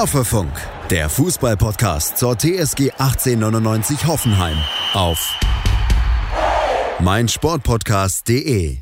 Hoffefunk, 0.00 0.50
der 0.88 1.10
Fußballpodcast 1.10 2.16
zur 2.16 2.34
TSG 2.34 2.90
1899 2.92 4.06
Hoffenheim 4.06 4.56
auf 4.94 5.38
meinsportpodcast.de. 7.00 8.78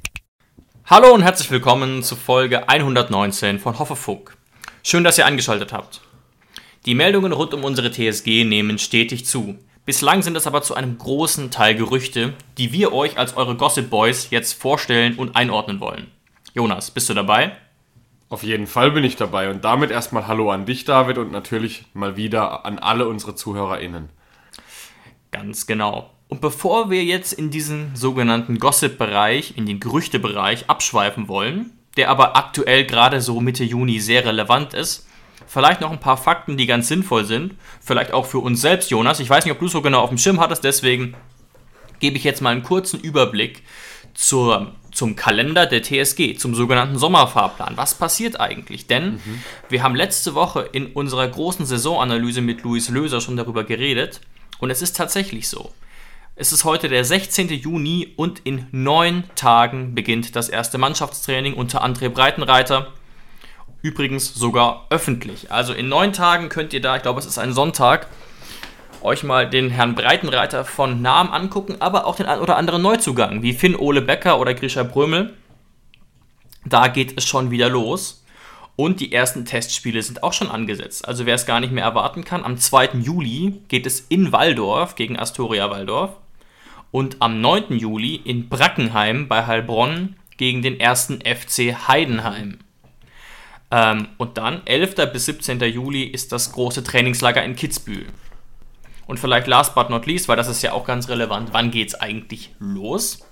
Hallo 0.87 1.13
und 1.13 1.23
herzlich 1.23 1.51
willkommen 1.51 2.05
zu 2.05 2.15
Folge 2.15 2.69
119 2.69 3.59
von 3.59 3.81
Hoffefunk. 3.81 4.37
Schön, 4.85 5.03
dass 5.03 5.19
ihr 5.19 5.27
eingeschaltet 5.27 5.73
habt. 5.73 6.03
Die 6.87 6.95
Meldungen 6.95 7.33
rund 7.33 7.53
um 7.53 7.65
unsere 7.65 7.91
TSG 7.91 8.45
nehmen 8.45 8.79
stetig 8.79 9.27
zu. 9.27 9.59
Bislang 9.85 10.23
sind 10.23 10.37
es 10.37 10.47
aber 10.47 10.63
zu 10.63 10.75
einem 10.75 10.99
großen 10.99 11.51
Teil 11.51 11.75
Gerüchte, 11.75 12.35
die 12.59 12.71
wir 12.71 12.93
euch 12.93 13.19
als 13.19 13.37
eure 13.37 13.57
Gossip 13.57 13.91
Boys 13.91 14.29
jetzt 14.31 14.53
vorstellen 14.53 15.17
und 15.17 15.35
einordnen 15.35 15.81
wollen. 15.81 16.13
Jonas, 16.55 16.93
bist 16.93 17.09
du 17.09 17.15
dabei? 17.15 17.57
Auf 18.31 18.43
jeden 18.43 18.67
Fall 18.67 18.91
bin 18.91 19.05
ich 19.05 19.17
dabei 19.17 19.51
und 19.51 19.65
damit 19.65 19.91
erstmal 19.91 20.27
Hallo 20.27 20.51
an 20.51 20.67
dich, 20.67 20.85
David, 20.85 21.17
und 21.17 21.33
natürlich 21.33 21.87
mal 21.95 22.19
wieder 22.19 22.67
an 22.67 22.79
alle 22.79 23.09
unsere 23.09 23.35
ZuhörerInnen. 23.35 24.11
Ganz 25.31 25.67
genau. 25.67 26.11
Und 26.29 26.43
bevor 26.43 26.91
wir 26.91 27.03
jetzt 27.05 27.33
in 27.33 27.51
diesen 27.51 27.97
sogenannten 27.97 28.59
Gossip-Bereich, 28.59 29.57
in 29.57 29.65
den 29.65 29.81
Gerüchte-Bereich 29.81 30.69
abschweifen 30.69 31.27
wollen, 31.27 31.71
der 31.97 32.11
aber 32.11 32.37
aktuell 32.37 32.85
gerade 32.85 33.23
so 33.23 33.41
Mitte 33.41 33.65
Juni 33.65 33.99
sehr 33.99 34.27
relevant 34.27 34.75
ist, 34.75 35.07
vielleicht 35.47 35.81
noch 35.81 35.91
ein 35.91 36.01
paar 36.01 36.19
Fakten, 36.19 36.59
die 36.59 36.67
ganz 36.67 36.89
sinnvoll 36.89 37.25
sind. 37.25 37.55
Vielleicht 37.81 38.13
auch 38.13 38.27
für 38.27 38.41
uns 38.41 38.61
selbst, 38.61 38.91
Jonas. 38.91 39.21
Ich 39.21 39.31
weiß 39.31 39.47
nicht, 39.47 39.53
ob 39.55 39.61
du 39.61 39.69
so 39.69 39.81
genau 39.81 40.01
auf 40.01 40.11
dem 40.11 40.19
Schirm 40.19 40.39
hattest, 40.39 40.65
deswegen 40.65 41.15
gebe 41.99 42.19
ich 42.19 42.25
jetzt 42.25 42.43
mal 42.43 42.51
einen 42.51 42.63
kurzen 42.63 43.01
Überblick 43.01 43.63
zur 44.13 44.75
zum 44.93 45.17
Kalender 45.17 45.67
der 45.67 45.83
TSG, 45.83 46.37
zum 46.37 46.55
sogenannten 46.55 46.99
Sommerfahrplan. 46.99 47.77
Was 47.77 47.95
passiert 47.95 48.41
eigentlich? 48.41 48.87
Denn 48.87 49.15
mhm. 49.15 49.43
wir 49.69 49.83
haben 49.83 49.95
letzte 49.95 50.35
Woche 50.35 50.69
in 50.73 50.89
unserer 50.89 51.29
großen 51.29 51.67
Saisonanalyse 51.67 52.41
mit 52.41 52.63
Luis 52.63 52.89
Löser 52.89 53.21
schon 53.21 53.37
darüber 53.37 53.65
geredet 53.65 54.21
und 54.59 54.71
es 54.71 54.83
ist 54.83 54.97
tatsächlich 54.97 55.49
so. 55.49 55.73
Es 56.41 56.53
ist 56.53 56.65
heute 56.65 56.89
der 56.89 57.05
16. 57.05 57.49
Juni 57.49 58.13
und 58.17 58.41
in 58.45 58.67
neun 58.71 59.25
Tagen 59.35 59.97
beginnt 59.97 60.37
das 60.37 60.49
erste 60.49 60.79
Mannschaftstraining 60.79 61.55
unter 61.55 61.85
André 61.85 62.09
Breitenreiter. 62.09 62.93
Übrigens 63.83 64.35
sogar 64.35 64.87
öffentlich. 64.91 65.51
Also 65.51 65.73
in 65.73 65.89
neun 65.89 66.13
Tagen 66.13 66.49
könnt 66.49 66.73
ihr 66.73 66.81
da, 66.81 66.97
ich 66.97 67.03
glaube 67.03 67.19
es 67.19 67.27
ist 67.27 67.39
ein 67.39 67.53
Sonntag, 67.53 68.07
euch 69.03 69.23
mal 69.23 69.49
den 69.49 69.71
Herrn 69.71 69.95
Breitenreiter 69.95 70.65
von 70.65 71.03
Namen 71.03 71.31
angucken, 71.31 71.77
aber 71.81 72.07
auch 72.07 72.17
den 72.17 72.27
ein 72.27 72.41
oder 72.41 72.57
anderen 72.57 72.83
Neuzugang, 72.83 73.43
wie 73.43 73.53
Finn 73.53 73.77
Ole 73.77 74.03
Becker 74.03 74.39
oder 74.41 74.55
Grisha 74.55 74.83
Brömel. 74.83 75.35
Da 76.65 76.89
geht 76.89 77.17
es 77.17 77.27
schon 77.27 77.51
wieder 77.51 77.69
los. 77.69 78.25
Und 78.77 79.01
die 79.01 79.13
ersten 79.13 79.45
Testspiele 79.45 80.01
sind 80.03 80.23
auch 80.23 80.33
schon 80.33 80.49
angesetzt. 80.49 81.09
Also 81.09 81.27
wer 81.27 81.35
es 81.35 81.47
gar 81.47 81.59
nicht 81.59 81.73
mehr 81.73 81.83
erwarten 81.83 82.25
kann, 82.25 82.45
am 82.45 82.59
2. 82.59 82.91
Juli 83.01 83.61
geht 83.67 83.87
es 83.87 84.01
in 84.09 84.31
Waldorf 84.31 84.95
gegen 84.95 85.19
Astoria 85.19 85.69
Waldorf. 85.69 86.13
Und 86.93 87.17
am 87.19 87.41
9. 87.41 87.77
Juli 87.77 88.15
in 88.15 88.49
Brackenheim 88.49 89.27
bei 89.27 89.47
Heilbronn 89.47 90.15
gegen 90.37 90.63
den 90.63 90.79
ersten 90.79 91.19
FC 91.21 91.89
Heidenheim. 91.89 92.61
Ähm, 93.73 94.09
und 94.17 94.39
dann 94.39 94.63
11. 94.65 94.95
bis 95.13 95.27
17. 95.27 95.61
Juli 95.61 96.05
ist 96.05 96.31
das 96.31 96.53
große 96.53 96.85
Trainingslager 96.85 97.43
in 97.43 97.57
Kitzbühel. 97.57 98.07
Und 99.09 99.19
vielleicht 99.19 99.47
last 99.47 99.75
but 99.75 99.89
not 99.89 100.07
least, 100.07 100.29
weil 100.29 100.37
das 100.37 100.49
ist 100.49 100.63
ja 100.63 100.73
auch 100.73 100.85
ganz 100.85 101.09
relevant, 101.09 101.49
wann 101.53 101.71
geht 101.71 101.89
es 101.89 101.95
eigentlich 101.95 102.55
los? 102.61 103.27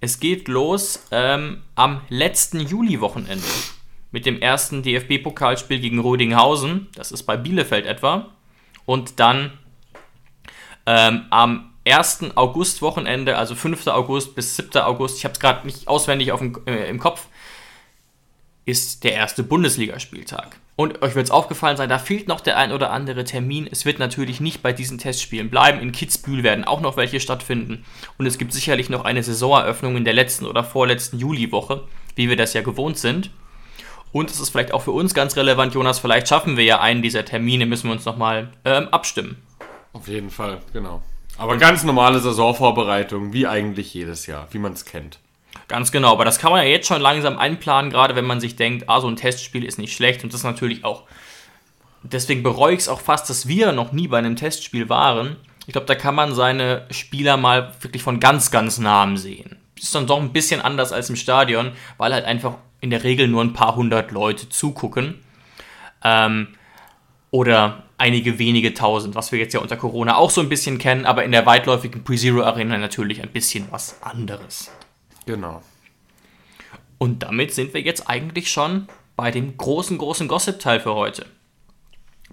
Es 0.00 0.18
geht 0.18 0.48
los 0.48 1.06
ähm, 1.12 1.62
am 1.76 2.00
letzten 2.08 2.58
Juli-Wochenende 2.58 3.46
mit 4.10 4.26
dem 4.26 4.42
ersten 4.42 4.82
DFB-Pokalspiel 4.82 5.78
gegen 5.78 6.00
Rödinghausen, 6.00 6.88
das 6.96 7.12
ist 7.12 7.22
bei 7.22 7.36
Bielefeld 7.36 7.86
etwa, 7.86 8.30
und 8.84 9.20
dann 9.20 9.52
ähm, 10.86 11.26
am 11.30 11.70
1. 11.86 12.32
August-Wochenende, 12.34 13.38
also 13.38 13.54
5. 13.54 13.86
August 13.86 14.34
bis 14.34 14.56
7. 14.56 14.82
August, 14.82 15.18
ich 15.18 15.24
habe 15.24 15.34
es 15.34 15.40
gerade 15.40 15.66
nicht 15.66 15.86
auswendig 15.86 16.32
auf 16.32 16.40
dem, 16.40 16.60
äh, 16.66 16.88
im 16.88 16.98
Kopf, 16.98 17.28
ist 18.70 19.04
der 19.04 19.14
erste 19.14 19.42
Bundesligaspieltag. 19.42 20.56
Und 20.76 21.02
euch 21.02 21.14
wird 21.14 21.26
es 21.26 21.30
aufgefallen 21.30 21.76
sein, 21.76 21.90
da 21.90 21.98
fehlt 21.98 22.26
noch 22.26 22.40
der 22.40 22.56
ein 22.56 22.72
oder 22.72 22.90
andere 22.90 23.24
Termin. 23.24 23.68
Es 23.70 23.84
wird 23.84 23.98
natürlich 23.98 24.40
nicht 24.40 24.62
bei 24.62 24.72
diesen 24.72 24.96
Testspielen 24.96 25.50
bleiben. 25.50 25.80
In 25.80 25.92
Kitzbühel 25.92 26.42
werden 26.42 26.64
auch 26.64 26.80
noch 26.80 26.96
welche 26.96 27.20
stattfinden. 27.20 27.84
Und 28.16 28.24
es 28.24 28.38
gibt 28.38 28.54
sicherlich 28.54 28.88
noch 28.88 29.04
eine 29.04 29.22
Saisoneröffnung 29.22 29.96
in 29.96 30.04
der 30.04 30.14
letzten 30.14 30.46
oder 30.46 30.64
vorletzten 30.64 31.18
Juliwoche, 31.18 31.82
wie 32.16 32.30
wir 32.30 32.36
das 32.36 32.54
ja 32.54 32.62
gewohnt 32.62 32.96
sind. 32.96 33.30
Und 34.12 34.30
es 34.30 34.40
ist 34.40 34.50
vielleicht 34.50 34.72
auch 34.72 34.82
für 34.82 34.92
uns 34.92 35.12
ganz 35.12 35.36
relevant, 35.36 35.74
Jonas, 35.74 35.98
vielleicht 35.98 36.28
schaffen 36.28 36.56
wir 36.56 36.64
ja 36.64 36.80
einen 36.80 37.02
dieser 37.02 37.24
Termine, 37.24 37.66
müssen 37.66 37.88
wir 37.88 37.92
uns 37.92 38.06
nochmal 38.06 38.50
ähm, 38.64 38.88
abstimmen. 38.88 39.36
Auf 39.92 40.08
jeden 40.08 40.30
Fall, 40.30 40.60
genau. 40.72 41.02
Aber 41.36 41.56
ganz 41.56 41.84
normale 41.84 42.20
Saisonvorbereitung, 42.20 43.32
wie 43.32 43.46
eigentlich 43.46 43.94
jedes 43.94 44.26
Jahr, 44.26 44.48
wie 44.50 44.58
man 44.58 44.72
es 44.72 44.84
kennt. 44.84 45.18
Ganz 45.70 45.92
genau, 45.92 46.10
aber 46.10 46.24
das 46.24 46.40
kann 46.40 46.50
man 46.50 46.64
ja 46.64 46.68
jetzt 46.68 46.88
schon 46.88 47.00
langsam 47.00 47.38
einplanen, 47.38 47.92
gerade 47.92 48.16
wenn 48.16 48.24
man 48.24 48.40
sich 48.40 48.56
denkt, 48.56 48.88
ah, 48.88 49.00
so 49.00 49.06
ein 49.06 49.14
Testspiel 49.14 49.62
ist 49.62 49.78
nicht 49.78 49.94
schlecht 49.94 50.24
und 50.24 50.34
das 50.34 50.42
natürlich 50.42 50.84
auch. 50.84 51.04
Deswegen 52.02 52.42
bereue 52.42 52.74
ich 52.74 52.80
es 52.80 52.88
auch 52.88 53.00
fast, 53.00 53.30
dass 53.30 53.46
wir 53.46 53.70
noch 53.70 53.92
nie 53.92 54.08
bei 54.08 54.18
einem 54.18 54.34
Testspiel 54.34 54.88
waren. 54.88 55.36
Ich 55.68 55.72
glaube, 55.72 55.86
da 55.86 55.94
kann 55.94 56.16
man 56.16 56.34
seine 56.34 56.86
Spieler 56.90 57.36
mal 57.36 57.72
wirklich 57.82 58.02
von 58.02 58.18
ganz, 58.18 58.50
ganz 58.50 58.78
nahem 58.78 59.16
sehen. 59.16 59.58
Ist 59.80 59.94
dann 59.94 60.08
doch 60.08 60.20
ein 60.20 60.32
bisschen 60.32 60.60
anders 60.60 60.90
als 60.92 61.08
im 61.08 61.14
Stadion, 61.14 61.70
weil 61.98 62.12
halt 62.12 62.24
einfach 62.24 62.54
in 62.80 62.90
der 62.90 63.04
Regel 63.04 63.28
nur 63.28 63.44
ein 63.44 63.52
paar 63.52 63.76
hundert 63.76 64.10
Leute 64.10 64.48
zugucken. 64.48 65.20
Ähm, 66.02 66.48
oder 67.30 67.84
einige 67.96 68.40
wenige 68.40 68.74
tausend, 68.74 69.14
was 69.14 69.30
wir 69.30 69.38
jetzt 69.38 69.54
ja 69.54 69.60
unter 69.60 69.76
Corona 69.76 70.16
auch 70.16 70.30
so 70.30 70.40
ein 70.40 70.48
bisschen 70.48 70.78
kennen, 70.78 71.06
aber 71.06 71.22
in 71.22 71.30
der 71.30 71.46
weitläufigen 71.46 72.02
Pre-Zero 72.02 72.42
Arena 72.42 72.76
natürlich 72.76 73.22
ein 73.22 73.30
bisschen 73.30 73.68
was 73.70 74.02
anderes. 74.02 74.72
Genau. 75.26 75.62
Und 76.98 77.22
damit 77.22 77.54
sind 77.54 77.72
wir 77.72 77.80
jetzt 77.80 78.08
eigentlich 78.08 78.50
schon 78.50 78.86
bei 79.16 79.30
dem 79.30 79.56
großen, 79.56 79.98
großen 79.98 80.28
Gossip-Teil 80.28 80.80
für 80.80 80.94
heute. 80.94 81.26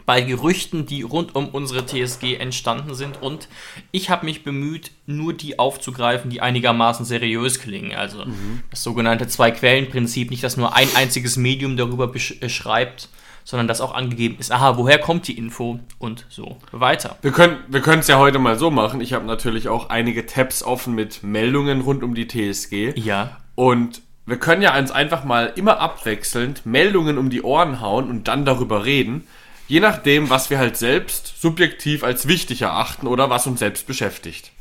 Bei 0.05 0.21
Gerüchten, 0.21 0.85
die 0.85 1.01
rund 1.01 1.35
um 1.35 1.49
unsere 1.49 1.85
TSG 1.85 2.35
entstanden 2.35 2.93
sind. 2.93 3.21
Und 3.21 3.47
ich 3.91 4.09
habe 4.09 4.25
mich 4.25 4.43
bemüht, 4.43 4.91
nur 5.05 5.33
die 5.33 5.57
aufzugreifen, 5.57 6.29
die 6.29 6.41
einigermaßen 6.41 7.05
seriös 7.05 7.59
klingen. 7.59 7.95
Also 7.95 8.25
mhm. 8.25 8.61
das 8.69 8.83
sogenannte 8.83 9.27
Zwei-Quellen-Prinzip, 9.27 10.29
nicht, 10.29 10.43
dass 10.43 10.57
nur 10.57 10.75
ein 10.75 10.87
einziges 10.95 11.37
Medium 11.37 11.77
darüber 11.77 12.07
beschreibt, 12.07 13.09
sondern 13.47 13.69
dass 13.69 13.79
auch 13.79 13.95
angegeben 13.95 14.35
ist, 14.39 14.51
aha, 14.51 14.75
woher 14.75 14.99
kommt 14.99 15.25
die 15.29 15.37
Info 15.37 15.79
und 15.99 16.25
so 16.27 16.57
weiter. 16.73 17.15
Wir 17.21 17.31
können 17.31 17.59
wir 17.69 17.87
es 17.87 18.07
ja 18.07 18.19
heute 18.19 18.39
mal 18.39 18.59
so 18.59 18.71
machen. 18.71 18.99
Ich 18.99 19.13
habe 19.13 19.25
natürlich 19.25 19.69
auch 19.69 19.89
einige 19.89 20.25
Tabs 20.25 20.63
offen 20.63 20.95
mit 20.95 21.23
Meldungen 21.23 21.79
rund 21.79 22.03
um 22.03 22.13
die 22.13 22.27
TSG. 22.27 22.99
Ja. 22.99 23.37
Und 23.55 24.01
wir 24.25 24.35
können 24.35 24.61
ja 24.61 24.77
uns 24.77 24.91
einfach 24.91 25.23
mal 25.23 25.53
immer 25.55 25.79
abwechselnd 25.79 26.65
Meldungen 26.65 27.17
um 27.17 27.29
die 27.29 27.41
Ohren 27.41 27.79
hauen 27.79 28.09
und 28.09 28.27
dann 28.27 28.43
darüber 28.43 28.83
reden. 28.83 29.25
Je 29.69 29.79
nachdem, 29.79 30.29
was 30.29 30.49
wir 30.49 30.57
halt 30.57 30.75
selbst 30.75 31.41
subjektiv 31.41 32.03
als 32.03 32.27
wichtig 32.27 32.63
erachten 32.63 33.07
oder 33.07 33.29
was 33.29 33.47
uns 33.47 33.59
selbst 33.59 33.87
beschäftigt. 33.87 34.51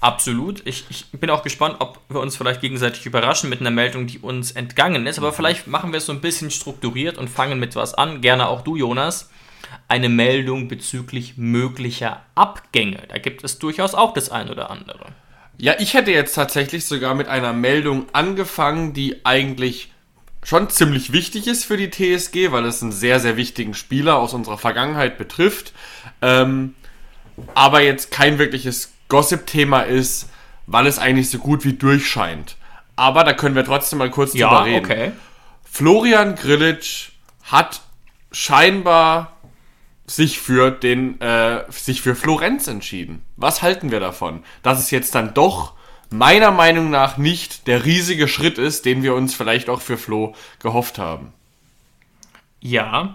Absolut. 0.00 0.62
Ich, 0.66 0.86
ich, 0.88 1.06
bin 1.12 1.28
auch 1.28 1.42
gespannt, 1.42 1.76
ob 1.80 2.00
wir 2.08 2.20
uns 2.20 2.36
vielleicht 2.36 2.62
gegenseitig 2.62 3.04
überraschen 3.04 3.50
mit 3.50 3.60
einer 3.60 3.70
Meldung, 3.70 4.06
die 4.06 4.18
uns 4.18 4.52
entgangen 4.52 5.06
ist. 5.06 5.18
Aber 5.18 5.30
mhm. 5.30 5.34
vielleicht 5.34 5.66
machen 5.66 5.92
wir 5.92 5.98
es 5.98 6.06
so 6.06 6.12
ein 6.12 6.22
bisschen 6.22 6.50
strukturiert 6.50 7.18
und 7.18 7.28
fangen 7.28 7.58
mit 7.58 7.76
was 7.76 7.92
an. 7.94 8.22
Gerne 8.22 8.48
auch 8.48 8.62
du, 8.62 8.76
Jonas. 8.76 9.30
Eine 9.88 10.08
Meldung 10.08 10.68
bezüglich 10.68 11.36
möglicher 11.36 12.22
Abgänge. 12.34 13.02
Da 13.08 13.18
gibt 13.18 13.44
es 13.44 13.58
durchaus 13.58 13.94
auch 13.94 14.14
das 14.14 14.30
ein 14.30 14.48
oder 14.48 14.70
andere. 14.70 15.06
Ja, 15.58 15.74
ich 15.78 15.92
hätte 15.92 16.10
jetzt 16.10 16.34
tatsächlich 16.34 16.86
sogar 16.86 17.14
mit 17.14 17.28
einer 17.28 17.52
Meldung 17.52 18.06
angefangen, 18.14 18.94
die 18.94 19.26
eigentlich 19.26 19.92
schon 20.42 20.70
ziemlich 20.70 21.12
wichtig 21.12 21.46
ist 21.46 21.66
für 21.66 21.76
die 21.76 21.90
TSG, 21.90 22.50
weil 22.50 22.64
es 22.64 22.82
einen 22.82 22.92
sehr, 22.92 23.20
sehr 23.20 23.36
wichtigen 23.36 23.74
Spieler 23.74 24.16
aus 24.16 24.32
unserer 24.32 24.56
Vergangenheit 24.56 25.18
betrifft. 25.18 25.74
Ähm, 26.22 26.74
aber 27.54 27.82
jetzt 27.82 28.10
kein 28.10 28.38
wirkliches 28.38 28.92
Gossip-Thema 29.10 29.82
ist, 29.82 30.30
weil 30.66 30.86
es 30.86 30.98
eigentlich 30.98 31.28
so 31.28 31.38
gut 31.38 31.64
wie 31.64 31.74
durchscheint. 31.74 32.56
Aber 32.96 33.24
da 33.24 33.34
können 33.34 33.54
wir 33.54 33.64
trotzdem 33.64 33.98
mal 33.98 34.10
kurz 34.10 34.32
ja, 34.32 34.48
drüber 34.48 34.64
reden. 34.64 34.84
Okay. 34.86 35.12
Florian 35.70 36.34
Grillitsch 36.34 37.10
hat 37.42 37.82
scheinbar 38.32 39.36
sich 40.06 40.40
für 40.40 40.70
den 40.70 41.20
äh, 41.20 41.64
sich 41.70 42.02
für 42.02 42.14
Florenz 42.14 42.66
entschieden. 42.66 43.22
Was 43.36 43.62
halten 43.62 43.90
wir 43.90 44.00
davon? 44.00 44.42
Dass 44.62 44.78
es 44.80 44.90
jetzt 44.90 45.14
dann 45.14 45.34
doch 45.34 45.74
meiner 46.10 46.50
Meinung 46.50 46.90
nach 46.90 47.16
nicht 47.16 47.66
der 47.68 47.84
riesige 47.84 48.26
Schritt 48.26 48.58
ist, 48.58 48.84
den 48.84 49.02
wir 49.02 49.14
uns 49.14 49.34
vielleicht 49.34 49.68
auch 49.68 49.80
für 49.80 49.96
Flo 49.96 50.34
gehofft 50.58 50.98
haben. 50.98 51.32
Ja, 52.60 53.14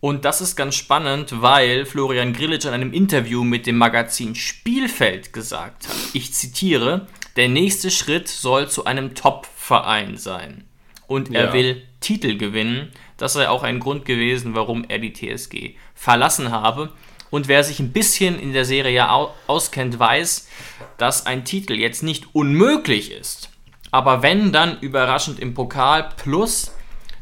und 0.00 0.24
das 0.24 0.40
ist 0.40 0.54
ganz 0.54 0.76
spannend, 0.76 1.42
weil 1.42 1.84
Florian 1.84 2.32
Grillitsch 2.32 2.66
in 2.66 2.72
einem 2.72 2.92
Interview 2.92 3.42
mit 3.42 3.66
dem 3.66 3.76
Magazin 3.76 4.34
Spielfeld 4.36 5.32
gesagt 5.32 5.88
hat, 5.88 5.96
ich 6.12 6.32
zitiere, 6.32 7.06
der 7.36 7.48
nächste 7.48 7.90
Schritt 7.90 8.28
soll 8.28 8.68
zu 8.68 8.84
einem 8.84 9.14
Top-Verein 9.14 10.16
sein. 10.16 10.64
Und 11.08 11.34
er 11.34 11.46
ja. 11.46 11.52
will 11.52 11.82
Titel 12.00 12.36
gewinnen, 12.36 12.92
Das 13.16 13.32
sei 13.32 13.48
auch 13.48 13.64
ein 13.64 13.80
Grund 13.80 14.04
gewesen, 14.04 14.54
warum 14.54 14.84
er 14.88 15.00
die 15.00 15.12
TSG 15.12 15.74
verlassen 15.94 16.52
habe. 16.52 16.92
Und 17.30 17.48
wer 17.48 17.64
sich 17.64 17.80
ein 17.80 17.92
bisschen 17.92 18.38
in 18.38 18.52
der 18.52 18.64
Serie 18.64 19.08
auskennt, 19.48 19.98
weiß, 19.98 20.48
dass 20.96 21.26
ein 21.26 21.44
Titel 21.44 21.74
jetzt 21.74 22.02
nicht 22.02 22.34
unmöglich 22.34 23.10
ist. 23.10 23.50
Aber 23.90 24.22
wenn, 24.22 24.52
dann 24.52 24.78
überraschend 24.80 25.40
im 25.40 25.54
Pokal 25.54 26.10
plus 26.16 26.72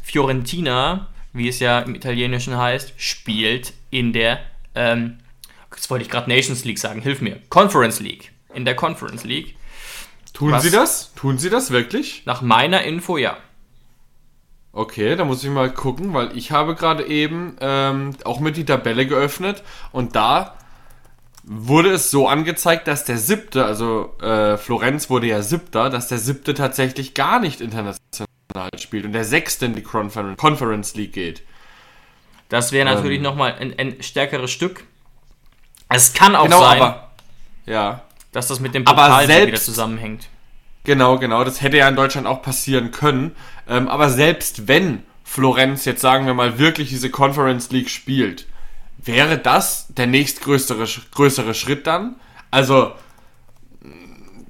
Fiorentina, 0.02 1.08
wie 1.36 1.48
es 1.48 1.60
ja 1.60 1.80
im 1.80 1.94
Italienischen 1.94 2.56
heißt, 2.56 2.94
spielt 2.96 3.72
in 3.90 4.12
der, 4.12 4.40
ähm, 4.74 5.18
jetzt 5.74 5.90
wollte 5.90 6.04
ich 6.04 6.10
gerade 6.10 6.30
Nations 6.30 6.64
League 6.64 6.78
sagen, 6.78 7.00
hilf 7.00 7.20
mir, 7.20 7.40
Conference 7.48 8.00
League. 8.00 8.32
In 8.54 8.64
der 8.64 8.74
Conference 8.74 9.24
League. 9.24 9.56
Tun 10.32 10.52
Was, 10.52 10.62
Sie 10.62 10.70
das? 10.70 11.12
Tun 11.14 11.38
Sie 11.38 11.50
das 11.50 11.70
wirklich? 11.70 12.22
Nach 12.26 12.42
meiner 12.42 12.82
Info 12.82 13.16
ja. 13.16 13.36
Okay, 14.72 15.16
da 15.16 15.24
muss 15.24 15.42
ich 15.42 15.50
mal 15.50 15.72
gucken, 15.72 16.12
weil 16.12 16.36
ich 16.36 16.50
habe 16.52 16.74
gerade 16.74 17.06
eben 17.06 17.56
ähm, 17.60 18.10
auch 18.24 18.40
mit 18.40 18.58
die 18.58 18.66
Tabelle 18.66 19.06
geöffnet 19.06 19.62
und 19.92 20.16
da 20.16 20.56
wurde 21.44 21.92
es 21.92 22.10
so 22.10 22.28
angezeigt, 22.28 22.86
dass 22.88 23.04
der 23.04 23.16
siebte, 23.16 23.64
also 23.64 24.14
äh, 24.20 24.58
Florenz 24.58 25.08
wurde 25.08 25.28
ja 25.28 25.40
siebter, 25.40 25.88
dass 25.88 26.08
der 26.08 26.18
siebte 26.18 26.52
tatsächlich 26.52 27.14
gar 27.14 27.40
nicht 27.40 27.60
international 27.60 28.25
spielt 28.78 29.04
und 29.04 29.12
der 29.12 29.24
sechste 29.24 29.66
in 29.66 29.74
die 29.74 29.82
Conference, 29.82 30.36
Conference 30.38 30.94
League 30.94 31.12
geht. 31.12 31.42
Das 32.48 32.72
wäre 32.72 32.84
natürlich 32.84 33.18
ähm, 33.18 33.24
nochmal 33.24 33.54
ein, 33.58 33.74
ein 33.78 34.02
stärkeres 34.02 34.50
Stück. 34.50 34.84
Es 35.88 36.12
kann 36.12 36.36
auch 36.36 36.44
genau, 36.44 36.60
sein, 36.60 36.80
aber, 36.80 37.10
ja. 37.66 38.02
dass 38.32 38.48
das 38.48 38.60
mit 38.60 38.74
dem 38.74 38.84
Pokal 38.84 39.28
wieder 39.28 39.56
zusammenhängt. 39.56 40.28
Genau, 40.84 41.18
genau. 41.18 41.42
Das 41.42 41.62
hätte 41.62 41.78
ja 41.78 41.88
in 41.88 41.96
Deutschland 41.96 42.26
auch 42.26 42.42
passieren 42.42 42.92
können. 42.92 43.34
Ähm, 43.68 43.88
aber 43.88 44.08
selbst 44.08 44.68
wenn 44.68 45.02
Florenz 45.24 45.84
jetzt 45.84 46.00
sagen 46.00 46.26
wir 46.26 46.34
mal 46.34 46.58
wirklich 46.58 46.88
diese 46.88 47.10
Conference 47.10 47.70
League 47.70 47.90
spielt, 47.90 48.46
wäre 48.98 49.38
das 49.38 49.88
der 49.88 50.06
nächstgrößere 50.06 50.86
größere 51.12 51.54
Schritt 51.54 51.86
dann? 51.88 52.16
Also 52.52 52.92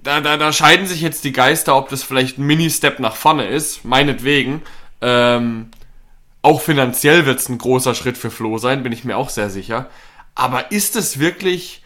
da, 0.07 0.21
da, 0.21 0.37
da 0.37 0.53
scheiden 0.53 0.87
sich 0.87 1.01
jetzt 1.01 1.25
die 1.25 1.33
Geister, 1.33 1.77
ob 1.77 1.89
das 1.89 2.03
vielleicht 2.03 2.39
ein 2.39 2.47
Mini-Step 2.47 3.01
nach 3.01 3.17
vorne 3.17 3.47
ist, 3.47 3.85
meinetwegen. 3.85 4.63
Ähm, 5.01 5.71
auch 6.43 6.61
finanziell 6.61 7.27
wird 7.27 7.41
es 7.41 7.49
ein 7.49 7.59
großer 7.59 7.95
Schritt 7.95 8.17
für 8.17 8.31
Flo 8.31 8.59
sein, 8.59 8.85
bin 8.85 8.93
ich 8.93 9.05
mir 9.05 9.17
auch 9.17 9.31
sehr 9.31 9.51
sicher. 9.51 9.91
Aber 10.37 10.71
ist 10.71 10.95
es 10.95 11.19
wirklich, 11.19 11.83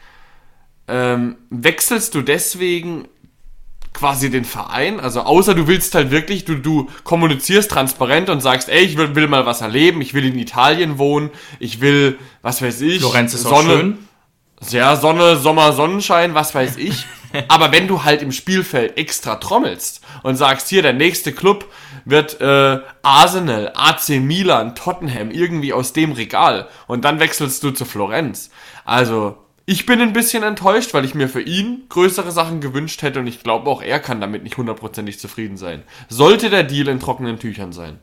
ähm, 0.86 1.36
wechselst 1.48 2.14
du 2.14 2.20
deswegen 2.20 3.08
quasi 3.94 4.30
den 4.30 4.44
Verein. 4.44 5.00
Also 5.00 5.22
außer 5.22 5.54
du 5.54 5.66
willst 5.66 5.94
halt 5.94 6.10
wirklich, 6.10 6.44
du, 6.44 6.56
du 6.56 6.88
kommunizierst 7.04 7.70
transparent 7.70 8.28
und 8.28 8.40
sagst, 8.40 8.68
ey, 8.68 8.82
ich 8.82 8.98
will, 8.98 9.14
will 9.14 9.28
mal 9.28 9.46
was 9.46 9.62
erleben, 9.62 10.02
ich 10.02 10.12
will 10.12 10.26
in 10.26 10.38
Italien 10.38 10.98
wohnen, 10.98 11.30
ich 11.58 11.80
will, 11.80 12.18
was 12.42 12.60
weiß 12.60 12.82
ich, 12.82 13.00
Florenz 13.00 13.32
ist 13.32 13.42
Sonne, 13.42 13.72
auch 13.72 13.78
schön. 13.78 13.98
Ja, 14.68 14.94
Sonne, 14.96 15.36
Sommer, 15.38 15.72
Sonnenschein, 15.72 16.34
was 16.34 16.54
weiß 16.54 16.76
ich. 16.76 17.06
Aber 17.48 17.72
wenn 17.72 17.88
du 17.88 18.04
halt 18.04 18.22
im 18.22 18.32
Spielfeld 18.32 18.96
extra 18.96 19.36
trommelst 19.36 20.00
und 20.22 20.36
sagst, 20.36 20.68
hier, 20.68 20.82
der 20.82 20.92
nächste 20.92 21.32
Club 21.32 21.70
wird 22.04 22.40
äh, 22.40 22.80
Arsenal, 23.02 23.72
AC 23.74 24.20
Milan, 24.20 24.74
Tottenham, 24.74 25.30
irgendwie 25.30 25.72
aus 25.72 25.92
dem 25.92 26.12
Regal 26.12 26.68
und 26.86 27.04
dann 27.04 27.20
wechselst 27.20 27.62
du 27.62 27.70
zu 27.70 27.84
Florenz. 27.84 28.50
Also, 28.84 29.38
ich 29.66 29.86
bin 29.86 30.00
ein 30.00 30.12
bisschen 30.12 30.42
enttäuscht, 30.42 30.94
weil 30.94 31.04
ich 31.04 31.14
mir 31.14 31.28
für 31.28 31.42
ihn 31.42 31.84
größere 31.88 32.32
Sachen 32.32 32.60
gewünscht 32.60 33.02
hätte 33.02 33.20
und 33.20 33.26
ich 33.26 33.42
glaube 33.42 33.70
auch 33.70 33.82
er 33.82 34.00
kann 34.00 34.20
damit 34.20 34.42
nicht 34.42 34.56
hundertprozentig 34.56 35.20
zufrieden 35.20 35.56
sein. 35.56 35.84
Sollte 36.08 36.50
der 36.50 36.64
Deal 36.64 36.88
in 36.88 36.98
trockenen 36.98 37.38
Tüchern 37.38 37.72
sein. 37.72 38.00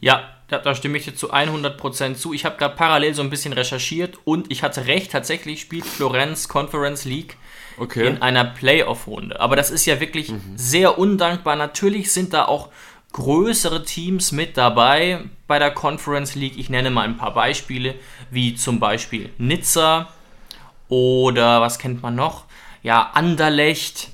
Ja, 0.00 0.22
da, 0.48 0.58
da 0.58 0.74
stimme 0.74 0.98
ich 0.98 1.04
dir 1.04 1.14
zu 1.14 1.32
100% 1.32 2.14
zu. 2.14 2.32
Ich 2.32 2.44
habe 2.44 2.56
gerade 2.56 2.74
parallel 2.74 3.14
so 3.14 3.22
ein 3.22 3.30
bisschen 3.30 3.52
recherchiert 3.52 4.18
und 4.24 4.50
ich 4.50 4.62
hatte 4.62 4.86
recht, 4.86 5.12
tatsächlich 5.12 5.60
spielt 5.60 5.84
Florenz 5.84 6.48
Conference 6.48 7.04
League 7.04 7.36
okay. 7.78 8.06
in 8.06 8.22
einer 8.22 8.44
Playoff-Runde. 8.44 9.40
Aber 9.40 9.56
das 9.56 9.70
ist 9.70 9.86
ja 9.86 10.00
wirklich 10.00 10.30
mhm. 10.30 10.40
sehr 10.56 10.98
undankbar. 10.98 11.56
Natürlich 11.56 12.12
sind 12.12 12.32
da 12.32 12.46
auch 12.46 12.70
größere 13.12 13.84
Teams 13.84 14.32
mit 14.32 14.56
dabei 14.56 15.24
bei 15.46 15.58
der 15.58 15.70
Conference 15.70 16.34
League. 16.34 16.58
Ich 16.58 16.70
nenne 16.70 16.90
mal 16.90 17.02
ein 17.02 17.16
paar 17.16 17.34
Beispiele, 17.34 17.94
wie 18.30 18.54
zum 18.54 18.80
Beispiel 18.80 19.30
Nizza, 19.38 20.08
oder 20.88 21.60
was 21.60 21.78
kennt 21.78 22.02
man 22.02 22.14
noch? 22.14 22.44
Ja, 22.82 23.10
Anderlecht. 23.14 24.08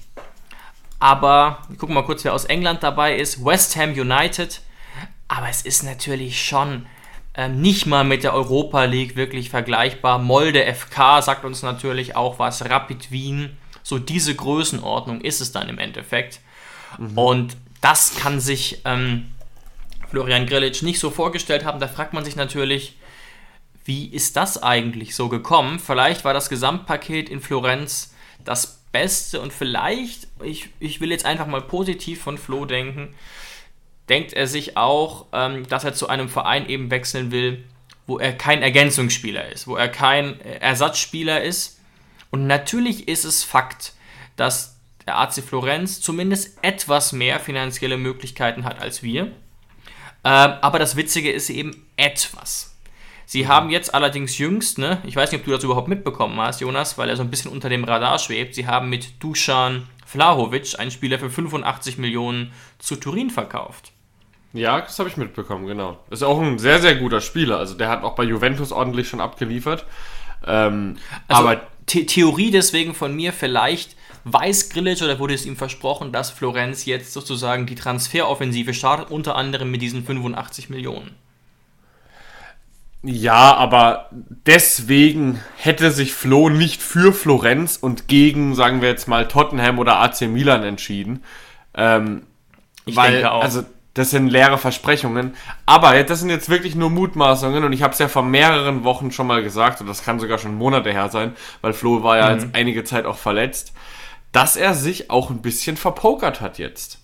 Aber 0.98 1.58
wir 1.68 1.76
gucken 1.76 1.94
mal 1.94 2.04
kurz, 2.04 2.24
wer 2.24 2.34
aus 2.34 2.46
England 2.46 2.82
dabei 2.82 3.16
ist. 3.16 3.44
West 3.44 3.76
Ham 3.76 3.90
United. 3.92 4.60
Aber 5.28 5.48
es 5.48 5.62
ist 5.62 5.82
natürlich 5.82 6.44
schon 6.46 6.86
ähm, 7.34 7.60
nicht 7.60 7.86
mal 7.86 8.04
mit 8.04 8.22
der 8.22 8.34
Europa 8.34 8.84
League 8.84 9.16
wirklich 9.16 9.50
vergleichbar. 9.50 10.18
Molde 10.18 10.64
FK 10.72 11.22
sagt 11.22 11.44
uns 11.44 11.62
natürlich 11.62 12.16
auch 12.16 12.38
was. 12.38 12.64
Rapid 12.68 13.10
Wien. 13.10 13.56
So 13.82 13.98
diese 13.98 14.34
Größenordnung 14.34 15.20
ist 15.20 15.40
es 15.40 15.52
dann 15.52 15.68
im 15.68 15.78
Endeffekt. 15.78 16.40
Mhm. 16.98 17.18
Und 17.18 17.56
das 17.80 18.16
kann 18.16 18.40
sich 18.40 18.80
ähm, 18.84 19.30
Florian 20.08 20.46
Grillitsch 20.46 20.82
nicht 20.82 21.00
so 21.00 21.10
vorgestellt 21.10 21.64
haben. 21.64 21.80
Da 21.80 21.88
fragt 21.88 22.12
man 22.12 22.24
sich 22.24 22.36
natürlich, 22.36 22.96
wie 23.84 24.06
ist 24.06 24.36
das 24.36 24.62
eigentlich 24.62 25.14
so 25.14 25.28
gekommen? 25.28 25.78
Vielleicht 25.78 26.24
war 26.24 26.32
das 26.32 26.48
Gesamtpaket 26.48 27.28
in 27.28 27.40
Florenz 27.40 28.14
das 28.44 28.80
Beste 28.92 29.40
und 29.40 29.52
vielleicht, 29.52 30.28
ich, 30.42 30.68
ich 30.78 31.00
will 31.00 31.10
jetzt 31.10 31.26
einfach 31.26 31.46
mal 31.46 31.60
positiv 31.60 32.22
von 32.22 32.38
Flo 32.38 32.64
denken, 32.64 33.14
denkt 34.08 34.32
er 34.32 34.46
sich 34.46 34.76
auch, 34.76 35.26
ähm, 35.32 35.66
dass 35.68 35.84
er 35.84 35.94
zu 35.94 36.08
einem 36.08 36.28
Verein 36.28 36.68
eben 36.68 36.90
wechseln 36.90 37.30
will, 37.30 37.64
wo 38.06 38.18
er 38.18 38.32
kein 38.32 38.62
Ergänzungsspieler 38.62 39.50
ist, 39.50 39.66
wo 39.66 39.76
er 39.76 39.88
kein 39.88 40.40
Ersatzspieler 40.40 41.42
ist. 41.42 41.80
Und 42.30 42.46
natürlich 42.46 43.08
ist 43.08 43.24
es 43.24 43.44
Fakt, 43.44 43.94
dass 44.36 44.76
der 45.06 45.18
AC 45.18 45.42
Florenz 45.42 46.00
zumindest 46.00 46.58
etwas 46.62 47.12
mehr 47.12 47.40
finanzielle 47.40 47.96
Möglichkeiten 47.96 48.64
hat 48.64 48.80
als 48.80 49.02
wir. 49.02 49.24
Ähm, 49.24 49.32
aber 50.22 50.78
das 50.78 50.96
Witzige 50.96 51.30
ist 51.30 51.50
eben 51.50 51.86
etwas. 51.96 52.74
Sie 53.26 53.48
haben 53.48 53.70
jetzt 53.70 53.94
allerdings 53.94 54.36
jüngst, 54.36 54.78
ne, 54.78 55.00
ich 55.04 55.16
weiß 55.16 55.32
nicht, 55.32 55.40
ob 55.40 55.46
du 55.46 55.52
das 55.52 55.64
überhaupt 55.64 55.88
mitbekommen 55.88 56.38
hast, 56.40 56.60
Jonas, 56.60 56.98
weil 56.98 57.08
er 57.08 57.16
so 57.16 57.22
ein 57.22 57.30
bisschen 57.30 57.50
unter 57.50 57.68
dem 57.68 57.84
Radar 57.84 58.18
schwebt, 58.18 58.54
sie 58.54 58.66
haben 58.66 58.90
mit 58.90 59.22
Dusan 59.22 59.88
Vlahovic 60.04 60.78
einen 60.78 60.90
Spieler 60.90 61.18
für 61.18 61.30
85 61.30 61.98
Millionen 61.98 62.52
zu 62.78 62.96
Turin 62.96 63.30
verkauft. 63.30 63.93
Ja, 64.54 64.80
das 64.80 64.98
habe 65.00 65.08
ich 65.08 65.16
mitbekommen, 65.16 65.66
genau. 65.66 65.98
Ist 66.10 66.22
auch 66.22 66.40
ein 66.40 66.58
sehr, 66.60 66.80
sehr 66.80 66.94
guter 66.94 67.20
Spieler. 67.20 67.58
Also 67.58 67.74
der 67.74 67.88
hat 67.88 68.04
auch 68.04 68.14
bei 68.14 68.22
Juventus 68.22 68.70
ordentlich 68.70 69.08
schon 69.08 69.20
abgeliefert. 69.20 69.84
Ähm, 70.46 70.96
also 71.26 71.42
aber 71.42 71.62
The 71.90 72.06
Theorie 72.06 72.52
deswegen 72.52 72.94
von 72.94 73.14
mir, 73.14 73.32
vielleicht 73.32 73.96
weiß 74.22 74.70
Grillic 74.70 75.02
oder 75.02 75.18
wurde 75.18 75.34
es 75.34 75.44
ihm 75.44 75.56
versprochen, 75.56 76.12
dass 76.12 76.30
Florenz 76.30 76.86
jetzt 76.86 77.12
sozusagen 77.12 77.66
die 77.66 77.74
Transferoffensive 77.74 78.74
startet, 78.74 79.10
unter 79.10 79.34
anderem 79.34 79.70
mit 79.72 79.82
diesen 79.82 80.04
85 80.04 80.70
Millionen. 80.70 81.16
Ja, 83.02 83.54
aber 83.54 84.08
deswegen 84.46 85.40
hätte 85.56 85.90
sich 85.90 86.14
Flo 86.14 86.48
nicht 86.48 86.80
für 86.80 87.12
Florenz 87.12 87.76
und 87.76 88.08
gegen, 88.08 88.54
sagen 88.54 88.80
wir 88.80 88.88
jetzt 88.88 89.08
mal, 89.08 89.28
Tottenham 89.28 89.78
oder 89.78 89.98
AC 90.00 90.22
Milan 90.22 90.62
entschieden. 90.62 91.22
Ähm, 91.74 92.22
ich 92.86 92.96
weil, 92.96 93.12
denke 93.12 93.32
auch. 93.32 93.42
Also, 93.42 93.64
das 93.94 94.10
sind 94.10 94.28
leere 94.28 94.58
Versprechungen. 94.58 95.34
Aber 95.66 96.02
das 96.02 96.20
sind 96.20 96.30
jetzt 96.30 96.48
wirklich 96.48 96.74
nur 96.74 96.90
Mutmaßungen 96.90 97.64
und 97.64 97.72
ich 97.72 97.82
habe 97.82 97.92
es 97.92 97.98
ja 97.98 98.08
vor 98.08 98.22
mehreren 98.22 98.84
Wochen 98.84 99.12
schon 99.12 99.26
mal 99.26 99.42
gesagt, 99.42 99.80
und 99.80 99.86
das 99.86 100.04
kann 100.04 100.20
sogar 100.20 100.38
schon 100.38 100.56
Monate 100.56 100.92
her 100.92 101.08
sein, 101.08 101.34
weil 101.60 101.72
Flo 101.72 102.02
war 102.02 102.18
ja 102.18 102.30
mhm. 102.30 102.40
jetzt 102.40 102.54
einige 102.54 102.84
Zeit 102.84 103.06
auch 103.06 103.16
verletzt, 103.16 103.72
dass 104.32 104.56
er 104.56 104.74
sich 104.74 105.10
auch 105.10 105.30
ein 105.30 105.42
bisschen 105.42 105.76
verpokert 105.76 106.40
hat 106.40 106.58
jetzt. 106.58 106.98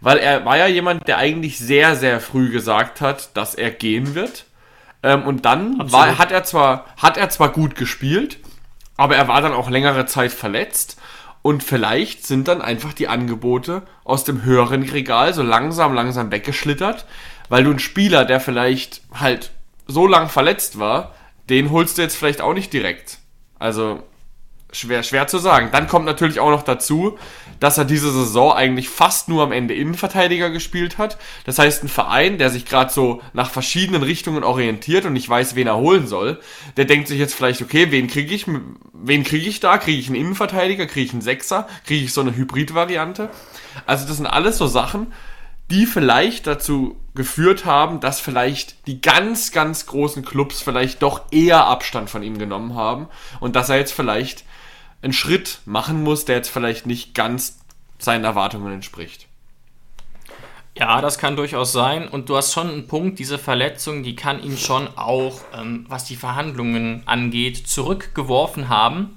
Weil 0.00 0.18
er 0.18 0.44
war 0.46 0.56
ja 0.56 0.66
jemand, 0.66 1.08
der 1.08 1.18
eigentlich 1.18 1.58
sehr, 1.58 1.94
sehr 1.94 2.20
früh 2.20 2.50
gesagt 2.50 3.00
hat, 3.00 3.36
dass 3.36 3.54
er 3.54 3.70
gehen 3.70 4.14
wird 4.14 4.46
ähm, 5.02 5.24
und 5.24 5.44
dann 5.44 5.76
war, 5.92 6.18
hat, 6.18 6.30
er 6.30 6.44
zwar, 6.44 6.86
hat 6.96 7.16
er 7.16 7.28
zwar 7.28 7.50
gut 7.50 7.74
gespielt, 7.74 8.38
aber 8.96 9.16
er 9.16 9.28
war 9.28 9.40
dann 9.40 9.52
auch 9.52 9.70
längere 9.70 10.06
Zeit 10.06 10.32
verletzt. 10.32 10.99
Und 11.42 11.62
vielleicht 11.62 12.26
sind 12.26 12.48
dann 12.48 12.60
einfach 12.60 12.92
die 12.92 13.08
Angebote 13.08 13.82
aus 14.04 14.24
dem 14.24 14.42
höheren 14.44 14.82
Regal 14.82 15.32
so 15.32 15.42
langsam, 15.42 15.94
langsam 15.94 16.30
weggeschlittert, 16.30 17.06
weil 17.48 17.64
du 17.64 17.70
einen 17.70 17.78
Spieler, 17.78 18.24
der 18.24 18.40
vielleicht 18.40 19.02
halt 19.12 19.50
so 19.86 20.06
lang 20.06 20.28
verletzt 20.28 20.78
war, 20.78 21.14
den 21.48 21.70
holst 21.70 21.98
du 21.98 22.02
jetzt 22.02 22.16
vielleicht 22.16 22.40
auch 22.40 22.54
nicht 22.54 22.72
direkt. 22.72 23.18
Also 23.58 24.02
schwer, 24.72 25.02
schwer 25.02 25.26
zu 25.26 25.38
sagen. 25.38 25.70
Dann 25.72 25.88
kommt 25.88 26.06
natürlich 26.06 26.40
auch 26.40 26.50
noch 26.50 26.62
dazu, 26.62 27.18
dass 27.58 27.76
er 27.76 27.84
diese 27.84 28.10
Saison 28.10 28.52
eigentlich 28.52 28.88
fast 28.88 29.28
nur 29.28 29.42
am 29.42 29.52
Ende 29.52 29.74
Innenverteidiger 29.74 30.50
gespielt 30.50 30.98
hat. 30.98 31.18
Das 31.44 31.58
heißt, 31.58 31.84
ein 31.84 31.88
Verein, 31.88 32.38
der 32.38 32.50
sich 32.50 32.64
gerade 32.64 32.92
so 32.92 33.20
nach 33.32 33.50
verschiedenen 33.50 34.02
Richtungen 34.02 34.44
orientiert 34.44 35.04
und 35.04 35.12
nicht 35.12 35.28
weiß, 35.28 35.54
wen 35.54 35.66
er 35.66 35.76
holen 35.76 36.06
soll, 36.06 36.40
der 36.76 36.86
denkt 36.86 37.08
sich 37.08 37.18
jetzt 37.18 37.34
vielleicht, 37.34 37.60
okay, 37.62 37.90
wen 37.90 38.08
kriege 38.08 38.34
ich, 38.34 38.46
wen 38.92 39.24
kriege 39.24 39.48
ich 39.48 39.60
da? 39.60 39.78
Kriege 39.78 39.98
ich 39.98 40.06
einen 40.06 40.16
Innenverteidiger? 40.16 40.86
Kriege 40.86 41.06
ich 41.06 41.12
einen 41.12 41.22
Sechser? 41.22 41.68
Kriege 41.86 42.04
ich 42.04 42.12
so 42.12 42.22
eine 42.22 42.34
Hybrid-Variante? 42.34 43.30
Also 43.86 44.06
das 44.06 44.16
sind 44.16 44.26
alles 44.26 44.56
so 44.56 44.66
Sachen, 44.66 45.12
die 45.70 45.86
vielleicht 45.86 46.46
dazu 46.46 46.96
geführt 47.14 47.64
haben, 47.64 48.00
dass 48.00 48.20
vielleicht 48.20 48.86
die 48.86 49.00
ganz, 49.00 49.52
ganz 49.52 49.86
großen 49.86 50.24
Clubs 50.24 50.60
vielleicht 50.62 51.02
doch 51.02 51.22
eher 51.30 51.66
Abstand 51.66 52.10
von 52.10 52.22
ihm 52.22 52.38
genommen 52.38 52.74
haben 52.74 53.08
und 53.38 53.54
dass 53.54 53.68
er 53.68 53.76
jetzt 53.76 53.92
vielleicht 53.92 54.44
einen 55.02 55.12
Schritt 55.12 55.60
machen 55.64 56.02
muss, 56.02 56.24
der 56.24 56.36
jetzt 56.36 56.50
vielleicht 56.50 56.86
nicht 56.86 57.14
ganz 57.14 57.58
seinen 57.98 58.24
Erwartungen 58.24 58.72
entspricht. 58.72 59.26
Ja, 60.76 61.00
das 61.00 61.18
kann 61.18 61.36
durchaus 61.36 61.72
sein. 61.72 62.08
Und 62.08 62.28
du 62.28 62.36
hast 62.36 62.52
schon 62.52 62.70
einen 62.70 62.86
Punkt, 62.86 63.18
diese 63.18 63.38
Verletzung, 63.38 64.02
die 64.02 64.16
kann 64.16 64.42
ihn 64.42 64.56
schon 64.56 64.88
auch, 64.96 65.40
ähm, 65.54 65.84
was 65.88 66.04
die 66.04 66.16
Verhandlungen 66.16 67.02
angeht, 67.06 67.66
zurückgeworfen 67.66 68.68
haben. 68.68 69.16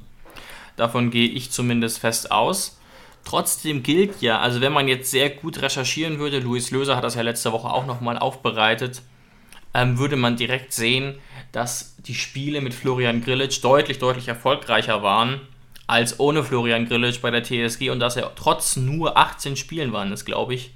Davon 0.75 1.11
gehe 1.11 1.29
ich 1.29 1.51
zumindest 1.51 1.99
fest 1.99 2.31
aus. 2.31 2.79
Trotzdem 3.23 3.83
gilt 3.83 4.21
ja, 4.21 4.39
also 4.39 4.59
wenn 4.59 4.73
man 4.73 4.89
jetzt 4.89 5.11
sehr 5.11 5.29
gut 5.29 5.61
recherchieren 5.61 6.19
würde, 6.19 6.39
Luis 6.39 6.71
Löser 6.71 6.97
hat 6.97 7.05
das 7.05 7.15
ja 7.15 7.21
letzte 7.21 7.53
Woche 7.53 7.69
auch 7.69 7.85
nochmal 7.85 8.17
aufbereitet, 8.17 9.01
ähm, 9.73 9.97
würde 9.97 10.17
man 10.17 10.35
direkt 10.35 10.73
sehen, 10.73 11.15
dass 11.53 11.95
die 11.99 12.15
Spiele 12.15 12.59
mit 12.59 12.73
Florian 12.73 13.23
Grillitsch 13.23 13.63
deutlich, 13.63 13.99
deutlich 13.99 14.27
erfolgreicher 14.27 15.03
waren 15.03 15.39
als 15.87 16.19
ohne 16.19 16.43
Florian 16.43 16.87
Grillitsch 16.87 17.21
bei 17.21 17.31
der 17.31 17.43
TSG 17.43 17.89
und 17.89 17.99
dass 17.99 18.15
er 18.15 18.33
trotz 18.35 18.75
nur 18.75 19.17
18 19.17 19.57
Spielen 19.57 19.93
waren 19.93 20.11
es, 20.11 20.25
glaube 20.25 20.53
ich, 20.53 20.71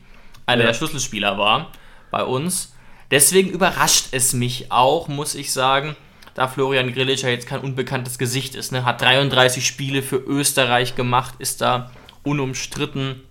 einer 0.46 0.64
ja. 0.64 0.68
der 0.68 0.74
Schlüsselspieler 0.74 1.38
war 1.38 1.72
bei 2.12 2.24
uns. 2.24 2.74
Deswegen 3.12 3.50
überrascht 3.50 4.08
es 4.12 4.34
mich 4.34 4.72
auch, 4.72 5.08
muss 5.08 5.36
ich 5.36 5.54
sagen, 5.54 5.96
da 6.34 6.48
Florian 6.48 6.94
Grillitsch 6.94 7.24
ja 7.24 7.30
jetzt 7.30 7.48
kein 7.48 7.62
unbekanntes 7.62 8.18
Gesicht 8.18 8.54
ist. 8.56 8.72
Ne? 8.72 8.86
Hat 8.86 9.02
33 9.02 9.66
Spiele 9.66 10.04
für 10.04 10.18
Österreich 10.18 10.96
gemacht, 10.96 11.36
ist 11.40 11.62
da 11.62 11.92
unumstritten, 12.24 13.24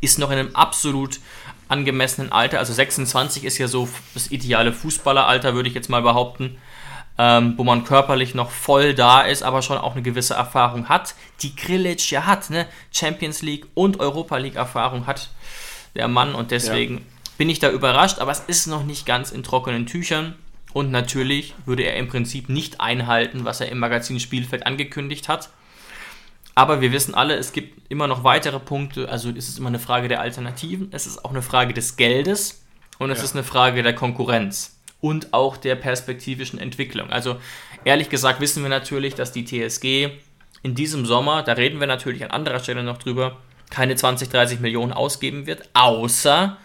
ist 0.00 0.18
noch 0.18 0.30
in 0.30 0.38
einem 0.38 0.54
absolut 0.54 1.20
angemessenen 1.68 2.32
Alter. 2.32 2.58
Also 2.58 2.72
26 2.72 3.44
ist 3.44 3.58
ja 3.58 3.68
so 3.68 3.88
das 4.14 4.30
ideale 4.30 4.72
Fußballeralter, 4.72 5.54
würde 5.54 5.68
ich 5.68 5.74
jetzt 5.74 5.88
mal 5.88 6.02
behaupten. 6.02 6.58
Ähm, 7.20 7.54
wo 7.56 7.64
man 7.64 7.82
körperlich 7.82 8.36
noch 8.36 8.50
voll 8.50 8.94
da 8.94 9.22
ist, 9.22 9.42
aber 9.42 9.60
schon 9.60 9.76
auch 9.76 9.94
eine 9.94 10.02
gewisse 10.02 10.34
Erfahrung 10.34 10.88
hat, 10.88 11.16
die 11.42 11.56
Grillitsch 11.56 12.12
ja 12.12 12.26
hat, 12.26 12.48
ne? 12.48 12.66
Champions 12.92 13.42
League 13.42 13.66
und 13.74 13.98
Europa 13.98 14.36
League 14.36 14.54
Erfahrung 14.54 15.08
hat 15.08 15.30
der 15.96 16.06
Mann 16.06 16.36
und 16.36 16.52
deswegen 16.52 16.98
ja. 16.98 17.02
bin 17.36 17.50
ich 17.50 17.58
da 17.58 17.70
überrascht, 17.70 18.20
aber 18.20 18.30
es 18.30 18.40
ist 18.46 18.68
noch 18.68 18.84
nicht 18.84 19.04
ganz 19.04 19.32
in 19.32 19.42
trockenen 19.42 19.86
Tüchern. 19.86 20.36
Und 20.72 20.92
natürlich 20.92 21.54
würde 21.64 21.82
er 21.82 21.96
im 21.96 22.08
Prinzip 22.08 22.48
nicht 22.48 22.80
einhalten, 22.80 23.44
was 23.44 23.60
er 23.60 23.70
im 23.70 23.78
Magazin 23.78 24.20
Spielfeld 24.20 24.66
angekündigt 24.66 25.28
hat. 25.28 25.50
Aber 26.54 26.80
wir 26.80 26.92
wissen 26.92 27.14
alle, 27.14 27.34
es 27.34 27.52
gibt 27.52 27.90
immer 27.90 28.06
noch 28.06 28.22
weitere 28.22 28.60
Punkte. 28.60 29.08
Also 29.08 29.30
es 29.30 29.48
ist 29.48 29.58
immer 29.58 29.68
eine 29.68 29.78
Frage 29.78 30.08
der 30.08 30.20
Alternativen, 30.20 30.88
es 30.92 31.06
ist 31.06 31.24
auch 31.24 31.30
eine 31.30 31.42
Frage 31.42 31.72
des 31.72 31.96
Geldes 31.96 32.62
und 32.98 33.10
es 33.10 33.18
ja. 33.18 33.24
ist 33.24 33.34
eine 33.34 33.44
Frage 33.44 33.82
der 33.82 33.94
Konkurrenz 33.94 34.77
und 35.00 35.32
auch 35.32 35.56
der 35.56 35.76
perspektivischen 35.76 36.58
Entwicklung. 36.58 37.10
Also 37.10 37.36
ehrlich 37.84 38.08
gesagt 38.08 38.40
wissen 38.40 38.62
wir 38.62 38.70
natürlich, 38.70 39.14
dass 39.14 39.32
die 39.32 39.44
TSG 39.44 40.10
in 40.62 40.74
diesem 40.74 41.06
Sommer, 41.06 41.42
da 41.42 41.52
reden 41.52 41.80
wir 41.80 41.86
natürlich 41.86 42.24
an 42.24 42.30
anderer 42.30 42.58
Stelle 42.58 42.82
noch 42.82 42.98
drüber, 42.98 43.38
keine 43.70 43.96
20, 43.96 44.28
30 44.28 44.60
Millionen 44.60 44.92
ausgeben 44.92 45.46
wird, 45.46 45.68
außer 45.74 46.56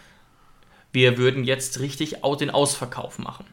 wir 0.92 1.18
würden 1.18 1.44
jetzt 1.44 1.80
richtig 1.80 2.16
den 2.40 2.50
Ausverkauf 2.50 3.18
machen. 3.18 3.46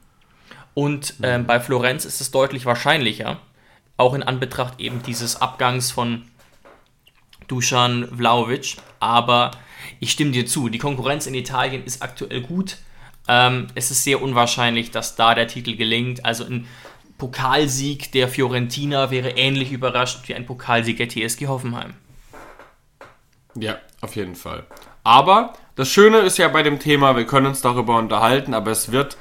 Und 0.73 1.15
äh, 1.21 1.39
bei 1.39 1.59
Florenz 1.59 2.05
ist 2.05 2.21
es 2.21 2.31
deutlich 2.31 2.65
wahrscheinlicher, 2.65 3.39
auch 3.97 4.13
in 4.13 4.23
Anbetracht 4.23 4.79
eben 4.79 5.03
dieses 5.03 5.41
Abgangs 5.41 5.91
von 5.91 6.23
Dusan 7.47 8.07
Vlaovic. 8.15 8.77
Aber 8.99 9.51
ich 9.99 10.11
stimme 10.11 10.31
dir 10.31 10.45
zu, 10.45 10.69
die 10.69 10.77
Konkurrenz 10.77 11.27
in 11.27 11.33
Italien 11.33 11.83
ist 11.83 12.01
aktuell 12.01 12.41
gut. 12.41 12.77
Ähm, 13.27 13.67
es 13.75 13.91
ist 13.91 14.03
sehr 14.03 14.21
unwahrscheinlich, 14.21 14.91
dass 14.91 15.15
da 15.15 15.35
der 15.35 15.47
Titel 15.47 15.75
gelingt. 15.75 16.25
Also 16.25 16.45
ein 16.45 16.67
Pokalsieg 17.17 18.11
der 18.13 18.27
Fiorentina 18.27 19.11
wäre 19.11 19.31
ähnlich 19.31 19.71
überrascht 19.71 20.27
wie 20.27 20.35
ein 20.35 20.45
Pokalsieg 20.45 20.97
der 20.97 21.07
TSG 21.07 21.47
Hoffenheim. 21.47 21.93
Ja, 23.55 23.77
auf 24.01 24.15
jeden 24.15 24.35
Fall. 24.35 24.65
Aber 25.03 25.53
das 25.75 25.89
Schöne 25.89 26.19
ist 26.19 26.37
ja 26.37 26.47
bei 26.47 26.63
dem 26.63 26.79
Thema, 26.79 27.15
wir 27.15 27.25
können 27.25 27.47
uns 27.47 27.61
darüber 27.61 27.97
unterhalten, 27.97 28.53
aber 28.53 28.71
es 28.71 28.91
wird 28.91 29.17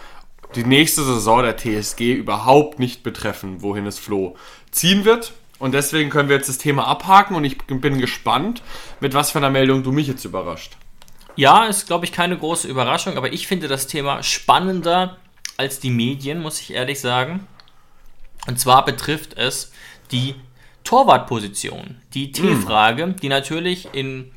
die 0.55 0.65
nächste 0.65 1.05
Saison 1.05 1.43
der 1.43 1.57
TSG 1.57 2.15
überhaupt 2.15 2.79
nicht 2.79 3.03
betreffen, 3.03 3.63
wohin 3.63 3.87
es 3.87 3.99
Flo 3.99 4.37
ziehen 4.71 5.05
wird. 5.05 5.33
Und 5.59 5.73
deswegen 5.73 6.09
können 6.11 6.29
wir 6.29 6.37
jetzt 6.37 6.49
das 6.49 6.59
Thema 6.59 6.87
abhaken 6.87 7.37
und 7.37 7.45
ich 7.45 7.59
bin 7.59 7.99
gespannt, 7.99 8.63
mit 9.01 9.13
was 9.13 9.31
für 9.31 9.39
einer 9.39 9.51
Meldung 9.51 9.83
du 9.83 9.93
mich 9.93 10.07
jetzt 10.07 10.25
überrascht. 10.25 10.77
Ja, 11.41 11.65
ist, 11.65 11.87
glaube 11.87 12.05
ich, 12.05 12.13
keine 12.13 12.37
große 12.37 12.69
Überraschung, 12.69 13.17
aber 13.17 13.33
ich 13.33 13.47
finde 13.47 13.67
das 13.67 13.87
Thema 13.87 14.23
spannender 14.23 15.17
als 15.57 15.81
die 15.81 15.89
Medien, 15.89 16.43
muss 16.43 16.61
ich 16.61 16.75
ehrlich 16.75 17.01
sagen. 17.01 17.47
Und 18.47 18.61
zwar 18.61 18.85
betrifft 18.85 19.39
es 19.39 19.73
die 20.11 20.35
Torwartposition. 20.85 21.97
Die 22.13 22.27
hm. 22.27 22.33
T-Frage, 22.35 23.15
die 23.23 23.31
natürlich 23.31 23.89
in 23.95 24.33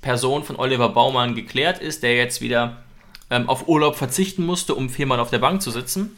Person 0.00 0.42
von 0.42 0.56
Oliver 0.56 0.88
Baumann 0.88 1.34
geklärt 1.34 1.78
ist, 1.78 2.02
der 2.02 2.16
jetzt 2.16 2.40
wieder 2.40 2.84
ähm, 3.28 3.46
auf 3.46 3.68
Urlaub 3.68 3.96
verzichten 3.96 4.46
musste, 4.46 4.74
um 4.74 4.88
viermal 4.88 5.20
auf 5.20 5.28
der 5.28 5.40
Bank 5.40 5.60
zu 5.60 5.70
sitzen. 5.70 6.16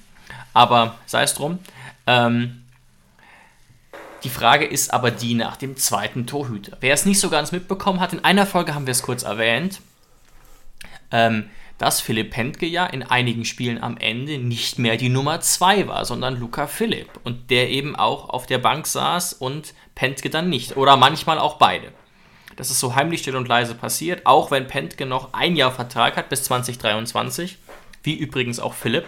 Aber 0.53 1.01
sei 1.05 1.25
es 1.25 1.35
drum. 1.35 1.59
Ähm, 2.07 2.63
die 4.23 4.31
Frage 4.31 4.67
ist 4.67 4.95
aber 4.95 5.11
die 5.11 5.35
nach 5.35 5.57
dem 5.57 5.77
zweiten 5.77 6.29
Torhüter. 6.29 6.77
Wer 6.79 6.95
es 6.95 7.07
nicht 7.07 7.19
so 7.19 7.29
ganz 7.29 7.51
mitbekommen 7.51 7.99
hat, 7.99 8.13
in 8.13 8.23
einer 8.23 8.47
Folge 8.47 8.77
haben 8.77 8.87
wir 8.87 8.93
es 8.93 9.03
kurz 9.03 9.25
erwähnt, 9.25 9.81
ähm, 11.13 11.51
dass 11.79 12.01
Philipp 12.01 12.31
Pentke 12.31 12.67
ja 12.67 12.87
in 12.87 13.03
einigen 13.03 13.45
Spielen 13.45 13.83
am 13.83 13.97
Ende 13.97 14.39
nicht 14.39 14.79
mehr 14.79 14.97
die 14.97 15.09
Nummer 15.09 15.41
2 15.41 15.89
war, 15.89 16.05
sondern 16.05 16.39
Luca 16.39 16.67
Philipp. 16.67 17.09
Und 17.25 17.51
der 17.51 17.71
eben 17.71 17.97
auch 17.97 18.29
auf 18.29 18.47
der 18.47 18.59
Bank 18.59 18.87
saß 18.87 19.33
und 19.33 19.75
Pentke 19.95 20.31
dann 20.31 20.49
nicht. 20.49 20.77
Oder 20.77 20.97
manchmal 20.97 21.39
auch 21.39 21.59
beide. 21.59 21.93
Das 22.57 22.71
ist 22.71 22.81
so 22.81 22.95
heimlich 22.95 23.21
still 23.21 23.37
und 23.37 23.49
leise 23.49 23.75
passiert, 23.75 24.27
auch 24.27 24.51
wenn 24.51 24.69
Pentke 24.69 25.07
noch 25.07 25.33
ein 25.33 25.57
Jahr 25.57 25.73
Vertrag 25.73 26.17
hat 26.17 26.29
bis 26.29 26.45
2023, 26.45 27.59
wie 28.03 28.15
übrigens 28.15 28.61
auch 28.61 28.75
Philipp. 28.75 29.07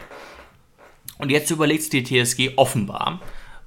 Und 1.19 1.31
jetzt 1.31 1.51
überlegt 1.51 1.93
die 1.93 2.03
TSG 2.03 2.55
offenbar, 2.57 3.21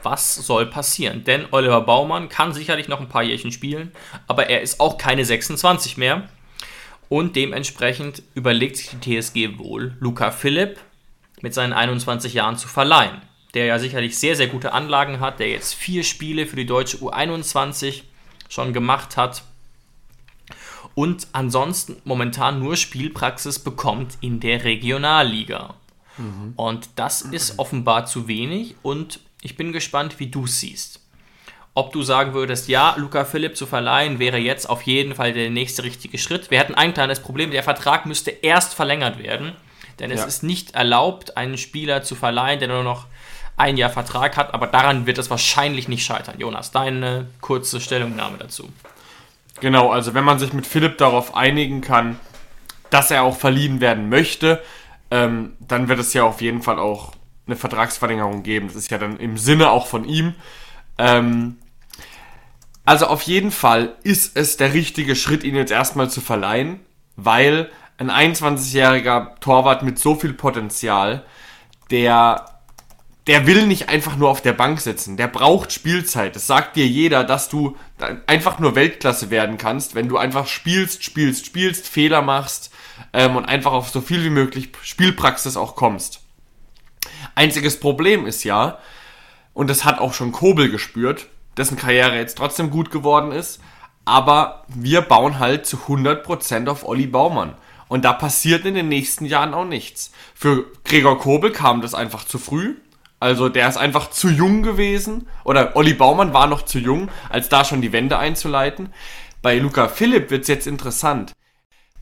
was 0.04 0.36
soll 0.36 0.66
passieren. 0.66 1.24
Denn 1.24 1.46
Oliver 1.52 1.82
Baumann 1.82 2.30
kann 2.30 2.54
sicherlich 2.54 2.88
noch 2.88 3.00
ein 3.00 3.10
paar 3.10 3.24
Jährchen 3.24 3.52
spielen, 3.52 3.92
aber 4.28 4.50
er 4.50 4.62
ist 4.62 4.80
auch 4.80 4.98
keine 4.98 5.24
26 5.24 5.98
mehr. 5.98 6.28
Und 7.10 7.36
dementsprechend 7.36 8.24
überlegt 8.36 8.78
sich 8.78 8.90
die 8.90 9.20
TSG 9.20 9.58
wohl, 9.58 9.96
Luca 10.00 10.32
Philipp 10.32 10.80
mit 11.42 11.54
seinen 11.54 11.74
21 11.74 12.34
Jahren 12.34 12.58
zu 12.58 12.68
verleihen. 12.68 13.22
Der 13.54 13.66
ja 13.66 13.80
sicherlich 13.80 14.18
sehr, 14.18 14.36
sehr 14.36 14.48
gute 14.48 14.74
Anlagen 14.74 15.20
hat, 15.20 15.40
der 15.40 15.50
jetzt 15.50 15.74
vier 15.74 16.04
Spiele 16.04 16.46
für 16.46 16.58
die 16.58 16.66
deutsche 16.66 16.98
U21 16.98 18.04
schon 18.50 18.74
gemacht 18.74 19.18
hat 19.18 19.44
und 20.98 21.28
ansonsten 21.32 21.98
momentan 22.06 22.60
nur 22.60 22.76
Spielpraxis 22.76 23.60
bekommt 23.60 24.18
in 24.20 24.40
der 24.40 24.64
Regionalliga. 24.64 25.76
Mhm. 26.18 26.54
Und 26.56 26.90
das 26.96 27.22
ist 27.22 27.60
offenbar 27.60 28.08
zu 28.08 28.28
wenig 28.28 28.76
und 28.82 29.20
ich 29.44 29.56
bin 29.56 29.74
gespannt, 29.74 30.20
wie 30.20 30.26
du 30.26 30.46
es 30.46 30.60
siehst. 30.60 31.07
Ob 31.78 31.94
du 31.94 32.02
sagen 32.02 32.34
würdest, 32.34 32.70
ja, 32.70 32.96
Luca 32.98 33.24
Philipp 33.24 33.56
zu 33.56 33.68
verleihen 33.68 34.18
wäre 34.18 34.40
jetzt 34.40 34.68
auf 34.68 34.82
jeden 34.82 35.14
Fall 35.14 35.32
der 35.32 35.52
nächste 35.52 35.84
richtige 35.84 36.18
Schritt. 36.18 36.50
Wir 36.50 36.60
hatten 36.60 36.74
ein 36.74 36.92
kleines 36.92 37.20
Problem, 37.20 37.52
der 37.52 37.62
Vertrag 37.62 38.08
müsste 38.08 38.32
erst 38.32 38.74
verlängert 38.74 39.20
werden, 39.20 39.52
denn 40.00 40.10
es 40.10 40.22
ja. 40.22 40.26
ist 40.26 40.42
nicht 40.42 40.74
erlaubt, 40.74 41.38
einen 41.38 41.56
Spieler 41.56 42.02
zu 42.02 42.16
verleihen, 42.16 42.58
der 42.58 42.70
nur 42.70 42.82
noch 42.82 43.06
ein 43.58 43.78
Jahr 43.78 43.92
Vertrag 43.92 44.38
hat, 44.38 44.56
aber 44.56 44.66
daran 44.66 45.06
wird 45.06 45.20
es 45.20 45.30
wahrscheinlich 45.30 45.88
nicht 45.88 46.04
scheitern. 46.04 46.40
Jonas, 46.40 46.72
deine 46.72 47.28
kurze 47.42 47.80
Stellungnahme 47.80 48.40
dazu. 48.40 48.70
Genau, 49.60 49.92
also 49.92 50.16
wenn 50.16 50.24
man 50.24 50.40
sich 50.40 50.54
mit 50.54 50.66
Philipp 50.66 50.98
darauf 50.98 51.36
einigen 51.36 51.82
kann, 51.82 52.20
dass 52.90 53.12
er 53.12 53.22
auch 53.22 53.38
verliehen 53.38 53.82
werden 53.82 54.10
möchte, 54.10 54.64
ähm, 55.12 55.54
dann 55.60 55.90
wird 55.90 56.00
es 56.00 56.12
ja 56.16 56.24
auf 56.24 56.42
jeden 56.42 56.64
Fall 56.64 56.80
auch 56.80 57.12
eine 57.46 57.56
Vertragsverlängerung 57.56 58.42
geben. 58.42 58.66
Das 58.66 58.76
ist 58.76 58.90
ja 58.90 58.98
dann 58.98 59.18
im 59.18 59.38
Sinne 59.38 59.70
auch 59.70 59.86
von 59.86 60.06
ihm. 60.06 60.34
Ähm, 60.98 61.58
also 62.88 63.08
auf 63.08 63.24
jeden 63.24 63.52
Fall 63.52 63.96
ist 64.04 64.38
es 64.38 64.56
der 64.56 64.74
richtige 64.74 65.18
Schritt, 65.18 65.44
ihn 65.44 65.58
jetzt 65.58 65.74
erstmal 65.74 66.10
zu 66.10 66.22
verleihen, 66.22 66.80
weil 67.18 67.70
ein 67.98 68.10
21-jähriger 68.10 69.38
Torwart 69.42 69.84
mit 69.84 70.00
so 70.00 70.16
viel 70.16 70.32
Potenzial, 70.32 71.26
der 71.92 72.46
der 73.28 73.46
will 73.46 73.68
nicht 73.68 73.90
einfach 73.90 74.16
nur 74.16 74.30
auf 74.30 74.40
der 74.40 74.54
Bank 74.54 74.80
sitzen. 74.80 75.18
Der 75.18 75.28
braucht 75.28 75.74
Spielzeit. 75.74 76.34
Das 76.38 76.48
sagt 76.48 76.78
dir 76.78 76.88
jeder, 76.88 77.26
dass 77.26 77.50
du 77.50 77.76
einfach 78.26 78.60
nur 78.60 78.76
Weltklasse 78.76 79.30
werden 79.30 79.58
kannst, 79.58 79.94
wenn 79.94 80.08
du 80.08 80.18
einfach 80.18 80.48
spielst, 80.48 81.04
spielst, 81.04 81.46
spielst, 81.46 81.90
Fehler 81.90 82.22
machst 82.22 82.72
ähm, 83.12 83.36
und 83.36 83.44
einfach 83.44 83.74
auf 83.74 83.90
so 83.90 84.00
viel 84.00 84.24
wie 84.24 84.30
möglich 84.30 84.70
Spielpraxis 84.82 85.58
auch 85.58 85.76
kommst. 85.76 86.22
Einziges 87.36 87.82
Problem 87.82 88.26
ist 88.26 88.46
ja, 88.46 88.80
und 89.54 89.70
das 89.70 89.84
hat 89.84 90.00
auch 90.00 90.14
schon 90.14 90.32
Kobel 90.32 90.72
gespürt, 90.72 91.28
dessen 91.58 91.78
Karriere 91.78 92.16
jetzt 92.16 92.38
trotzdem 92.38 92.70
gut 92.70 92.92
geworden 92.92 93.32
ist, 93.32 93.60
aber 94.06 94.64
wir 94.68 95.02
bauen 95.02 95.40
halt 95.40 95.66
zu 95.66 95.78
100% 95.78 96.70
auf 96.70 96.88
Olli 96.88 97.08
Baumann. 97.08 97.56
Und 97.90 98.06
da 98.06 98.14
passiert 98.14 98.66
in 98.66 98.76
den 98.76 98.90
nächsten 98.90 99.26
Jahren 99.26 99.54
auch 99.54 99.66
nichts. 99.66 100.12
Für 100.36 100.66
Gregor 100.84 101.20
Kobel 101.20 101.52
kam 101.52 101.82
das 101.82 101.94
einfach 101.94 102.26
zu 102.26 102.38
früh. 102.38 102.76
Also 103.20 103.50
der 103.50 103.68
ist 103.68 103.78
einfach 103.78 104.10
zu 104.10 104.30
jung 104.30 104.62
gewesen. 104.62 105.28
Oder 105.44 105.76
Olli 105.76 105.94
Baumann 105.94 106.34
war 106.34 106.48
noch 106.48 106.64
zu 106.64 106.80
jung, 106.80 107.10
als 107.30 107.50
da 107.50 107.66
schon 107.66 107.82
die 107.82 107.94
Wende 107.94 108.18
einzuleiten. 108.18 108.94
Bei 109.42 109.58
Luca 109.58 109.88
Philipp 109.88 110.30
wird's 110.30 110.48
jetzt 110.48 110.68
interessant. 110.68 111.34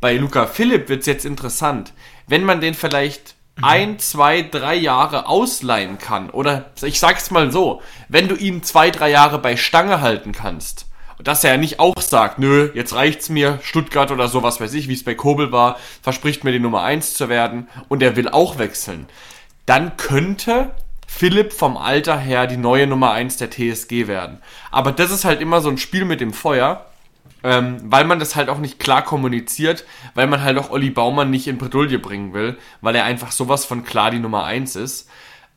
Bei 0.01 0.15
Luca 0.15 0.47
Philipp 0.47 0.89
wird's 0.89 1.05
jetzt 1.05 1.25
interessant. 1.25 1.93
Wenn 2.27 2.43
man 2.43 2.61
den 2.61 2.73
vielleicht 2.73 3.35
ein, 3.61 3.99
zwei, 3.99 4.41
drei 4.41 4.75
Jahre 4.75 5.27
ausleihen 5.27 5.97
kann. 5.97 6.29
Oder 6.29 6.71
ich 6.81 6.99
sag's 6.99 7.31
mal 7.31 7.51
so, 7.51 7.81
wenn 8.09 8.27
du 8.27 8.35
ihn 8.35 8.63
zwei, 8.63 8.91
drei 8.91 9.09
Jahre 9.09 9.39
bei 9.39 9.55
Stange 9.57 10.01
halten 10.01 10.31
kannst. 10.31 10.87
Dass 11.23 11.45
er 11.45 11.51
ja 11.51 11.57
nicht 11.57 11.79
auch 11.79 12.01
sagt, 12.01 12.39
nö, 12.39 12.71
jetzt 12.73 12.93
reicht's 12.93 13.29
mir, 13.29 13.59
Stuttgart 13.63 14.11
oder 14.11 14.27
so, 14.27 14.43
was 14.43 14.59
weiß 14.59 14.73
ich, 14.73 14.89
wie 14.89 14.93
es 14.93 15.05
bei 15.05 15.15
Kobel 15.15 15.53
war, 15.53 15.77
verspricht 16.01 16.43
mir 16.43 16.51
die 16.51 16.59
Nummer 16.59 16.83
eins 16.83 17.13
zu 17.13 17.29
werden 17.29 17.69
und 17.87 18.03
er 18.03 18.17
will 18.17 18.27
auch 18.27 18.57
wechseln. 18.57 19.07
Dann 19.65 19.95
könnte 19.95 20.71
Philipp 21.07 21.53
vom 21.53 21.77
Alter 21.77 22.19
her 22.19 22.47
die 22.47 22.57
neue 22.57 22.87
Nummer 22.87 23.11
eins 23.11 23.37
der 23.37 23.49
TSG 23.49 24.07
werden. 24.07 24.41
Aber 24.71 24.91
das 24.91 25.11
ist 25.11 25.23
halt 25.23 25.39
immer 25.39 25.61
so 25.61 25.69
ein 25.69 25.77
Spiel 25.77 26.03
mit 26.03 26.19
dem 26.19 26.33
Feuer 26.33 26.85
ähm, 27.45 27.77
weil 27.83 28.05
man 28.05 28.17
das 28.17 28.35
halt 28.35 28.49
auch 28.49 28.57
nicht 28.57 28.79
klar 28.79 29.03
kommuniziert, 29.03 29.85
weil 30.15 30.25
man 30.25 30.41
halt 30.41 30.57
auch 30.57 30.71
Olli 30.71 30.89
Baumann 30.89 31.29
nicht 31.29 31.47
in 31.47 31.59
Bredouille 31.59 31.99
bringen 31.99 32.33
will, 32.33 32.57
weil 32.81 32.95
er 32.95 33.05
einfach 33.05 33.31
sowas 33.31 33.65
von 33.65 33.83
klar 33.85 34.09
die 34.09 34.17
Nummer 34.17 34.45
1 34.45 34.75
ist. 34.75 35.07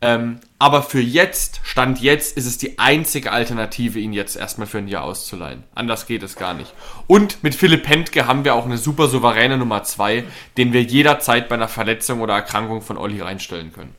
Ähm, 0.03 0.39
aber 0.59 0.83
für 0.83 1.01
jetzt, 1.01 1.61
Stand 1.65 2.01
jetzt, 2.01 2.37
ist 2.37 2.45
es 2.45 2.59
die 2.59 2.79
einzige 2.79 3.33
Alternative, 3.33 3.99
ihn 3.99 4.13
jetzt 4.13 4.37
erstmal 4.37 4.67
für 4.67 4.79
ein 4.79 4.87
Jahr 4.87 5.03
auszuleihen. 5.03 5.65
Anders 5.75 6.07
geht 6.07 6.23
es 6.23 6.37
gar 6.37 6.53
nicht. 6.53 6.75
Und 7.07 7.43
mit 7.43 7.55
Philipp 7.55 7.85
Pentke 7.85 8.27
haben 8.27 8.45
wir 8.45 8.55
auch 8.55 8.67
eine 8.67 8.79
super 8.79 9.09
souveräne 9.09 9.57
Nummer 9.57 9.83
2, 9.83 10.25
den 10.59 10.75
wir 10.75 10.83
jederzeit 10.83 11.49
bei 11.49 11.55
einer 11.55 11.69
Verletzung 11.69 12.21
oder 12.21 12.35
Erkrankung 12.35 12.83
von 12.83 12.99
Olli 12.99 13.23
reinstellen 13.23 13.73
können. 13.73 13.95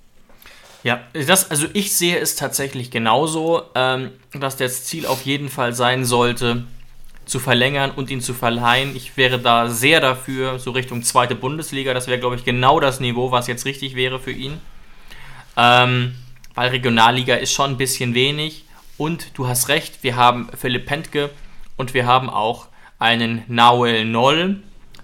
Ja, 0.84 1.02
das, 1.12 1.50
also 1.50 1.66
ich 1.74 1.98
sehe 1.98 2.20
es 2.20 2.36
tatsächlich 2.36 2.92
genauso, 2.92 3.64
ähm, 3.74 4.12
dass 4.32 4.58
das 4.58 4.86
Ziel 4.86 5.08
auf 5.08 5.24
jeden 5.24 5.50
Fall 5.50 5.74
sein 5.74 6.06
sollte, 6.06 6.66
zu 7.30 7.40
verlängern 7.40 7.92
und 7.92 8.10
ihn 8.10 8.22
zu 8.22 8.34
verleihen. 8.34 8.96
Ich 8.96 9.16
wäre 9.18 9.40
da 9.40 9.70
sehr 9.70 10.02
dafür, 10.02 10.60
so 10.60 10.72
Richtung 10.72 11.04
zweite 11.04 11.36
Bundesliga. 11.36 11.94
Das 11.94 12.08
wäre, 12.08 12.20
glaube 12.20 12.36
ich, 12.36 12.44
genau 12.44 12.80
das 12.80 13.00
Niveau, 13.00 13.32
was 13.32 13.48
jetzt 13.48 13.66
richtig 13.66 13.96
wäre 13.96 14.20
für 14.20 14.32
ihn. 14.32 14.60
Ähm, 15.56 16.16
weil 16.56 16.70
Regionalliga 16.70 17.36
ist 17.36 17.54
schon 17.54 17.72
ein 17.72 17.78
bisschen 17.78 18.16
wenig. 18.16 18.66
Und 18.98 19.38
du 19.38 19.48
hast 19.48 19.70
recht, 19.70 20.04
wir 20.04 20.16
haben 20.16 20.50
Philipp 20.58 20.86
Pentke 20.86 21.30
und 21.78 21.94
wir 21.94 22.06
haben 22.06 22.30
auch 22.30 22.68
einen 22.98 23.44
Nauel 23.48 24.04
Noll, 24.04 24.62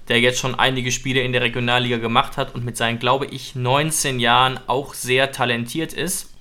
der 0.09 0.19
jetzt 0.19 0.39
schon 0.39 0.55
einige 0.55 0.91
Spiele 0.91 1.21
in 1.21 1.31
der 1.31 1.41
Regionalliga 1.41 1.97
gemacht 1.97 2.37
hat 2.37 2.53
und 2.53 2.65
mit 2.65 2.75
seinen, 2.75 2.99
glaube 2.99 3.25
ich, 3.27 3.55
19 3.55 4.19
Jahren 4.19 4.59
auch 4.67 4.93
sehr 4.93 5.31
talentiert 5.31 5.93
ist. 5.93 6.33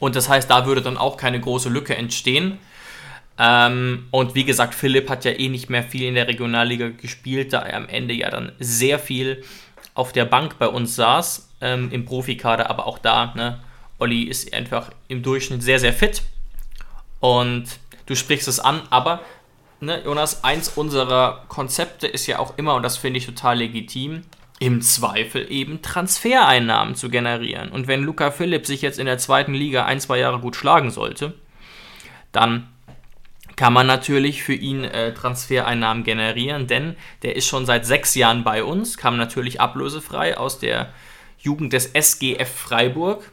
Und 0.00 0.16
das 0.16 0.28
heißt, 0.28 0.50
da 0.50 0.66
würde 0.66 0.82
dann 0.82 0.96
auch 0.96 1.16
keine 1.16 1.40
große 1.40 1.68
Lücke 1.68 1.96
entstehen. 1.96 2.58
Ähm, 3.38 4.08
und 4.10 4.34
wie 4.34 4.44
gesagt, 4.44 4.74
Philipp 4.74 5.08
hat 5.08 5.24
ja 5.24 5.30
eh 5.30 5.48
nicht 5.48 5.70
mehr 5.70 5.84
viel 5.84 6.08
in 6.08 6.14
der 6.14 6.26
Regionalliga 6.26 6.88
gespielt, 6.88 7.52
da 7.52 7.60
er 7.60 7.76
am 7.76 7.88
Ende 7.88 8.14
ja 8.14 8.30
dann 8.30 8.52
sehr 8.58 8.98
viel 8.98 9.44
auf 9.94 10.12
der 10.12 10.24
Bank 10.24 10.58
bei 10.58 10.66
uns 10.66 10.96
saß, 10.96 11.48
ähm, 11.60 11.90
im 11.92 12.04
Profikader, 12.04 12.68
aber 12.70 12.86
auch 12.86 12.98
da, 12.98 13.32
ne, 13.34 13.60
Olli 13.98 14.24
ist 14.24 14.52
einfach 14.54 14.90
im 15.08 15.22
Durchschnitt 15.22 15.62
sehr, 15.62 15.78
sehr 15.78 15.92
fit. 15.92 16.22
Und 17.20 17.64
du 18.06 18.14
sprichst 18.14 18.48
es 18.48 18.60
an, 18.60 18.82
aber, 18.90 19.20
ne, 19.80 20.02
Jonas, 20.04 20.44
eins 20.44 20.68
unserer 20.68 21.44
Konzepte 21.48 22.06
ist 22.06 22.26
ja 22.26 22.38
auch 22.38 22.58
immer, 22.58 22.74
und 22.74 22.82
das 22.82 22.96
finde 22.96 23.18
ich 23.18 23.26
total 23.26 23.58
legitim, 23.58 24.22
im 24.60 24.82
Zweifel 24.82 25.50
eben 25.52 25.82
Transfereinnahmen 25.82 26.96
zu 26.96 27.10
generieren. 27.10 27.68
Und 27.68 27.86
wenn 27.86 28.02
Luca 28.02 28.32
Philipp 28.32 28.66
sich 28.66 28.82
jetzt 28.82 28.98
in 28.98 29.06
der 29.06 29.18
zweiten 29.18 29.54
Liga 29.54 29.84
ein, 29.84 30.00
zwei 30.00 30.18
Jahre 30.18 30.40
gut 30.40 30.56
schlagen 30.56 30.90
sollte, 30.90 31.34
dann 32.32 32.68
kann 33.58 33.72
man 33.72 33.88
natürlich 33.88 34.44
für 34.44 34.54
ihn 34.54 34.84
äh, 34.84 35.12
Transfereinnahmen 35.12 36.04
generieren, 36.04 36.68
denn 36.68 36.94
der 37.22 37.34
ist 37.34 37.48
schon 37.48 37.66
seit 37.66 37.84
sechs 37.84 38.14
Jahren 38.14 38.44
bei 38.44 38.62
uns, 38.62 38.96
kam 38.96 39.16
natürlich 39.16 39.60
ablösefrei 39.60 40.38
aus 40.38 40.60
der 40.60 40.90
Jugend 41.40 41.72
des 41.72 41.86
SGF 41.86 42.48
Freiburg. 42.48 43.32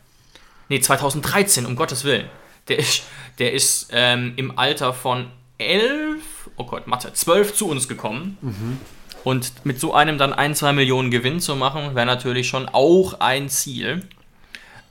Ne, 0.67 0.81
2013, 0.81 1.67
um 1.67 1.75
Gottes 1.75 2.05
Willen. 2.05 2.27
Der 2.69 2.79
ist, 2.79 3.03
der 3.37 3.53
ist 3.53 3.89
ähm, 3.91 4.33
im 4.35 4.57
Alter 4.57 4.95
von 4.95 5.27
elf, 5.59 6.49
oh 6.55 6.65
Gott, 6.65 6.87
Mathe, 6.87 7.13
zwölf 7.13 7.53
zu 7.53 7.67
uns 7.67 7.87
gekommen. 7.87 8.39
Mhm. 8.41 8.79
Und 9.23 9.63
mit 9.63 9.79
so 9.79 9.93
einem 9.93 10.17
dann 10.17 10.33
ein, 10.33 10.55
zwei 10.55 10.73
Millionen 10.73 11.11
Gewinn 11.11 11.39
zu 11.39 11.55
machen, 11.55 11.93
wäre 11.93 12.07
natürlich 12.07 12.47
schon 12.47 12.67
auch 12.67 13.19
ein 13.19 13.47
Ziel. 13.47 14.01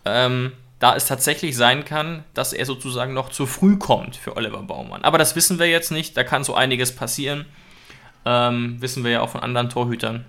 Ähm, 0.04 0.52
da 0.78 0.94
es 0.96 1.06
tatsächlich 1.06 1.56
sein 1.56 1.84
kann, 1.84 2.24
dass 2.34 2.52
er 2.52 2.66
sozusagen 2.66 3.14
noch 3.14 3.30
zu 3.30 3.46
früh 3.46 3.76
kommt 3.76 4.16
für 4.16 4.36
Oliver 4.36 4.62
Baumann. 4.62 5.02
Aber 5.02 5.18
das 5.18 5.36
wissen 5.36 5.58
wir 5.58 5.66
jetzt 5.66 5.90
nicht, 5.90 6.16
da 6.16 6.24
kann 6.24 6.44
so 6.44 6.54
einiges 6.54 6.94
passieren. 6.94 7.46
Ähm, 8.26 8.80
wissen 8.80 9.04
wir 9.04 9.10
ja 9.10 9.20
auch 9.20 9.30
von 9.30 9.42
anderen 9.42 9.70
Torhütern. 9.70 10.24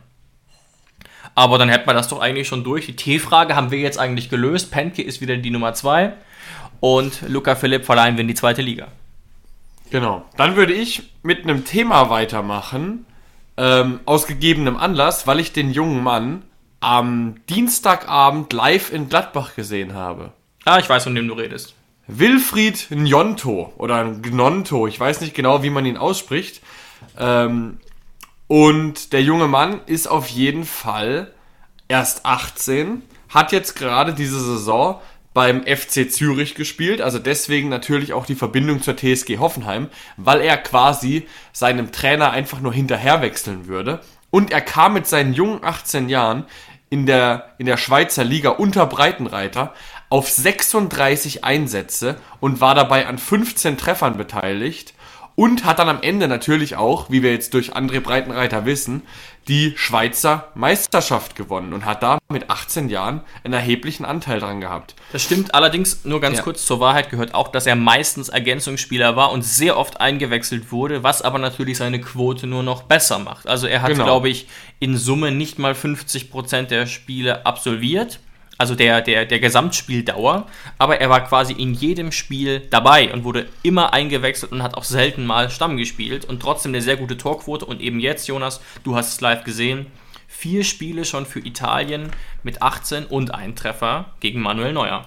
Aber 1.33 1.57
dann 1.57 1.69
hätten 1.69 1.87
wir 1.87 1.93
das 1.93 2.07
doch 2.07 2.19
eigentlich 2.19 2.47
schon 2.47 2.63
durch. 2.63 2.85
Die 2.85 2.95
T-Frage 2.95 3.55
haben 3.55 3.71
wir 3.71 3.79
jetzt 3.79 3.99
eigentlich 3.99 4.29
gelöst. 4.29 4.71
Penke 4.71 5.01
ist 5.01 5.19
wieder 5.19 5.35
die 5.37 5.49
Nummer 5.49 5.73
2 5.73 6.13
und 6.79 7.23
Luca 7.27 7.55
Philipp 7.55 7.85
verleihen 7.85 8.15
wir 8.15 8.21
in 8.21 8.27
die 8.27 8.35
zweite 8.35 8.61
Liga. 8.61 8.87
Genau. 9.89 10.25
Dann 10.37 10.55
würde 10.55 10.73
ich 10.73 11.11
mit 11.23 11.43
einem 11.43 11.65
Thema 11.65 12.09
weitermachen, 12.09 13.05
ähm, 13.57 13.99
aus 14.05 14.27
gegebenem 14.27 14.77
Anlass, 14.77 15.27
weil 15.27 15.39
ich 15.39 15.53
den 15.53 15.71
jungen 15.71 16.03
Mann 16.03 16.43
am 16.79 17.35
Dienstagabend 17.49 18.53
live 18.53 18.91
in 18.91 19.09
Gladbach 19.09 19.55
gesehen 19.55 19.93
habe. 19.93 20.33
Ah, 20.65 20.79
ich 20.79 20.89
weiß, 20.89 21.03
von 21.03 21.15
wem 21.15 21.27
du 21.27 21.33
redest. 21.33 21.75
Wilfried 22.07 22.87
Njonto 22.91 23.73
oder 23.77 24.05
Gnonto, 24.05 24.87
ich 24.87 24.99
weiß 24.99 25.21
nicht 25.21 25.33
genau, 25.33 25.63
wie 25.63 25.69
man 25.69 25.85
ihn 25.85 25.97
ausspricht. 25.97 26.61
Ähm, 27.17 27.79
und 28.47 29.13
der 29.13 29.23
junge 29.23 29.47
Mann 29.47 29.81
ist 29.87 30.07
auf 30.07 30.27
jeden 30.27 30.65
Fall 30.65 31.33
erst 31.87 32.25
18, 32.25 33.01
hat 33.29 33.51
jetzt 33.51 33.75
gerade 33.75 34.13
diese 34.13 34.39
Saison 34.39 35.01
beim 35.33 35.63
FC 35.63 36.09
Zürich 36.09 36.55
gespielt, 36.55 37.01
also 37.01 37.19
deswegen 37.19 37.67
natürlich 37.67 38.13
auch 38.13 38.25
die 38.25 38.35
Verbindung 38.35 38.81
zur 38.81 38.95
TSG 38.95 39.37
Hoffenheim, 39.37 39.89
weil 40.15 40.39
er 40.39 40.55
quasi 40.55 41.27
seinem 41.51 41.91
Trainer 41.91 42.31
einfach 42.31 42.61
nur 42.61 42.71
hinterher 42.71 43.21
wechseln 43.21 43.67
würde. 43.67 43.99
Und 44.35 44.51
er 44.51 44.59
kam 44.59 44.91
mit 44.91 45.07
seinen 45.07 45.33
jungen 45.33 45.63
18 45.63 46.09
Jahren 46.09 46.43
in 46.89 47.05
der, 47.05 47.53
in 47.57 47.67
der 47.67 47.77
Schweizer 47.77 48.25
Liga 48.25 48.49
unter 48.49 48.85
Breitenreiter 48.85 49.73
auf 50.09 50.29
36 50.29 51.45
Einsätze 51.45 52.17
und 52.41 52.59
war 52.59 52.75
dabei 52.75 53.07
an 53.07 53.17
15 53.17 53.77
Treffern 53.77 54.17
beteiligt 54.17 54.93
und 55.35 55.65
hat 55.65 55.79
dann 55.79 55.89
am 55.89 56.01
Ende 56.01 56.27
natürlich 56.27 56.75
auch, 56.75 57.09
wie 57.09 57.21
wir 57.21 57.31
jetzt 57.31 57.53
durch 57.53 57.75
André 57.75 57.99
Breitenreiter 57.99 58.65
wissen, 58.65 59.03
die 59.47 59.73
Schweizer 59.75 60.47
Meisterschaft 60.55 61.35
gewonnen 61.35 61.73
und 61.73 61.85
hat 61.85 62.01
da 62.01 62.17
mit 62.29 62.49
18 62.49 62.89
Jahren 62.89 63.21
einen 63.43 63.53
erheblichen 63.53 64.03
Anteil 64.03 64.39
dran 64.39 64.59
gehabt. 64.59 64.95
Das 65.11 65.21
stimmt 65.21 65.53
allerdings, 65.53 66.03
nur 66.03 66.19
ganz 66.19 66.37
ja. 66.37 66.43
kurz 66.43 66.65
zur 66.65 66.79
Wahrheit 66.79 67.11
gehört 67.11 67.35
auch, 67.35 67.49
dass 67.49 67.67
er 67.67 67.75
meistens 67.75 68.29
Ergänzungsspieler 68.29 69.15
war 69.15 69.31
und 69.31 69.43
sehr 69.43 69.77
oft 69.77 70.01
eingewechselt 70.01 70.71
wurde, 70.71 71.03
was 71.03 71.21
aber 71.21 71.37
natürlich 71.37 71.77
seine 71.77 72.01
Quote 72.01 72.47
nur 72.47 72.63
noch 72.63 72.83
besser 72.83 73.19
macht. 73.19 73.47
Also 73.47 73.67
er 73.67 73.83
hat, 73.83 73.91
genau. 73.91 74.05
glaube 74.05 74.29
ich, 74.29 74.47
in 74.79 74.97
Summe 74.97 75.31
nicht 75.31 75.59
mal 75.59 75.73
50% 75.73 76.63
der 76.63 76.87
Spiele 76.87 77.45
absolviert 77.45 78.19
also 78.57 78.75
der, 78.75 79.01
der, 79.01 79.25
der 79.25 79.39
Gesamtspieldauer, 79.39 80.47
aber 80.77 81.01
er 81.01 81.09
war 81.09 81.21
quasi 81.25 81.53
in 81.53 81.73
jedem 81.73 82.11
Spiel 82.11 82.61
dabei 82.69 83.11
und 83.11 83.23
wurde 83.23 83.47
immer 83.63 83.93
eingewechselt 83.93 84.51
und 84.51 84.63
hat 84.63 84.75
auch 84.75 84.83
selten 84.83 85.25
mal 85.25 85.49
Stamm 85.49 85.77
gespielt 85.77 86.25
und 86.25 86.41
trotzdem 86.41 86.71
eine 86.71 86.81
sehr 86.81 86.97
gute 86.97 87.17
Torquote 87.17 87.65
und 87.65 87.81
eben 87.81 87.99
jetzt, 87.99 88.27
Jonas, 88.27 88.61
du 88.83 88.95
hast 88.95 89.13
es 89.13 89.21
live 89.21 89.43
gesehen, 89.43 89.87
vier 90.27 90.63
Spiele 90.63 91.05
schon 91.05 91.25
für 91.25 91.39
Italien 91.39 92.11
mit 92.43 92.61
18 92.61 93.05
und 93.05 93.33
ein 93.33 93.55
Treffer 93.55 94.13
gegen 94.19 94.41
Manuel 94.41 94.73
Neuer. 94.73 95.05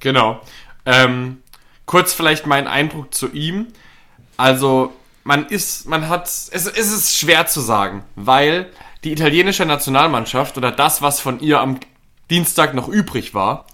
Genau. 0.00 0.40
Ähm, 0.84 1.42
kurz 1.86 2.12
vielleicht 2.12 2.46
mein 2.46 2.66
Eindruck 2.66 3.14
zu 3.14 3.32
ihm. 3.32 3.68
Also, 4.36 4.92
man 5.24 5.46
ist, 5.46 5.88
man 5.88 6.08
hat, 6.08 6.26
es, 6.26 6.50
es 6.50 6.66
ist 6.66 7.16
schwer 7.16 7.46
zu 7.46 7.60
sagen, 7.60 8.04
weil 8.14 8.70
die 9.02 9.12
italienische 9.12 9.64
Nationalmannschaft 9.64 10.56
oder 10.56 10.70
das, 10.70 11.02
was 11.02 11.20
von 11.20 11.40
ihr 11.40 11.60
am 11.60 11.80
Dienstag 12.30 12.74
noch 12.74 12.88
übrig 12.88 13.34
war, 13.34 13.66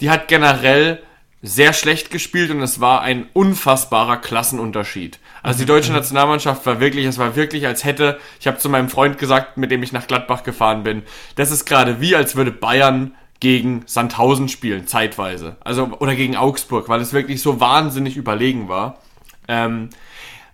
die 0.00 0.10
hat 0.10 0.28
generell 0.28 1.02
sehr 1.42 1.72
schlecht 1.72 2.10
gespielt 2.10 2.50
und 2.50 2.60
es 2.60 2.80
war 2.80 3.02
ein 3.02 3.28
unfassbarer 3.32 4.16
Klassenunterschied. 4.16 5.18
Also 5.42 5.58
die 5.58 5.64
mhm. 5.64 5.68
deutsche 5.68 5.92
Nationalmannschaft 5.92 6.66
war 6.66 6.80
wirklich, 6.80 7.06
es 7.06 7.18
war 7.18 7.36
wirklich, 7.36 7.66
als 7.66 7.84
hätte, 7.84 8.18
ich 8.40 8.46
habe 8.46 8.58
zu 8.58 8.68
meinem 8.68 8.88
Freund 8.88 9.18
gesagt, 9.18 9.56
mit 9.56 9.70
dem 9.70 9.82
ich 9.82 9.92
nach 9.92 10.06
Gladbach 10.06 10.42
gefahren 10.42 10.82
bin, 10.82 11.02
das 11.36 11.50
ist 11.50 11.64
gerade 11.64 12.00
wie, 12.00 12.16
als 12.16 12.36
würde 12.36 12.50
Bayern 12.50 13.14
gegen 13.38 13.82
Sandhausen 13.86 14.48
spielen, 14.48 14.86
zeitweise. 14.86 15.56
Also, 15.60 15.84
oder 15.98 16.16
gegen 16.16 16.36
Augsburg, 16.36 16.88
weil 16.88 17.00
es 17.00 17.12
wirklich 17.12 17.42
so 17.42 17.60
wahnsinnig 17.60 18.16
überlegen 18.16 18.68
war. 18.68 18.98
Ähm, 19.46 19.90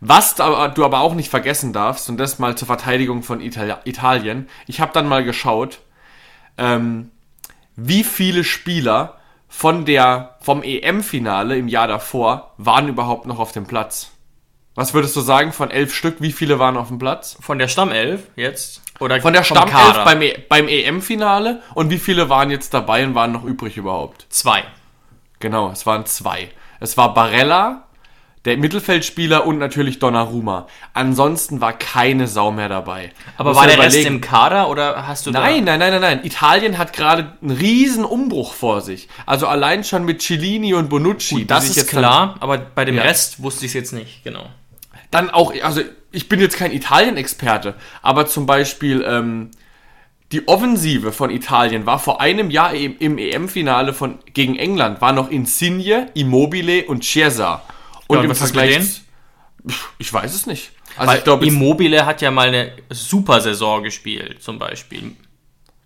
Was 0.00 0.34
du 0.34 0.42
aber 0.42 1.00
auch 1.00 1.14
nicht 1.14 1.30
vergessen 1.30 1.72
darfst, 1.72 2.10
und 2.10 2.16
das 2.18 2.40
mal 2.40 2.56
zur 2.56 2.66
Verteidigung 2.66 3.22
von 3.22 3.40
Itali 3.40 3.74
Italien, 3.84 4.48
ich 4.66 4.80
habe 4.80 4.92
dann 4.92 5.06
mal 5.06 5.22
geschaut, 5.22 5.78
ähm, 6.58 7.12
wie 7.86 8.04
viele 8.04 8.44
Spieler 8.44 9.18
von 9.48 9.84
der, 9.84 10.36
vom 10.40 10.62
EM-Finale 10.62 11.56
im 11.56 11.68
Jahr 11.68 11.88
davor 11.88 12.54
waren 12.56 12.88
überhaupt 12.88 13.26
noch 13.26 13.38
auf 13.38 13.52
dem 13.52 13.66
Platz. 13.66 14.10
Was 14.74 14.94
würdest 14.94 15.14
du 15.16 15.20
sagen 15.20 15.52
von 15.52 15.70
elf 15.70 15.94
Stück? 15.94 16.16
Wie 16.20 16.32
viele 16.32 16.58
waren 16.58 16.78
auf 16.78 16.88
dem 16.88 16.98
Platz? 16.98 17.36
Von 17.40 17.58
der 17.58 17.68
Stammelf 17.68 18.22
jetzt? 18.36 18.80
Oder 19.00 19.20
von 19.20 19.34
der 19.34 19.42
Stammelf 19.42 20.04
beim, 20.04 20.22
e 20.22 20.38
beim 20.48 20.68
EM-Finale? 20.68 21.62
Und 21.74 21.90
wie 21.90 21.98
viele 21.98 22.28
waren 22.30 22.50
jetzt 22.50 22.72
dabei 22.72 23.04
und 23.04 23.14
waren 23.14 23.32
noch 23.32 23.44
übrig 23.44 23.76
überhaupt? 23.76 24.26
Zwei. 24.30 24.64
Genau, 25.40 25.70
es 25.70 25.84
waren 25.84 26.06
zwei. 26.06 26.50
Es 26.80 26.96
war 26.96 27.12
Barella, 27.12 27.88
der 28.44 28.56
Mittelfeldspieler 28.56 29.46
und 29.46 29.58
natürlich 29.58 30.00
Donnarumma. 30.00 30.66
Ansonsten 30.94 31.60
war 31.60 31.72
keine 31.72 32.26
Sau 32.26 32.50
mehr 32.50 32.68
dabei. 32.68 33.12
Aber 33.36 33.54
war 33.54 33.66
der 33.66 33.76
überlegen. 33.76 33.94
Rest 33.94 34.06
im 34.06 34.20
Kader 34.20 34.68
oder 34.68 35.06
hast 35.06 35.26
du 35.26 35.30
Nein, 35.30 35.64
nein, 35.64 35.78
nein, 35.78 35.92
nein, 35.92 36.00
nein. 36.00 36.20
Italien 36.24 36.76
hat 36.76 36.92
gerade 36.92 37.34
einen 37.40 37.52
riesen 37.52 38.04
Umbruch 38.04 38.54
vor 38.54 38.80
sich. 38.80 39.08
Also 39.26 39.46
allein 39.46 39.84
schon 39.84 40.04
mit 40.04 40.22
Cellini 40.22 40.74
und 40.74 40.88
Bonucci. 40.88 41.36
Gut, 41.36 41.50
das 41.50 41.76
ist 41.76 41.88
klar, 41.88 42.36
aber 42.40 42.58
bei 42.58 42.84
dem 42.84 42.96
ja. 42.96 43.02
Rest 43.02 43.42
wusste 43.42 43.64
ich 43.64 43.70
es 43.70 43.74
jetzt 43.74 43.92
nicht, 43.92 44.24
genau. 44.24 44.46
Dann 45.12 45.30
auch, 45.30 45.52
also 45.62 45.82
ich 46.10 46.28
bin 46.28 46.40
jetzt 46.40 46.56
kein 46.56 46.72
Italien-Experte, 46.72 47.74
aber 48.00 48.26
zum 48.26 48.46
Beispiel 48.46 49.04
ähm, 49.06 49.50
die 50.32 50.48
Offensive 50.48 51.12
von 51.12 51.30
Italien 51.30 51.86
war 51.86 51.98
vor 51.98 52.20
einem 52.20 52.50
Jahr 52.50 52.74
im, 52.74 52.96
im 52.98 53.18
EM-Finale 53.18 53.92
von 53.92 54.18
gegen 54.32 54.56
England 54.56 55.00
war 55.00 55.12
noch 55.12 55.30
Insigne, 55.30 56.08
Immobile 56.14 56.86
und 56.86 57.02
Chiesa. 57.02 57.62
Und 58.12 58.24
ja, 58.24 58.30
im 58.30 58.34
Vergleich. 58.34 59.02
Ich 59.98 60.12
weiß 60.12 60.34
es 60.34 60.46
nicht. 60.46 60.72
Also 60.96 61.14
ich 61.14 61.24
glaube, 61.24 61.46
Immobile 61.46 62.04
hat 62.04 62.20
ja 62.20 62.30
mal 62.30 62.48
eine 62.48 62.72
super 62.90 63.40
Saison 63.40 63.82
gespielt, 63.82 64.42
zum 64.42 64.58
Beispiel. 64.58 65.12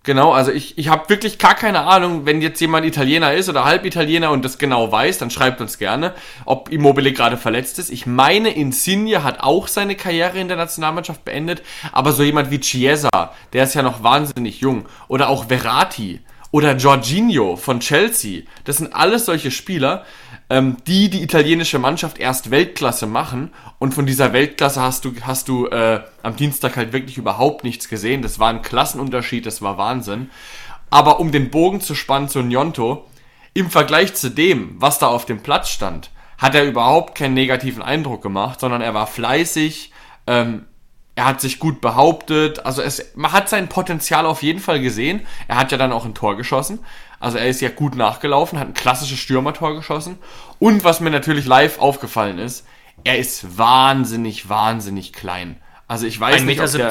Genau, 0.07 0.33
also 0.33 0.53
ich, 0.53 0.79
ich 0.79 0.89
habe 0.89 1.09
wirklich 1.09 1.37
gar 1.37 1.57
keine 1.57 1.81
Ahnung, 1.81 2.27
wenn 2.27 2.41
jetzt 2.41 2.61
jemand 2.61 2.87
Italiener 2.87 3.35
ist 3.35 3.49
oder 3.49 3.65
Halbitaliener 3.65 4.31
und 4.31 4.45
das 4.45 4.57
genau 4.57 4.93
weiß, 4.93 5.19
dann 5.19 5.31
schreibt 5.31 5.61
uns 5.61 5.79
gerne, 5.79 6.15
ob 6.45 6.71
Immobile 6.71 7.13
gerade 7.13 7.37
verletzt 7.37 7.81
ist. 7.81 7.91
Ich 7.91 8.07
meine, 8.07 8.51
Insigne 8.51 9.25
hat 9.25 9.41
auch 9.41 9.67
seine 9.67 9.97
Karriere 9.97 10.39
in 10.39 10.47
der 10.47 10.57
Nationalmannschaft 10.57 11.25
beendet, 11.25 11.63
aber 11.91 12.13
so 12.13 12.23
jemand 12.23 12.53
wie 12.53 12.61
Chiesa, 12.61 13.11
der 13.53 13.65
ist 13.65 13.75
ja 13.75 13.83
noch 13.83 14.05
wahnsinnig 14.05 14.61
jung, 14.61 14.87
oder 15.09 15.29
auch 15.29 15.47
Verratti 15.47 16.21
oder 16.53 16.77
Jorginho 16.77 17.57
von 17.57 17.81
Chelsea, 17.81 18.43
das 18.63 18.77
sind 18.77 18.95
alles 18.95 19.27
solche 19.27 19.51
Spieler, 19.51 20.05
ähm, 20.49 20.77
die 20.87 21.11
die 21.11 21.23
italienische 21.23 21.79
Mannschaft 21.79 22.19
erst 22.19 22.51
Weltklasse 22.51 23.07
machen. 23.07 23.51
Und 23.79 23.95
von 23.95 24.07
dieser 24.07 24.33
Weltklasse 24.33 24.81
hast 24.81 25.05
du, 25.05 25.13
hast 25.23 25.49
du 25.49 25.67
äh, 25.67 26.01
am 26.23 26.37
Dienstag 26.37 26.77
halt 26.77 26.93
wirklich 26.93 27.19
überhaupt 27.19 27.65
nichts 27.65 27.89
gesehen. 27.89 28.23
Das 28.23 28.39
war 28.39 28.51
ein 28.51 28.63
Klassenunterschied, 28.63 29.47
das 29.47 29.63
war 29.63 29.79
Wahnsinn. 29.79 30.31
Aber 30.91 31.19
um 31.21 31.33
den 31.33 31.51
Bogen 31.51 31.81
zu 31.81 31.95
spannen 31.95 32.29
zu 32.29 32.43
Nyonto, 32.43 33.07
im 33.55 33.71
Vergleich 33.71 34.15
zu 34.15 34.31
dem, 34.31 34.77
was 34.79 34.99
da 34.99 35.09
auf 35.09 35.25
dem 35.25 35.43
Platz 35.43 35.71
stand, 35.71 36.11
hat 36.39 36.55
er 36.55 36.65
überhaupt 36.65 37.15
keinen 37.17 37.35
negativen 37.35 37.83
Eindruck 37.83 38.23
gemacht, 38.23 38.61
sondern 38.61 38.83
er 38.83 38.95
war 38.95 39.07
fleißig, 39.07 39.91
ähm, 40.27 40.67
er 41.17 41.25
hat 41.25 41.41
sich 41.41 41.59
gut 41.59 41.81
behauptet, 41.81 42.67
also 42.67 42.83
es, 42.83 43.13
man 43.17 43.33
hat 43.33 43.49
sein 43.49 43.69
Potenzial 43.69 44.27
auf 44.27 44.43
jeden 44.43 44.61
Fall 44.61 44.81
gesehen. 44.81 45.27
Er 45.49 45.57
hat 45.57 45.73
ja 45.73 45.79
dann 45.79 45.93
auch 45.93 46.05
ein 46.05 46.15
Tor 46.15 46.37
geschossen. 46.37 46.81
Also 47.19 47.39
er 47.39 47.49
ist 47.49 47.61
ja 47.61 47.71
gut 47.71 47.95
nachgelaufen, 47.95 48.59
hat 48.59 48.69
ein 48.69 48.75
klassisches 48.75 49.19
Stürmertor 49.19 49.75
geschossen. 49.75 50.19
Und 50.59 50.85
was 50.85 51.01
mir 51.01 51.11
natürlich 51.11 51.47
live 51.47 51.79
aufgefallen 51.79 52.39
ist, 52.39 52.67
er 53.05 53.19
ist 53.19 53.59
wahnsinnig, 53.59 54.49
wahnsinnig 54.49 55.13
klein. 55.13 55.57
Also 55.89 56.07
ich 56.07 56.19
weiß 56.19 56.37
1, 56.37 56.45
nicht, 56.45 56.61
1,70 56.61 56.79
Meter. 56.79 56.91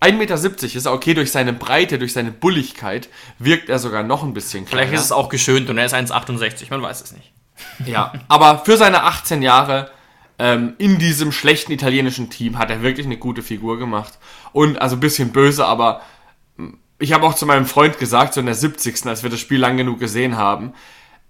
1,70 0.00 0.12
Meter 0.12 0.34
ist 0.76 0.86
er 0.86 0.92
okay, 0.92 1.14
durch 1.14 1.32
seine 1.32 1.52
Breite, 1.52 1.98
durch 1.98 2.12
seine 2.12 2.30
Bulligkeit 2.30 3.08
wirkt 3.38 3.68
er 3.68 3.78
sogar 3.78 4.02
noch 4.02 4.22
ein 4.22 4.34
bisschen 4.34 4.66
kleiner. 4.66 4.82
Vielleicht 4.86 5.00
ist 5.00 5.06
es 5.06 5.12
auch 5.12 5.28
geschönt 5.28 5.70
und 5.70 5.78
er 5.78 5.86
ist 5.86 5.94
1,68, 5.94 6.66
man 6.70 6.82
weiß 6.82 7.02
es 7.02 7.12
nicht. 7.12 7.32
Ja, 7.86 8.12
aber 8.28 8.58
für 8.64 8.76
seine 8.76 9.04
18 9.04 9.40
Jahre 9.40 9.90
ähm, 10.38 10.74
in 10.78 10.98
diesem 10.98 11.32
schlechten 11.32 11.72
italienischen 11.72 12.28
Team 12.28 12.58
hat 12.58 12.70
er 12.70 12.82
wirklich 12.82 13.06
eine 13.06 13.16
gute 13.16 13.42
Figur 13.42 13.78
gemacht. 13.78 14.18
Und 14.52 14.82
also 14.82 14.96
ein 14.96 15.00
bisschen 15.00 15.30
böse, 15.30 15.64
aber 15.64 16.02
ich 17.04 17.12
habe 17.12 17.26
auch 17.26 17.34
zu 17.34 17.44
meinem 17.44 17.66
Freund 17.66 17.98
gesagt, 17.98 18.32
so 18.32 18.40
in 18.40 18.46
der 18.46 18.54
70. 18.54 19.06
als 19.06 19.22
wir 19.22 19.28
das 19.28 19.38
Spiel 19.38 19.60
lang 19.60 19.76
genug 19.76 20.00
gesehen 20.00 20.38
haben, 20.38 20.72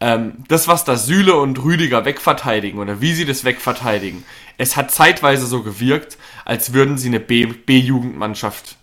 ähm, 0.01 0.45
das, 0.47 0.69
was 0.69 0.85
da 0.85 0.97
Süle 0.97 1.35
und 1.35 1.63
Rüdiger 1.65 2.05
wegverteidigen 2.05 2.79
oder 2.79 3.01
wie 3.01 3.13
sie 3.13 3.25
das 3.25 3.45
wegverteidigen, 3.45 4.25
es 4.57 4.77
hat 4.77 4.93
zeitweise 4.93 5.47
so 5.47 5.63
gewirkt, 5.65 6.17
als 6.45 6.75
würden 6.75 6.97
sie 6.97 7.09
eine 7.09 7.19
B-Jugendmannschaft 7.19 8.77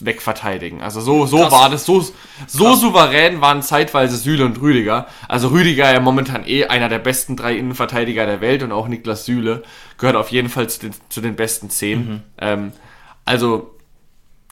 wegverteidigen. 0.00 0.80
Also 0.80 1.02
so, 1.02 1.26
so 1.26 1.50
war 1.50 1.68
das, 1.68 1.84
so, 1.84 2.02
so 2.46 2.74
souverän 2.74 3.42
waren 3.42 3.62
zeitweise 3.62 4.16
Süle 4.16 4.46
und 4.46 4.60
Rüdiger. 4.62 5.06
Also 5.28 5.48
Rüdiger 5.48 5.92
ja 5.92 6.00
momentan 6.00 6.46
eh 6.46 6.64
einer 6.64 6.88
der 6.88 7.00
besten 7.00 7.36
drei 7.36 7.54
Innenverteidiger 7.56 8.24
der 8.24 8.40
Welt 8.40 8.62
und 8.62 8.72
auch 8.72 8.88
Niklas 8.88 9.26
Süle 9.26 9.62
gehört 9.98 10.16
auf 10.16 10.30
jeden 10.30 10.48
Fall 10.48 10.70
zu 10.70 10.80
den, 10.80 10.94
zu 11.10 11.20
den 11.20 11.36
besten 11.36 11.68
zehn. 11.68 11.98
Mhm. 11.98 12.22
Ähm, 12.38 12.72
also 13.26 13.73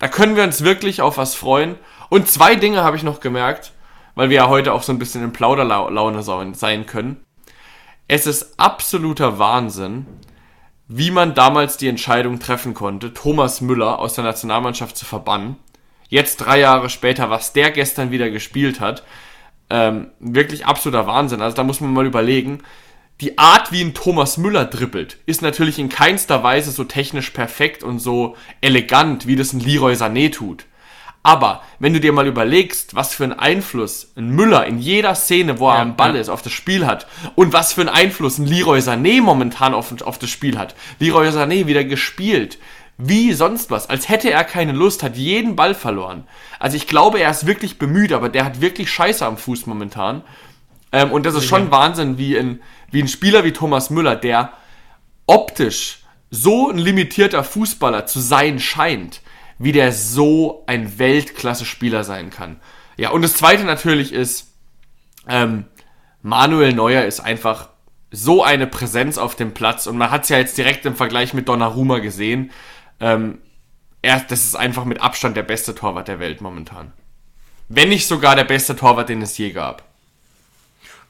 da 0.02 0.08
können 0.08 0.34
wir 0.34 0.42
uns 0.42 0.64
wirklich 0.64 1.00
auf 1.00 1.16
was 1.16 1.36
freuen. 1.36 1.76
Und 2.08 2.28
zwei 2.28 2.56
Dinge 2.56 2.82
habe 2.82 2.96
ich 2.96 3.04
noch 3.04 3.20
gemerkt, 3.20 3.70
weil 4.16 4.30
wir 4.30 4.38
ja 4.38 4.48
heute 4.48 4.72
auch 4.72 4.82
so 4.82 4.90
ein 4.90 4.98
bisschen 4.98 5.22
in 5.22 5.32
Plauderlaune 5.32 6.24
sein 6.24 6.86
können. 6.86 7.24
Es 8.08 8.26
ist 8.26 8.58
absoluter 8.58 9.38
Wahnsinn, 9.38 10.06
wie 10.88 11.12
man 11.12 11.34
damals 11.34 11.76
die 11.76 11.86
Entscheidung 11.86 12.40
treffen 12.40 12.74
konnte, 12.74 13.14
Thomas 13.14 13.60
Müller 13.60 14.00
aus 14.00 14.14
der 14.14 14.24
Nationalmannschaft 14.24 14.96
zu 14.96 15.04
verbannen. 15.04 15.54
Jetzt 16.08 16.38
drei 16.38 16.58
Jahre 16.58 16.90
später, 16.90 17.30
was 17.30 17.52
der 17.52 17.70
gestern 17.70 18.10
wieder 18.10 18.28
gespielt 18.28 18.80
hat, 18.80 19.04
ähm, 19.70 20.10
wirklich 20.18 20.66
absoluter 20.66 21.06
Wahnsinn. 21.06 21.40
Also 21.40 21.54
da 21.54 21.62
muss 21.62 21.80
man 21.80 21.92
mal 21.92 22.06
überlegen, 22.06 22.64
die 23.22 23.38
Art, 23.38 23.70
wie 23.70 23.82
ein 23.82 23.94
Thomas 23.94 24.36
Müller 24.36 24.64
dribbelt, 24.64 25.16
ist 25.26 25.42
natürlich 25.42 25.78
in 25.78 25.88
keinster 25.88 26.42
Weise 26.42 26.72
so 26.72 26.82
technisch 26.82 27.30
perfekt 27.30 27.84
und 27.84 28.00
so 28.00 28.36
elegant, 28.60 29.28
wie 29.28 29.36
das 29.36 29.52
ein 29.52 29.60
Leroy 29.60 29.94
Sané 29.94 30.32
tut. 30.32 30.64
Aber 31.22 31.62
wenn 31.78 31.92
du 31.92 32.00
dir 32.00 32.12
mal 32.12 32.26
überlegst, 32.26 32.96
was 32.96 33.14
für 33.14 33.22
einen 33.22 33.38
Einfluss 33.38 34.10
ein 34.16 34.30
Müller 34.30 34.66
in 34.66 34.80
jeder 34.80 35.14
Szene, 35.14 35.60
wo 35.60 35.68
er 35.68 35.76
ja, 35.76 35.82
am 35.82 35.94
Ball 35.94 36.16
ja. 36.16 36.20
ist, 36.20 36.30
auf 36.30 36.42
das 36.42 36.52
Spiel 36.52 36.84
hat 36.84 37.06
und 37.36 37.52
was 37.52 37.72
für 37.72 37.82
einen 37.82 37.90
Einfluss 37.90 38.38
ein 38.38 38.46
Leroy 38.46 38.80
Sané 38.80 39.22
momentan 39.22 39.72
auf, 39.72 39.94
auf 40.02 40.18
das 40.18 40.30
Spiel 40.30 40.58
hat. 40.58 40.74
Leroy 40.98 41.28
Sané 41.28 41.68
wieder 41.68 41.84
gespielt, 41.84 42.58
wie 42.98 43.32
sonst 43.34 43.70
was, 43.70 43.88
als 43.88 44.08
hätte 44.08 44.30
er 44.32 44.42
keine 44.42 44.72
Lust, 44.72 45.04
hat 45.04 45.16
jeden 45.16 45.54
Ball 45.54 45.76
verloren. 45.76 46.26
Also 46.58 46.76
ich 46.76 46.88
glaube, 46.88 47.20
er 47.20 47.30
ist 47.30 47.46
wirklich 47.46 47.78
bemüht, 47.78 48.12
aber 48.12 48.28
der 48.28 48.44
hat 48.44 48.60
wirklich 48.60 48.90
Scheiße 48.90 49.24
am 49.24 49.36
Fuß 49.36 49.66
momentan. 49.66 50.22
Ähm, 50.92 51.10
und 51.10 51.26
das 51.26 51.34
ist 51.34 51.44
schon 51.44 51.70
Wahnsinn, 51.70 52.18
wie 52.18 52.36
ein, 52.36 52.60
wie 52.90 53.02
ein 53.02 53.08
Spieler 53.08 53.44
wie 53.44 53.52
Thomas 53.52 53.90
Müller, 53.90 54.16
der 54.16 54.52
optisch 55.26 56.00
so 56.30 56.70
ein 56.70 56.78
limitierter 56.78 57.44
Fußballer 57.44 58.06
zu 58.06 58.20
sein 58.20 58.60
scheint, 58.60 59.20
wie 59.58 59.72
der 59.72 59.92
so 59.92 60.64
ein 60.66 60.98
Weltklasse-Spieler 60.98 62.04
sein 62.04 62.30
kann. 62.30 62.60
Ja, 62.96 63.10
und 63.10 63.22
das 63.22 63.34
zweite 63.34 63.64
natürlich 63.64 64.12
ist, 64.12 64.54
ähm, 65.28 65.66
Manuel 66.22 66.72
Neuer 66.72 67.04
ist 67.04 67.20
einfach 67.20 67.68
so 68.10 68.44
eine 68.44 68.66
Präsenz 68.66 69.18
auf 69.18 69.34
dem 69.34 69.54
Platz 69.54 69.86
und 69.86 69.96
man 69.96 70.10
hat 70.10 70.24
es 70.24 70.28
ja 70.28 70.38
jetzt 70.38 70.58
direkt 70.58 70.84
im 70.84 70.96
Vergleich 70.96 71.32
mit 71.32 71.48
Donnarumma 71.48 71.98
gesehen. 71.98 72.50
Ähm, 73.00 73.38
er, 74.02 74.20
das 74.20 74.44
ist 74.44 74.56
einfach 74.56 74.84
mit 74.84 75.00
Abstand 75.00 75.36
der 75.36 75.42
beste 75.42 75.74
Torwart 75.74 76.08
der 76.08 76.18
Welt 76.18 76.40
momentan. 76.40 76.92
Wenn 77.68 77.88
nicht 77.88 78.06
sogar 78.06 78.36
der 78.36 78.44
beste 78.44 78.76
Torwart, 78.76 79.08
den 79.08 79.22
es 79.22 79.38
je 79.38 79.50
gab. 79.50 79.91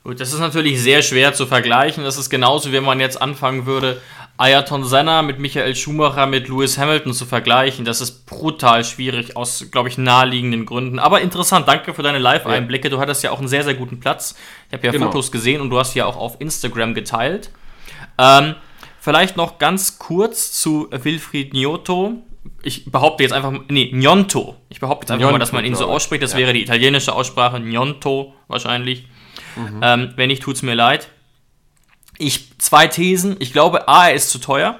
Gut, 0.04 0.20
das 0.20 0.32
ist 0.32 0.40
natürlich 0.40 0.80
sehr 0.80 1.02
schwer 1.02 1.32
zu 1.32 1.46
vergleichen. 1.46 2.02
Das 2.02 2.18
ist 2.18 2.28
genauso, 2.28 2.72
wenn 2.72 2.82
man 2.82 2.98
jetzt 2.98 3.22
anfangen 3.22 3.66
würde, 3.66 4.00
Ayrton 4.36 4.84
Senna 4.84 5.22
mit 5.22 5.38
Michael 5.38 5.76
Schumacher 5.76 6.26
mit 6.26 6.48
Lewis 6.48 6.76
Hamilton 6.76 7.12
zu 7.12 7.26
vergleichen. 7.26 7.84
Das 7.84 8.00
ist 8.00 8.26
brutal 8.26 8.84
schwierig 8.84 9.36
aus, 9.36 9.66
glaube 9.70 9.88
ich, 9.88 9.98
naheliegenden 9.98 10.66
Gründen. 10.66 10.98
Aber 10.98 11.20
interessant, 11.20 11.68
danke 11.68 11.94
für 11.94 12.02
deine 12.02 12.18
Live-Einblicke. 12.18 12.90
Du 12.90 12.98
hattest 12.98 13.22
ja 13.22 13.30
auch 13.30 13.38
einen 13.38 13.46
sehr, 13.46 13.62
sehr 13.62 13.74
guten 13.74 14.00
Platz. 14.00 14.34
Ich 14.68 14.72
habe 14.72 14.86
ja 14.86 14.92
genau. 14.92 15.06
Fotos 15.06 15.30
gesehen 15.30 15.60
und 15.60 15.70
du 15.70 15.78
hast 15.78 15.94
ja 15.94 16.06
auch 16.06 16.16
auf 16.16 16.40
Instagram 16.40 16.94
geteilt. 16.94 17.50
Ähm, 18.18 18.56
vielleicht 18.98 19.36
noch 19.36 19.58
ganz 19.58 19.98
kurz 19.98 20.52
zu 20.52 20.88
Wilfried 20.90 21.52
Gnotto. 21.52 22.14
Ich 22.64 22.90
behaupte 22.90 23.22
jetzt 23.22 23.32
einfach, 23.32 23.52
nee, 23.68 23.90
Gnonto. 23.90 24.56
Ich 24.68 24.80
behaupte 24.80 25.04
jetzt 25.04 25.10
einfach 25.12 25.20
Gnonto, 25.20 25.34
mal, 25.34 25.38
dass 25.38 25.52
man 25.52 25.64
ihn 25.64 25.76
so 25.76 25.86
ausspricht. 25.86 26.22
Das 26.22 26.32
ja. 26.32 26.38
wäre 26.38 26.52
die 26.52 26.62
italienische 26.62 27.12
Aussprache, 27.14 27.60
Gnonto 27.60 28.34
wahrscheinlich. 28.48 29.06
Mhm. 29.56 29.80
Ähm, 29.82 30.12
wenn 30.16 30.28
nicht, 30.28 30.42
tut 30.42 30.56
es 30.56 30.62
mir 30.62 30.74
leid. 30.74 31.08
Ich, 32.18 32.58
zwei 32.58 32.86
Thesen. 32.86 33.36
Ich 33.38 33.52
glaube, 33.52 33.88
A, 33.88 34.08
er 34.08 34.14
ist 34.14 34.30
zu 34.30 34.38
teuer. 34.38 34.78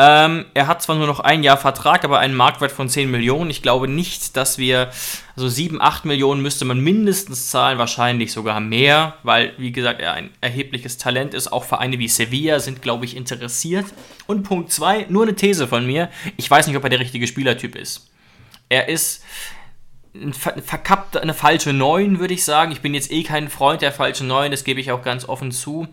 Ähm, 0.00 0.46
er 0.54 0.68
hat 0.68 0.80
zwar 0.80 0.94
nur 0.94 1.08
noch 1.08 1.18
ein 1.18 1.42
Jahr 1.42 1.56
Vertrag, 1.56 2.04
aber 2.04 2.20
einen 2.20 2.36
Marktwert 2.36 2.70
von 2.70 2.88
10 2.88 3.10
Millionen. 3.10 3.50
Ich 3.50 3.62
glaube 3.62 3.88
nicht, 3.88 4.36
dass 4.36 4.56
wir, 4.56 4.90
also 5.34 5.48
7, 5.48 5.82
8 5.82 6.04
Millionen 6.04 6.40
müsste 6.40 6.64
man 6.64 6.78
mindestens 6.78 7.50
zahlen, 7.50 7.78
wahrscheinlich 7.78 8.30
sogar 8.30 8.60
mehr, 8.60 9.14
weil, 9.24 9.54
wie 9.58 9.72
gesagt, 9.72 10.00
er 10.00 10.12
ein 10.12 10.30
erhebliches 10.40 10.98
Talent 10.98 11.34
ist. 11.34 11.52
Auch 11.52 11.64
Vereine 11.64 11.98
wie 11.98 12.06
Sevilla 12.06 12.60
sind, 12.60 12.80
glaube 12.80 13.06
ich, 13.06 13.16
interessiert. 13.16 13.86
Und 14.28 14.44
Punkt 14.44 14.70
2, 14.70 15.06
nur 15.08 15.24
eine 15.24 15.34
These 15.34 15.66
von 15.66 15.84
mir. 15.84 16.10
Ich 16.36 16.48
weiß 16.48 16.68
nicht, 16.68 16.76
ob 16.76 16.84
er 16.84 16.90
der 16.90 17.00
richtige 17.00 17.26
Spielertyp 17.26 17.74
ist. 17.74 18.08
Er 18.68 18.88
ist 18.88 19.24
ein 20.20 20.32
verkappte, 20.32 21.20
eine 21.20 21.34
falsche 21.34 21.72
9, 21.72 22.18
würde 22.18 22.34
ich 22.34 22.44
sagen. 22.44 22.72
Ich 22.72 22.80
bin 22.80 22.94
jetzt 22.94 23.10
eh 23.10 23.22
kein 23.22 23.48
Freund 23.48 23.82
der 23.82 23.92
falschen 23.92 24.26
9, 24.26 24.50
das 24.50 24.64
gebe 24.64 24.80
ich 24.80 24.92
auch 24.92 25.02
ganz 25.02 25.28
offen 25.28 25.52
zu. 25.52 25.88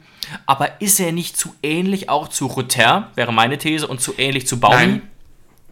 Aber 0.46 0.82
ist 0.82 1.00
er 1.00 1.12
nicht 1.12 1.38
zu 1.38 1.56
ähnlich 1.62 2.10
auch 2.10 2.28
zu 2.28 2.48
Rutter, 2.48 3.12
wäre 3.16 3.32
meine 3.32 3.58
These, 3.58 3.88
und 3.88 4.02
zu 4.02 4.14
ähnlich 4.18 4.48
zu 4.48 4.60
Baum? 4.60 4.74
Nein. 4.74 5.02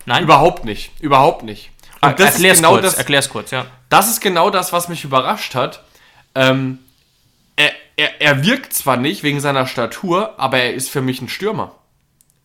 Nein? 0.05 0.23
Überhaupt 0.23 0.65
nicht. 0.65 0.91
Überhaupt 0.99 1.43
nicht. 1.43 1.71
Und 2.01 2.09
ah, 2.09 2.13
das 2.13 2.33
erklär's, 2.33 2.57
genau 2.57 2.71
kurz, 2.71 2.83
das, 2.83 2.93
erklär's 2.95 3.29
kurz, 3.29 3.51
ja. 3.51 3.65
Das 3.89 4.09
ist 4.09 4.19
genau 4.19 4.49
das, 4.49 4.73
was 4.73 4.89
mich 4.89 5.03
überrascht 5.03 5.55
hat. 5.55 5.83
Ähm, 6.35 6.79
er, 7.55 7.71
er, 7.95 8.21
er 8.21 8.43
wirkt 8.43 8.73
zwar 8.73 8.97
nicht 8.97 9.23
wegen 9.23 9.39
seiner 9.39 9.67
Statur, 9.67 10.33
aber 10.37 10.57
er 10.57 10.73
ist 10.73 10.89
für 10.89 11.01
mich 11.01 11.21
ein 11.21 11.29
Stürmer. 11.29 11.75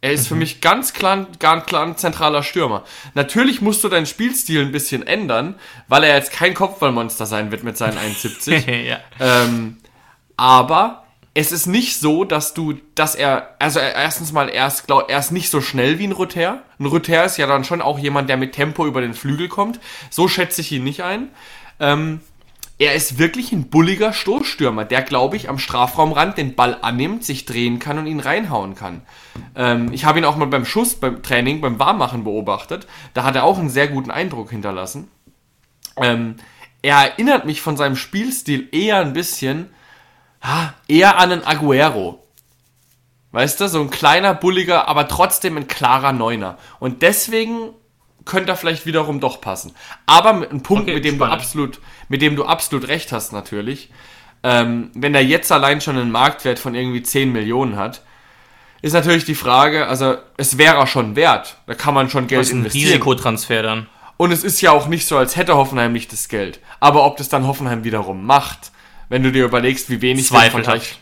Er 0.00 0.12
ist 0.12 0.24
mhm. 0.24 0.26
für 0.26 0.34
mich 0.36 0.60
ganz 0.60 0.92
klar, 0.92 1.26
ganz 1.38 1.66
klar 1.66 1.84
ein 1.84 1.96
zentraler 1.96 2.42
Stürmer. 2.42 2.84
Natürlich 3.14 3.60
musst 3.60 3.82
du 3.82 3.88
deinen 3.88 4.06
Spielstil 4.06 4.62
ein 4.62 4.72
bisschen 4.72 5.06
ändern, 5.06 5.56
weil 5.88 6.04
er 6.04 6.14
jetzt 6.14 6.32
kein 6.32 6.54
Kopfballmonster 6.54 7.26
sein 7.26 7.50
wird 7.50 7.64
mit 7.64 7.76
seinen 7.76 7.98
1,70. 7.98 8.70
ja. 8.88 8.98
ähm, 9.18 9.78
aber 10.36 11.04
es 11.34 11.52
ist 11.52 11.66
nicht 11.66 11.98
so, 11.98 12.24
dass 12.24 12.54
du, 12.54 12.74
dass 12.94 13.14
er, 13.14 13.54
also 13.58 13.80
erstens 13.80 14.32
mal, 14.32 14.48
er 14.48 14.68
ist, 14.68 14.86
glaub, 14.86 15.10
er 15.10 15.18
ist 15.18 15.32
nicht 15.32 15.50
so 15.50 15.60
schnell 15.60 15.98
wie 15.98 16.06
ein 16.06 16.12
Rother. 16.12 16.62
Ein 16.78 16.86
Rother 16.86 17.24
ist 17.24 17.36
ja 17.36 17.46
dann 17.46 17.64
schon 17.64 17.80
auch 17.80 17.98
jemand, 17.98 18.28
der 18.28 18.36
mit 18.36 18.52
Tempo 18.52 18.86
über 18.86 19.00
den 19.00 19.14
Flügel 19.14 19.48
kommt. 19.48 19.80
So 20.10 20.28
schätze 20.28 20.60
ich 20.60 20.72
ihn 20.72 20.84
nicht 20.84 21.02
ein. 21.02 21.28
Ähm, 21.80 22.20
er 22.78 22.94
ist 22.94 23.18
wirklich 23.18 23.50
ein 23.52 23.70
bulliger 23.70 24.12
Stoßstürmer, 24.12 24.84
der, 24.84 25.02
glaube 25.02 25.36
ich, 25.36 25.48
am 25.48 25.58
Strafraumrand 25.58 26.38
den 26.38 26.54
Ball 26.54 26.78
annimmt, 26.80 27.24
sich 27.24 27.44
drehen 27.44 27.80
kann 27.80 27.98
und 27.98 28.06
ihn 28.06 28.20
reinhauen 28.20 28.76
kann. 28.76 29.02
Ähm, 29.56 29.92
ich 29.92 30.04
habe 30.04 30.20
ihn 30.20 30.24
auch 30.24 30.36
mal 30.36 30.46
beim 30.46 30.64
Schuss, 30.64 30.94
beim 30.94 31.22
Training, 31.22 31.60
beim 31.60 31.80
Warmmachen 31.80 32.22
beobachtet. 32.22 32.86
Da 33.14 33.24
hat 33.24 33.34
er 33.34 33.42
auch 33.42 33.58
einen 33.58 33.68
sehr 33.68 33.88
guten 33.88 34.12
Eindruck 34.12 34.50
hinterlassen. 34.50 35.10
Ähm, 35.96 36.36
er 36.80 36.96
erinnert 36.98 37.46
mich 37.46 37.60
von 37.60 37.76
seinem 37.76 37.96
Spielstil 37.96 38.68
eher 38.70 38.98
ein 38.98 39.12
bisschen, 39.12 39.70
ha, 40.40 40.74
eher 40.86 41.18
an 41.18 41.32
einen 41.32 41.44
Aguero. 41.44 42.24
Weißt 43.32 43.60
du, 43.60 43.68
so 43.68 43.80
ein 43.80 43.90
kleiner, 43.90 44.34
bulliger, 44.34 44.86
aber 44.86 45.08
trotzdem 45.08 45.56
ein 45.56 45.66
klarer 45.66 46.12
Neuner. 46.12 46.58
Und 46.78 47.02
deswegen 47.02 47.70
könnte 48.28 48.52
er 48.52 48.56
vielleicht 48.56 48.86
wiederum 48.86 49.18
doch 49.18 49.40
passen. 49.40 49.72
Aber 50.06 50.32
mit 50.32 50.50
einem 50.50 50.62
Punkt, 50.62 50.84
okay, 50.84 50.94
mit 50.94 51.04
dem 51.04 51.16
spannend. 51.16 51.34
du 51.34 51.38
absolut, 51.38 51.80
mit 52.08 52.22
dem 52.22 52.36
du 52.36 52.44
absolut 52.44 52.86
recht 52.86 53.10
hast, 53.10 53.32
natürlich. 53.32 53.90
Ähm, 54.44 54.90
wenn 54.94 55.14
er 55.16 55.24
jetzt 55.24 55.50
allein 55.50 55.80
schon 55.80 55.96
einen 55.96 56.12
Marktwert 56.12 56.60
von 56.60 56.76
irgendwie 56.76 57.02
10 57.02 57.32
Millionen 57.32 57.76
hat, 57.76 58.02
ist 58.82 58.92
natürlich 58.92 59.24
die 59.24 59.34
Frage, 59.34 59.88
also 59.88 60.16
es 60.36 60.56
wäre 60.58 60.86
schon 60.86 61.16
wert. 61.16 61.56
Da 61.66 61.74
kann 61.74 61.94
man 61.94 62.08
schon 62.08 62.28
Geld 62.28 62.42
das 62.42 62.48
ist 62.48 62.52
ein 62.52 62.58
investieren. 62.58 62.92
Risikotransfer 62.92 63.62
dann. 63.62 63.86
Und 64.16 64.30
es 64.30 64.44
ist 64.44 64.60
ja 64.60 64.70
auch 64.70 64.86
nicht 64.86 65.06
so, 65.06 65.16
als 65.16 65.36
hätte 65.36 65.56
Hoffenheim 65.56 65.92
nicht 65.92 66.12
das 66.12 66.28
Geld. 66.28 66.60
Aber 66.78 67.04
ob 67.04 67.16
das 67.16 67.28
dann 67.28 67.46
Hoffenheim 67.46 67.82
wiederum 67.82 68.24
macht, 68.24 68.70
wenn 69.08 69.22
du 69.22 69.32
dir 69.32 69.44
überlegst, 69.44 69.90
wie 69.90 70.00
wenig 70.00 70.30
wir 70.30 70.44
im 70.44 70.50
Vergleich, 70.50 70.98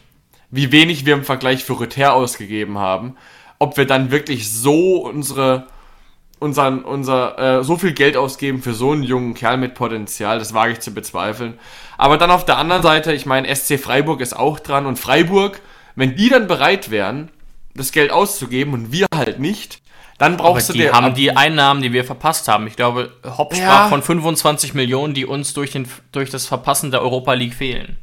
wie 0.50 0.72
wenig 0.72 1.04
wir 1.04 1.14
im 1.14 1.24
Vergleich 1.24 1.64
für 1.64 1.78
Rüther 1.78 2.14
ausgegeben 2.14 2.78
haben, 2.78 3.16
ob 3.58 3.76
wir 3.76 3.86
dann 3.86 4.10
wirklich 4.10 4.50
so 4.50 5.02
unsere 5.02 5.66
unseren, 6.38 6.82
unser, 6.82 7.60
äh, 7.60 7.64
so 7.64 7.76
viel 7.76 7.92
Geld 7.92 8.16
ausgeben 8.16 8.62
für 8.62 8.74
so 8.74 8.92
einen 8.92 9.02
jungen 9.02 9.34
Kerl 9.34 9.56
mit 9.56 9.74
Potenzial, 9.74 10.38
das 10.38 10.54
wage 10.54 10.72
ich 10.72 10.80
zu 10.80 10.92
bezweifeln. 10.92 11.58
Aber 11.98 12.18
dann 12.18 12.30
auf 12.30 12.44
der 12.44 12.58
anderen 12.58 12.82
Seite, 12.82 13.12
ich 13.12 13.26
meine, 13.26 13.54
SC 13.54 13.78
Freiburg 13.78 14.20
ist 14.20 14.36
auch 14.36 14.60
dran 14.60 14.86
und 14.86 14.98
Freiburg, 14.98 15.60
wenn 15.94 16.14
die 16.16 16.28
dann 16.28 16.46
bereit 16.46 16.90
wären, 16.90 17.30
das 17.74 17.92
Geld 17.92 18.10
auszugeben 18.10 18.74
und 18.74 18.92
wir 18.92 19.06
halt 19.14 19.38
nicht, 19.38 19.80
dann 20.18 20.36
brauchst 20.36 20.70
Aber 20.70 20.78
du 20.78 20.84
die 20.84 20.90
haben 20.90 21.14
die 21.14 21.36
Einnahmen, 21.36 21.82
die 21.82 21.92
wir 21.92 22.04
verpasst 22.04 22.48
haben. 22.48 22.66
Ich 22.66 22.76
glaube, 22.76 23.12
Hopp 23.36 23.54
sprach 23.54 23.84
ja. 23.84 23.88
von 23.88 24.02
25 24.02 24.72
Millionen, 24.72 25.12
die 25.12 25.26
uns 25.26 25.52
durch, 25.52 25.72
den, 25.72 25.86
durch 26.12 26.30
das 26.30 26.46
Verpassen 26.46 26.90
der 26.90 27.02
Europa 27.02 27.34
League 27.34 27.54
fehlen. 27.54 27.98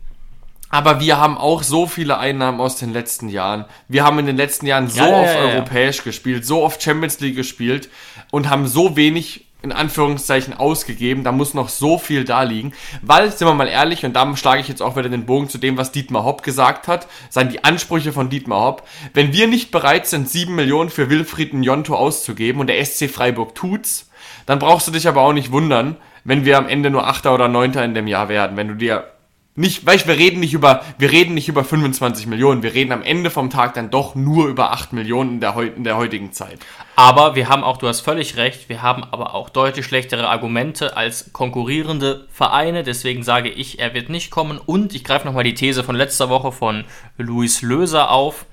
Aber 0.74 1.00
wir 1.00 1.20
haben 1.20 1.38
auch 1.38 1.62
so 1.62 1.86
viele 1.86 2.18
Einnahmen 2.18 2.60
aus 2.60 2.78
den 2.78 2.92
letzten 2.92 3.30
Jahren. 3.30 3.66
Wir 3.88 4.04
haben 4.04 4.18
in 4.18 4.26
den 4.26 4.38
letzten 4.38 4.66
Jahren 4.66 4.88
so 4.88 5.04
ja, 5.04 5.22
oft 5.22 5.36
ja, 5.36 5.42
europäisch 5.42 6.04
gespielt, 6.04 6.48
so 6.48 6.64
oft 6.64 6.82
Champions 6.82 7.20
League 7.20 7.36
gespielt 7.36 7.90
und 8.32 8.50
haben 8.50 8.66
so 8.66 8.96
wenig 8.96 9.46
in 9.62 9.72
Anführungszeichen 9.72 10.56
ausgegeben. 10.56 11.24
Da 11.24 11.32
muss 11.32 11.54
noch 11.54 11.70
so 11.70 12.00
viel 12.00 12.24
da 12.24 12.42
liegen. 12.42 12.74
Weil, 13.04 13.30
sind 13.30 13.48
wir 13.48 13.54
mal 13.54 13.68
ehrlich, 13.68 14.04
und 14.04 14.14
da 14.14 14.36
schlage 14.36 14.62
ich 14.62 14.68
jetzt 14.68 14.82
auch 14.82 14.96
wieder 14.96 15.10
den 15.10 15.28
Bogen 15.28 15.48
zu 15.48 15.60
dem, 15.60 15.78
was 15.78 15.92
Dietmar 15.92 16.24
Hopp 16.24 16.42
gesagt 16.42 16.88
hat, 16.88 17.06
seien 17.30 17.50
die 17.50 17.64
Ansprüche 17.64 18.12
von 18.12 18.32
Dietmar 18.32 18.62
Hopp. 18.62 18.88
Wenn 19.14 19.32
wir 19.32 19.46
nicht 19.46 19.70
bereit 19.70 20.08
sind, 20.08 20.28
sieben 20.28 20.56
Millionen 20.56 20.90
für 20.90 21.08
Wilfried 21.08 21.54
Njonto 21.54 21.94
auszugeben 21.96 22.60
und 22.60 22.66
der 22.66 22.84
SC 22.84 23.12
Freiburg 23.12 23.54
tut's, 23.54 24.10
dann 24.48 24.58
brauchst 24.58 24.88
du 24.88 24.92
dich 24.92 25.08
aber 25.08 25.22
auch 25.22 25.34
nicht 25.34 25.52
wundern, 25.52 25.98
wenn 26.24 26.46
wir 26.46 26.58
am 26.58 26.68
Ende 26.68 26.90
nur 26.90 27.06
Achter 27.06 27.32
oder 27.32 27.48
Neunter 27.48 27.86
in 27.86 27.94
dem 27.94 28.08
Jahr 28.08 28.28
werden. 28.28 28.58
Wenn 28.58 28.70
du 28.70 28.74
dir 28.74 29.14
nicht, 29.56 29.86
weißt, 29.86 30.08
wir 30.08 30.18
reden 30.18 30.40
nicht 30.40 30.54
über, 30.54 30.84
wir 30.98 31.12
reden 31.12 31.36
nicht 31.36 31.48
über 31.48 31.64
25 31.64 32.26
Millionen. 32.26 32.64
Wir 32.64 32.74
reden 32.74 32.92
am 32.92 33.04
Ende 33.04 33.30
vom 33.30 33.52
Tag 33.52 33.76
dann 33.76 33.92
doch 33.92 34.16
nur 34.16 34.48
über 34.48 34.72
8 34.72 34.94
Millionen 34.94 35.34
in 35.34 35.40
der, 35.42 35.56
in 35.76 35.84
der 35.84 35.96
heutigen 35.96 36.32
Zeit. 36.32 36.58
Aber 36.96 37.36
wir 37.36 37.50
haben 37.50 37.64
auch, 37.64 37.78
du 37.78 37.88
hast 37.88 38.02
völlig 38.02 38.36
recht, 38.38 38.68
wir 38.68 38.82
haben 38.82 39.04
aber 39.04 39.36
auch 39.36 39.50
deutlich 39.50 39.86
schlechtere 39.86 40.28
Argumente 40.28 40.98
als 40.98 41.34
konkurrierende 41.34 42.28
Vereine. 42.32 42.82
Deswegen 42.82 43.22
sage 43.22 43.50
ich, 43.50 43.78
er 43.78 43.94
wird 43.94 44.10
nicht 44.10 44.32
kommen. 44.32 44.58
Und 44.58 44.96
ich 44.96 45.04
greife 45.04 45.28
nochmal 45.28 45.44
die 45.44 45.54
These 45.54 45.84
von 45.84 45.96
letzter 45.96 46.30
Woche 46.30 46.52
von 46.52 46.86
Luis 47.18 47.62
Löser 47.62 48.10
auf. 48.10 48.48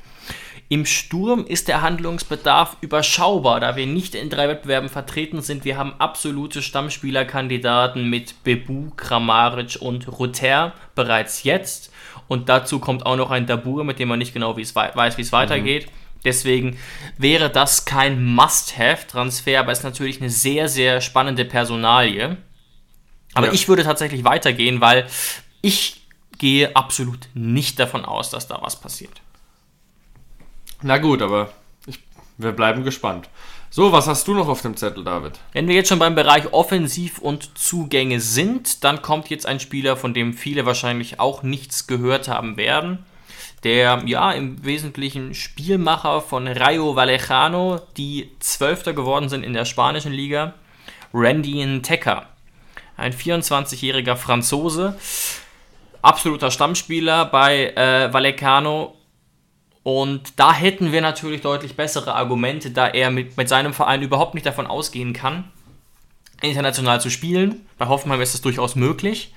Im 0.73 0.87
Sturm 0.87 1.47
ist 1.47 1.67
der 1.67 1.83
Handlungsbedarf 1.83 2.77
überschaubar, 2.81 3.59
da 3.59 3.75
wir 3.75 3.89
nicht 3.89 4.15
in 4.15 4.31
drei 4.31 4.47
Wettbewerben 4.47 4.89
vertreten 4.89 5.43
sind. 5.43 5.65
Wir 5.65 5.77
haben 5.77 5.95
absolute 5.99 6.63
Stammspielerkandidaten 6.63 8.09
mit 8.09 8.45
Bebu, 8.45 8.91
Kramaric 8.97 9.79
und 9.81 10.07
Ruter 10.07 10.73
bereits 10.95 11.43
jetzt. 11.43 11.93
Und 12.29 12.49
dazu 12.49 12.79
kommt 12.79 13.05
auch 13.05 13.17
noch 13.17 13.33
ein 13.33 13.47
Dabur, 13.47 13.83
mit 13.83 13.99
dem 13.99 14.11
man 14.11 14.21
nicht 14.21 14.33
genau 14.33 14.57
weiß, 14.57 15.19
wie 15.19 15.23
es 15.23 15.33
weitergeht. 15.33 15.87
Mhm. 15.87 15.91
Deswegen 16.25 16.79
wäre 17.19 17.51
das 17.51 17.85
kein 17.85 18.25
Must-Have-Transfer, 18.25 19.59
aber 19.59 19.73
ist 19.73 19.83
natürlich 19.83 20.21
eine 20.21 20.31
sehr, 20.31 20.69
sehr 20.69 21.01
spannende 21.01 21.45
Personalie. 21.45 22.37
Aber 23.35 23.49
ja. 23.49 23.53
ich 23.53 23.67
würde 23.67 23.83
tatsächlich 23.83 24.23
weitergehen, 24.23 24.81
weil 24.81 25.09
ich 25.63 26.07
gehe 26.39 26.77
absolut 26.77 27.29
nicht 27.35 27.81
davon 27.81 28.05
aus, 28.05 28.31
dass 28.31 28.47
da 28.47 28.61
was 28.63 28.81
passiert. 28.81 29.21
Na 30.83 30.99
gut, 30.99 31.23
aber 31.23 31.51
ich, 31.87 31.99
wir 32.39 32.53
bleiben 32.53 32.85
gespannt. 32.85 33.29
So, 33.73 33.93
was 33.93 34.09
hast 34.09 34.27
du 34.27 34.35
noch 34.35 34.49
auf 34.49 34.63
dem 34.63 34.77
Zettel, 34.77 35.05
David? 35.05 35.39
Wenn 35.53 35.69
wir 35.69 35.77
jetzt 35.77 35.89
schon 35.89 36.01
beim 36.01 36.17
Bereich 36.17 36.53
Offensiv 36.53 37.19
und 37.19 37.57
Zugänge 37.57 38.21
sind, 38.21 38.83
dann 38.83 39.01
kommt 39.01 39.31
jetzt 39.31 39.47
ein 39.47 39.61
Spieler, 39.61 39.97
von 39.97 40.13
dem 40.13 40.35
viele 40.35 40.67
wahrscheinlich 40.67 41.21
auch 41.21 41.45
nichts 41.45 41.87
gehört 41.87 42.27
haben 42.27 42.57
werden. 42.57 43.05
Der 43.63 44.03
ja 44.07 44.33
im 44.33 44.65
Wesentlichen 44.65 45.35
Spielmacher 45.35 46.21
von 46.21 46.49
Rayo 46.49 46.97
Vallecano, 46.97 47.81
die 47.97 48.31
Zwölfter 48.41 48.93
geworden 48.93 49.29
sind 49.29 49.45
in 49.45 49.53
der 49.53 49.67
spanischen 49.67 50.13
Liga, 50.13 50.55
Randy 51.15 51.63
Nteca. 51.63 52.27
Ein 52.97 53.13
24-jähriger 53.13 54.17
Franzose, 54.17 54.97
absoluter 56.03 56.51
Stammspieler 56.51 57.27
bei 57.27 57.69
äh, 57.69 58.13
Vallecano, 58.13 58.97
und 59.83 60.39
da 60.39 60.53
hätten 60.53 60.93
wir 60.93 61.01
natürlich 61.01 61.41
deutlich 61.41 61.75
bessere 61.75 62.15
Argumente, 62.15 62.71
da 62.71 62.87
er 62.89 63.11
mit, 63.11 63.37
mit 63.37 63.49
seinem 63.49 63.73
Verein 63.73 64.03
überhaupt 64.03 64.35
nicht 64.35 64.47
davon 64.47 64.67
ausgehen 64.67 65.13
kann, 65.13 65.45
international 66.43 67.01
zu 67.01 67.11
spielen. 67.11 67.67
Bei 67.79 67.89
Hoffenheim 67.89 68.21
ist 68.21 68.35
das 68.35 68.43
durchaus 68.43 68.77
möglich. 68.77 69.35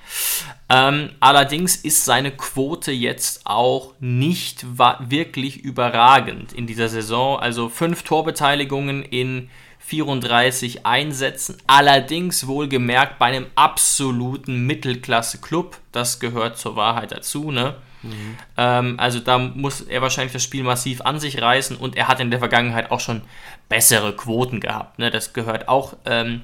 Ähm, 0.69 1.11
allerdings 1.19 1.75
ist 1.75 2.05
seine 2.05 2.31
Quote 2.31 2.91
jetzt 2.91 3.41
auch 3.45 3.93
nicht 3.99 4.65
wirklich 4.77 5.57
überragend 5.57 6.53
in 6.53 6.67
dieser 6.67 6.89
Saison. 6.89 7.39
Also 7.39 7.69
fünf 7.69 8.03
Torbeteiligungen 8.03 9.03
in 9.03 9.49
34 9.79 10.85
Einsätzen. 10.85 11.57
Allerdings 11.67 12.47
wohlgemerkt 12.47 13.19
bei 13.19 13.27
einem 13.27 13.47
absoluten 13.55 14.65
Mittelklasse-Club. 14.65 15.77
Das 15.91 16.19
gehört 16.19 16.57
zur 16.57 16.75
Wahrheit 16.75 17.11
dazu. 17.11 17.51
Ne? 17.51 17.75
Mhm. 18.03 18.37
Ähm, 18.57 18.99
also 18.99 19.19
da 19.19 19.37
muss 19.37 19.81
er 19.81 20.01
wahrscheinlich 20.01 20.33
das 20.33 20.43
Spiel 20.43 20.63
massiv 20.63 21.01
an 21.01 21.19
sich 21.19 21.41
reißen 21.41 21.77
und 21.77 21.95
er 21.95 22.07
hat 22.07 22.19
in 22.19 22.29
der 22.29 22.39
Vergangenheit 22.39 22.91
auch 22.91 22.99
schon 22.99 23.21
bessere 23.69 24.15
Quoten 24.15 24.59
gehabt. 24.59 24.99
Ne? 24.99 25.09
Das 25.09 25.33
gehört 25.33 25.67
auch 25.67 25.95
ähm, 26.05 26.41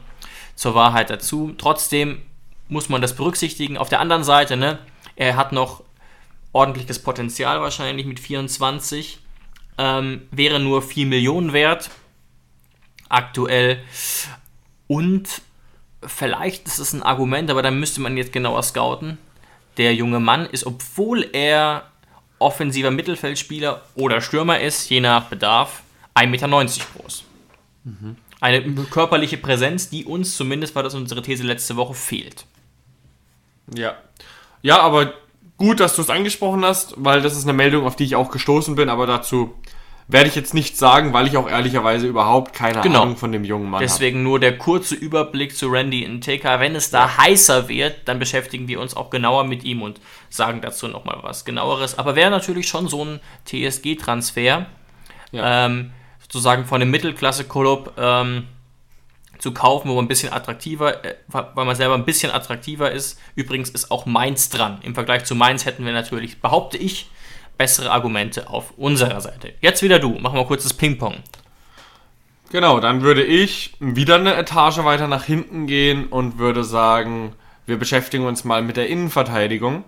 zur 0.56 0.76
Wahrheit 0.76 1.10
dazu. 1.10 1.54
Trotzdem 1.58 2.22
muss 2.68 2.90
man 2.90 3.02
das 3.02 3.16
berücksichtigen. 3.16 3.78
Auf 3.78 3.90
der 3.90 4.00
anderen 4.00 4.24
Seite, 4.24 4.56
ne, 4.56 4.80
er 5.16 5.36
hat 5.36 5.52
noch 5.52 5.84
ordentliches 6.54 7.00
Potenzial 7.00 7.62
wahrscheinlich 7.62 8.06
mit 8.06 8.20
24. 8.20 9.20
Ähm, 9.78 10.28
wäre 10.32 10.60
nur 10.60 10.82
4 10.82 11.06
Millionen 11.06 11.54
wert. 11.54 11.90
aktuell. 13.10 13.82
Und 14.88 15.42
vielleicht 16.06 16.68
ist 16.68 16.80
es 16.80 16.94
ein 16.94 17.02
Argument, 17.04 17.50
aber 17.50 17.62
da 17.64 17.72
müsste 17.72 18.02
man 18.02 18.18
jetzt 18.18 18.32
genauer 18.32 18.62
scouten. 18.64 19.18
Der 19.80 19.96
junge 19.96 20.20
Mann 20.20 20.46
ist, 20.46 20.66
obwohl 20.66 21.28
er 21.34 21.90
offensiver 22.38 22.92
Mittelfeldspieler 22.92 23.82
oder 23.96 24.22
Stürmer 24.22 24.60
ist, 24.60 24.90
je 24.90 25.00
nach 25.00 25.26
Bedarf, 25.26 25.82
1,90 26.16 26.28
Meter 26.28 26.48
groß. 26.96 27.24
Mhm. 27.86 28.18
Eine 28.42 28.62
körperliche 28.86 29.38
Präsenz, 29.38 29.90
die 29.90 30.06
uns, 30.06 30.38
zumindest 30.38 30.76
war 30.76 30.84
das 30.84 30.96
unsere 30.96 31.22
These 31.22 31.44
letzte 31.44 31.76
Woche, 31.76 31.94
fehlt. 31.94 32.46
Ja. 33.74 33.98
Ja, 34.62 34.80
aber 34.82 35.14
gut, 35.58 35.80
dass 35.80 35.96
du 35.96 36.02
es 36.02 36.10
angesprochen 36.10 36.64
hast, 36.64 36.94
weil 36.98 37.22
das 37.22 37.38
ist 37.38 37.44
eine 37.44 37.54
Meldung, 37.54 37.86
auf 37.86 37.96
die 37.96 38.04
ich 38.04 38.16
auch 38.16 38.32
gestoßen 38.32 38.76
bin, 38.76 38.90
aber 38.90 39.08
dazu 39.08 39.56
werde 40.12 40.28
ich 40.28 40.36
jetzt 40.36 40.56
nichts 40.56 40.80
sagen, 40.80 41.14
weil 41.14 41.28
ich 41.28 41.38
auch 41.38 41.48
ehrlicherweise 41.48 42.08
überhaupt 42.08 42.52
keine 42.52 42.82
genau. 42.82 43.04
Ahnung 43.04 43.16
von 43.16 43.32
dem 43.32 43.44
jungen 43.44 43.66
Mann 43.66 43.76
habe. 43.76 43.86
Deswegen 43.86 44.18
hab. 44.18 44.24
nur 44.24 44.40
der 44.40 44.58
kurze 44.58 44.96
Überblick 44.96 45.56
zu 45.56 45.68
Randy 45.68 46.04
Inteka. 46.04 46.60
Wenn 46.60 46.76
es 46.76 46.90
da 46.90 47.06
ja. 47.06 47.18
heißer 47.18 47.70
wird, 47.70 48.08
dann 48.08 48.18
beschäftigen 48.18 48.68
wir 48.68 48.80
uns 48.80 48.98
auch 48.98 49.12
genauer 49.12 49.44
mit 49.44 49.64
ihm 49.64 49.84
und 49.84 50.02
sagen 50.30 50.62
dazu 50.62 50.88
nochmal 50.88 51.20
was 51.22 51.46
genaueres. 51.46 52.00
Aber 52.00 52.16
wäre 52.16 52.32
natürlich 52.32 52.68
schon 52.68 52.88
so 52.88 53.06
ein 53.06 53.20
TSG-Transfer, 53.46 54.66
ja. 55.32 55.66
ähm, 55.66 55.92
sozusagen 56.20 56.66
von 56.66 56.82
einem 56.82 56.90
Mittelklasse-Club 56.90 57.94
ähm, 58.00 58.48
zu 59.38 59.54
kaufen, 59.54 59.90
wo 59.90 59.96
man 59.96 60.06
ein 60.06 60.08
bisschen 60.08 60.34
attraktiver, 60.34 61.06
äh, 61.06 61.18
weil 61.28 61.66
man 61.66 61.76
selber 61.76 61.94
ein 61.94 62.06
bisschen 62.06 62.32
attraktiver 62.32 62.92
ist. 62.92 63.20
Übrigens 63.36 63.70
ist 63.70 63.92
auch 63.92 64.08
Mainz 64.08 64.50
dran. 64.50 64.80
Im 64.82 64.96
Vergleich 64.96 65.26
zu 65.26 65.36
Mainz 65.36 65.66
hätten 65.66 65.86
wir 65.86 65.94
natürlich, 65.94 66.42
behaupte 66.42 66.78
ich, 66.78 67.12
bessere 67.60 67.92
Argumente 67.92 68.50
auf 68.50 68.72
unserer 68.78 69.20
Seite. 69.20 69.54
Jetzt 69.60 69.84
wieder 69.84 70.00
du, 70.00 70.18
machen 70.18 70.40
wir 70.40 70.46
kurz 70.46 70.64
das 70.64 70.74
Ping-Pong. 70.74 71.18
Genau, 72.52 72.80
dann 72.80 73.02
würde 73.02 73.22
ich 73.24 73.76
wieder 73.80 74.16
eine 74.16 74.36
Etage 74.36 74.80
weiter 74.80 75.08
nach 75.08 75.26
hinten 75.26 75.68
gehen 75.68 76.08
und 76.08 76.40
würde 76.40 76.64
sagen, 76.64 77.34
wir 77.68 77.78
beschäftigen 77.78 78.26
uns 78.26 78.46
mal 78.46 78.64
mit 78.64 78.78
der 78.78 78.88
Innenverteidigung. 78.88 79.84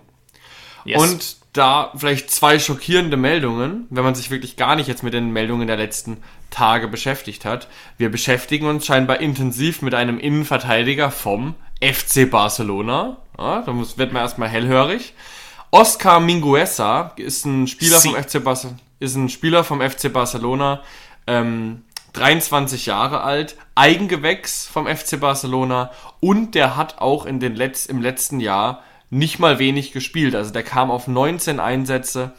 Yes. 0.84 1.00
Und 1.02 1.36
da 1.54 1.92
vielleicht 1.96 2.30
zwei 2.30 2.58
schockierende 2.58 3.16
Meldungen, 3.16 3.86
wenn 3.88 4.04
man 4.04 4.14
sich 4.14 4.30
wirklich 4.30 4.56
gar 4.56 4.76
nicht 4.76 4.86
jetzt 4.86 5.02
mit 5.02 5.14
den 5.14 5.32
Meldungen 5.32 5.66
der 5.66 5.76
letzten 5.78 6.18
Tage 6.50 6.88
beschäftigt 6.88 7.46
hat. 7.46 7.68
Wir 7.96 8.10
beschäftigen 8.10 8.66
uns 8.66 8.84
scheinbar 8.84 9.20
intensiv 9.20 9.80
mit 9.80 9.94
einem 9.94 10.18
Innenverteidiger 10.18 11.10
vom 11.10 11.54
FC 11.80 12.30
Barcelona. 12.30 13.16
Ja, 13.38 13.62
da 13.62 13.74
wird 13.74 14.12
man 14.12 14.22
erstmal 14.22 14.48
hellhörig. 14.48 15.14
Oscar 15.74 16.20
Minguesa 16.20 17.12
ist 17.16 17.46
ein 17.46 17.66
Spieler 17.66 17.98
Sie. 17.98 18.10
vom 18.10 18.22
FC 18.22 18.44
Barcelona, 18.44 18.78
ist 19.00 19.16
ein 19.16 19.30
Spieler 19.30 19.64
vom 19.64 19.80
FC 19.80 20.12
Barcelona, 20.12 20.82
ähm, 21.26 21.82
23 22.12 22.84
Jahre 22.84 23.22
alt, 23.22 23.56
Eigengewächs 23.74 24.66
vom 24.66 24.86
FC 24.86 25.18
Barcelona 25.18 25.90
und 26.20 26.54
der 26.54 26.76
hat 26.76 26.98
auch 26.98 27.24
in 27.24 27.40
den 27.40 27.56
Letz-, 27.56 27.88
im 27.88 28.02
letzten 28.02 28.38
Jahr 28.38 28.82
nicht 29.08 29.38
mal 29.38 29.58
wenig 29.58 29.92
gespielt. 29.92 30.34
Also 30.34 30.52
der 30.52 30.62
kam 30.62 30.90
auf 30.90 31.08
19 31.08 31.58
Einsätze 31.58 32.32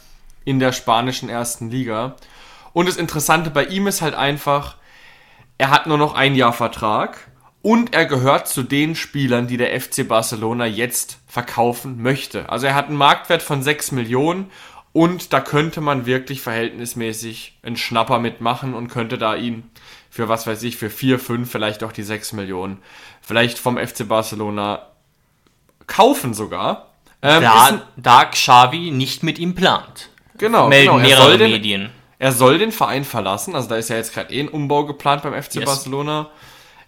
in 0.45 0.59
der 0.59 0.71
spanischen 0.71 1.27
ersten 1.27 1.71
Liga. 1.71 2.15
Und 2.71 2.87
das 2.87 2.97
Interessante 2.97 3.49
bei 3.49 3.65
ihm 3.65 3.87
ist 3.87 4.03
halt 4.03 4.13
einfach, 4.13 4.75
er 5.57 5.71
hat 5.71 5.87
nur 5.87 5.97
noch 5.97 6.13
ein 6.13 6.35
Jahr 6.35 6.53
Vertrag 6.53 7.31
und 7.63 7.95
er 7.95 8.05
gehört 8.05 8.47
zu 8.47 8.61
den 8.61 8.93
Spielern, 8.93 9.47
die 9.47 9.57
der 9.57 9.79
FC 9.79 10.07
Barcelona 10.07 10.67
jetzt 10.67 11.17
verkaufen 11.27 12.01
möchte. 12.01 12.49
Also 12.49 12.67
er 12.67 12.75
hat 12.75 12.89
einen 12.89 12.97
Marktwert 12.97 13.41
von 13.41 13.63
6 13.63 13.93
Millionen 13.93 14.51
und 14.91 15.33
da 15.33 15.39
könnte 15.39 15.81
man 15.81 16.05
wirklich 16.05 16.41
verhältnismäßig 16.41 17.57
einen 17.63 17.77
Schnapper 17.77 18.19
mitmachen 18.19 18.75
und 18.75 18.89
könnte 18.89 19.17
da 19.17 19.35
ihn 19.35 19.63
für 20.09 20.29
was 20.29 20.45
weiß 20.45 20.61
ich, 20.61 20.77
für 20.77 20.91
4, 20.91 21.17
5, 21.17 21.49
vielleicht 21.49 21.83
auch 21.83 21.91
die 21.91 22.03
6 22.03 22.33
Millionen, 22.33 22.77
vielleicht 23.21 23.57
vom 23.57 23.77
FC 23.77 24.07
Barcelona 24.07 24.85
kaufen 25.87 26.35
sogar. 26.35 26.91
Ähm, 27.23 27.41
da, 27.41 27.81
da 27.95 28.25
Xavi 28.25 28.91
nicht 28.91 29.23
mit 29.23 29.39
ihm 29.39 29.55
plant. 29.55 30.09
Genau, 30.37 30.67
melden 30.67 30.97
genau. 30.97 31.07
mehrere 31.07 31.37
den, 31.37 31.51
Medien. 31.51 31.89
Er 32.19 32.33
soll 32.33 32.59
den 32.59 32.71
Verein 32.71 33.05
verlassen, 33.05 33.55
also 33.55 33.69
da 33.69 33.77
ist 33.77 33.89
ja 33.89 33.95
jetzt 33.95 34.13
gerade 34.13 34.31
eh 34.33 34.41
ein 34.41 34.49
Umbau 34.49 34.85
geplant 34.85 35.23
beim 35.23 35.33
FC 35.41 35.55
yes. 35.55 35.65
Barcelona. 35.65 36.29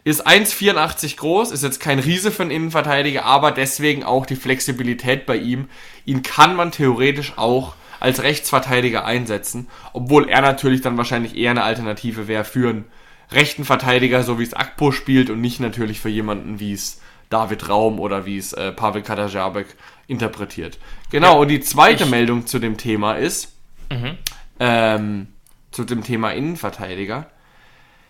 Ist 0.06 0.28
1,84 0.28 1.18
groß, 1.18 1.52
ist 1.52 1.64
jetzt 1.64 1.80
kein 1.80 1.98
Riese 1.98 2.32
für 2.32 2.44
einen 2.44 2.52
Innenverteidiger, 2.52 3.26
aber 3.26 3.52
deswegen 3.52 4.04
auch 4.04 4.28
die 4.28 4.36
Flexibilität 4.36 5.26
bei 5.26 5.36
ihm. 5.36 5.68
Ihn 6.06 6.22
kann 6.22 6.56
man 6.56 6.72
theoretisch 6.72 7.34
auch 7.38 7.74
als 8.00 8.22
Rechtsverteidiger 8.22 9.04
einsetzen, 9.04 9.68
obwohl 9.94 10.30
er 10.30 10.42
natürlich 10.42 10.82
dann 10.82 10.96
wahrscheinlich 10.98 11.36
eher 11.36 11.50
eine 11.50 11.64
Alternative 11.64 12.28
wäre 12.28 12.44
für 12.44 12.70
einen 12.70 12.86
rechten 13.32 13.66
Verteidiger, 13.66 14.22
so 14.22 14.38
wie 14.38 14.44
es 14.44 14.54
Akpo 14.54 14.92
spielt 14.92 15.32
und 15.32 15.42
nicht 15.42 15.60
natürlich 15.60 16.00
für 16.00 16.10
jemanden, 16.10 16.60
wie 16.60 16.74
es 16.74 17.02
David 17.32 17.68
Raum 17.68 18.00
oder 18.00 18.28
wie 18.28 18.38
es 18.38 18.54
äh, 18.54 18.72
Pavel 18.72 19.02
Kadajabek 19.02 19.76
interpretiert. 20.06 20.78
Genau, 21.10 21.42
und 21.42 21.48
die 21.48 21.62
zweite 21.62 22.04
ich, 22.04 22.10
Meldung 22.12 22.46
zu 22.46 22.60
dem 22.60 22.78
Thema 22.78 23.16
ist, 23.16 23.56
mhm. 23.90 24.20
ähm, 24.60 25.28
zu 25.72 25.84
dem 25.84 26.04
Thema 26.04 26.30
Innenverteidiger, 26.30 27.32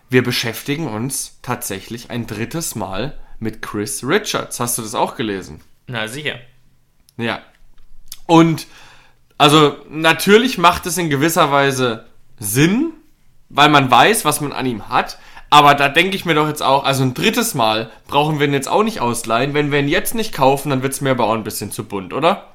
wir 0.09 0.23
beschäftigen 0.23 0.87
uns 0.87 1.39
tatsächlich 1.41 2.11
ein 2.11 2.27
drittes 2.27 2.75
Mal 2.75 3.17
mit 3.39 3.61
Chris 3.61 4.03
Richards. 4.03 4.59
Hast 4.59 4.77
du 4.77 4.81
das 4.81 4.95
auch 4.95 5.15
gelesen? 5.15 5.61
Na 5.87 6.07
sicher. 6.07 6.39
Ja. 7.17 7.41
Und 8.25 8.67
also 9.37 9.77
natürlich 9.89 10.57
macht 10.57 10.85
es 10.85 10.97
in 10.97 11.09
gewisser 11.09 11.51
Weise 11.51 12.05
Sinn, 12.39 12.93
weil 13.49 13.69
man 13.69 13.89
weiß, 13.89 14.25
was 14.25 14.41
man 14.41 14.53
an 14.53 14.65
ihm 14.65 14.89
hat. 14.89 15.19
Aber 15.49 15.75
da 15.75 15.89
denke 15.89 16.15
ich 16.15 16.25
mir 16.25 16.33
doch 16.33 16.47
jetzt 16.47 16.63
auch, 16.63 16.83
also 16.83 17.03
ein 17.03 17.13
drittes 17.13 17.53
Mal 17.53 17.91
brauchen 18.07 18.39
wir 18.39 18.47
ihn 18.47 18.53
jetzt 18.53 18.67
auch 18.67 18.83
nicht 18.83 18.99
ausleihen. 18.99 19.53
Wenn 19.53 19.71
wir 19.71 19.79
ihn 19.79 19.87
jetzt 19.87 20.15
nicht 20.15 20.33
kaufen, 20.33 20.69
dann 20.69 20.81
wird 20.81 20.93
es 20.93 21.01
mir 21.01 21.11
aber 21.11 21.25
auch 21.25 21.33
ein 21.33 21.43
bisschen 21.43 21.71
zu 21.71 21.85
bunt, 21.85 22.13
oder? 22.13 22.54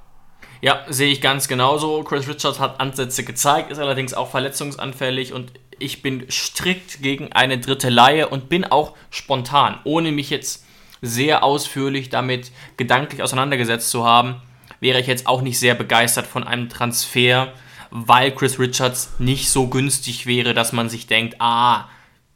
Ja, 0.62 0.84
sehe 0.88 1.10
ich 1.10 1.20
ganz 1.20 1.48
genauso. 1.48 2.02
Chris 2.02 2.28
Richards 2.28 2.60
hat 2.60 2.80
Ansätze 2.80 3.24
gezeigt, 3.24 3.70
ist 3.70 3.78
allerdings 3.78 4.12
auch 4.12 4.30
verletzungsanfällig 4.30 5.32
und 5.32 5.52
ich 5.78 6.02
bin 6.02 6.30
strikt 6.30 7.00
gegen 7.00 7.32
eine 7.32 7.58
dritte 7.58 7.88
Laie 7.88 8.28
und 8.28 8.50
bin 8.50 8.64
auch 8.64 8.94
spontan, 9.10 9.78
ohne 9.84 10.12
mich 10.12 10.28
jetzt 10.28 10.66
sehr 11.00 11.42
ausführlich 11.42 12.10
damit 12.10 12.52
gedanklich 12.76 13.22
auseinandergesetzt 13.22 13.88
zu 13.88 14.04
haben, 14.04 14.42
wäre 14.80 15.00
ich 15.00 15.06
jetzt 15.06 15.26
auch 15.26 15.40
nicht 15.40 15.58
sehr 15.58 15.74
begeistert 15.74 16.26
von 16.26 16.44
einem 16.44 16.68
Transfer, 16.68 17.52
weil 17.90 18.30
Chris 18.32 18.58
Richards 18.58 19.14
nicht 19.18 19.48
so 19.48 19.68
günstig 19.68 20.26
wäre, 20.26 20.52
dass 20.52 20.72
man 20.72 20.90
sich 20.90 21.06
denkt, 21.06 21.36
ah, 21.38 21.88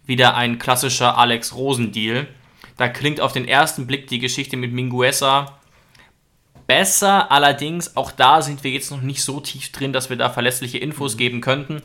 wieder 0.07 0.35
ein 0.35 0.59
klassischer 0.59 1.19
Alex 1.19 1.55
Rosen 1.55 1.93
Deal. 1.93 2.27
Da 2.77 2.89
klingt 2.89 3.21
auf 3.21 3.33
den 3.33 3.47
ersten 3.47 3.87
Blick 3.87 4.09
die 4.09 4.19
Geschichte 4.19 4.57
mit 4.57 4.73
Minguesa 4.73 5.59
besser, 6.67 7.31
allerdings 7.31 7.97
auch 7.97 8.11
da 8.11 8.43
sind 8.43 8.65
wir 8.65 8.71
jetzt 8.71 8.91
noch 8.91 9.03
nicht 9.03 9.23
so 9.23 9.41
tief 9.41 9.73
drin, 9.73 9.93
dass 9.93 10.11
wir 10.11 10.17
da 10.17 10.31
verlässliche 10.31 10.79
Infos 10.79 11.17
geben 11.17 11.41
könnten. 11.41 11.83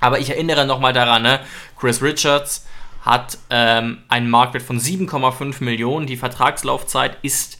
Aber 0.00 0.20
ich 0.20 0.30
erinnere 0.30 0.66
nochmal 0.66 0.92
daran, 0.92 1.22
ne? 1.22 1.40
Chris 1.78 2.02
Richards 2.02 2.66
hat 3.02 3.38
ähm, 3.50 3.98
einen 4.08 4.30
Marktwert 4.30 4.62
von 4.62 4.78
7,5 4.78 5.62
Millionen. 5.64 6.06
Die 6.06 6.16
Vertragslaufzeit 6.16 7.16
ist 7.22 7.58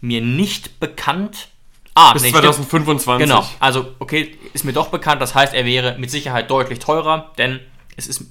mir 0.00 0.20
nicht 0.20 0.80
bekannt. 0.80 1.48
Ah, 1.94 2.12
bis 2.12 2.22
nee, 2.22 2.30
2025. 2.30 3.26
Genau, 3.26 3.44
also 3.58 3.94
okay, 3.98 4.36
ist 4.52 4.64
mir 4.64 4.72
doch 4.72 4.88
bekannt. 4.88 5.20
Das 5.20 5.34
heißt, 5.34 5.54
er 5.54 5.64
wäre 5.64 5.96
mit 5.98 6.10
Sicherheit 6.10 6.50
deutlich 6.50 6.78
teurer, 6.78 7.32
denn 7.38 7.60
es, 7.96 8.06
ist, 8.06 8.24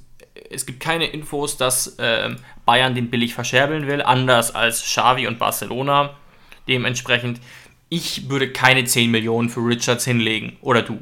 es 0.50 0.66
gibt 0.66 0.80
keine 0.80 1.08
Infos, 1.08 1.58
dass 1.58 2.00
äh, 2.00 2.36
Bayern 2.66 2.96
den 2.96 3.10
billig 3.10 3.34
verscherbeln 3.34 3.88
will, 3.88 4.02
anders 4.02 4.56
als 4.56 4.84
Xavi 4.84 5.28
und 5.28 5.40
Barcelona. 5.40 6.12
Dementsprechend, 6.68 7.40
ich 7.90 8.30
würde 8.30 8.52
keine 8.52 8.84
10 8.84 9.10
Millionen 9.12 9.50
für 9.50 9.62
Richards 9.62 10.06
hinlegen. 10.06 10.58
Oder 10.62 10.82
du? 10.82 11.00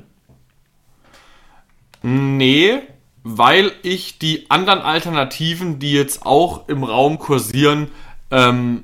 Nee, 2.04 2.82
weil 3.24 3.72
ich 3.82 4.20
die 4.20 4.50
anderen 4.50 4.80
Alternativen, 4.82 5.80
die 5.80 5.94
jetzt 5.94 6.26
auch 6.26 6.70
im 6.70 6.84
Raum 6.84 7.18
kursieren, 7.18 7.88
ähm, 8.30 8.84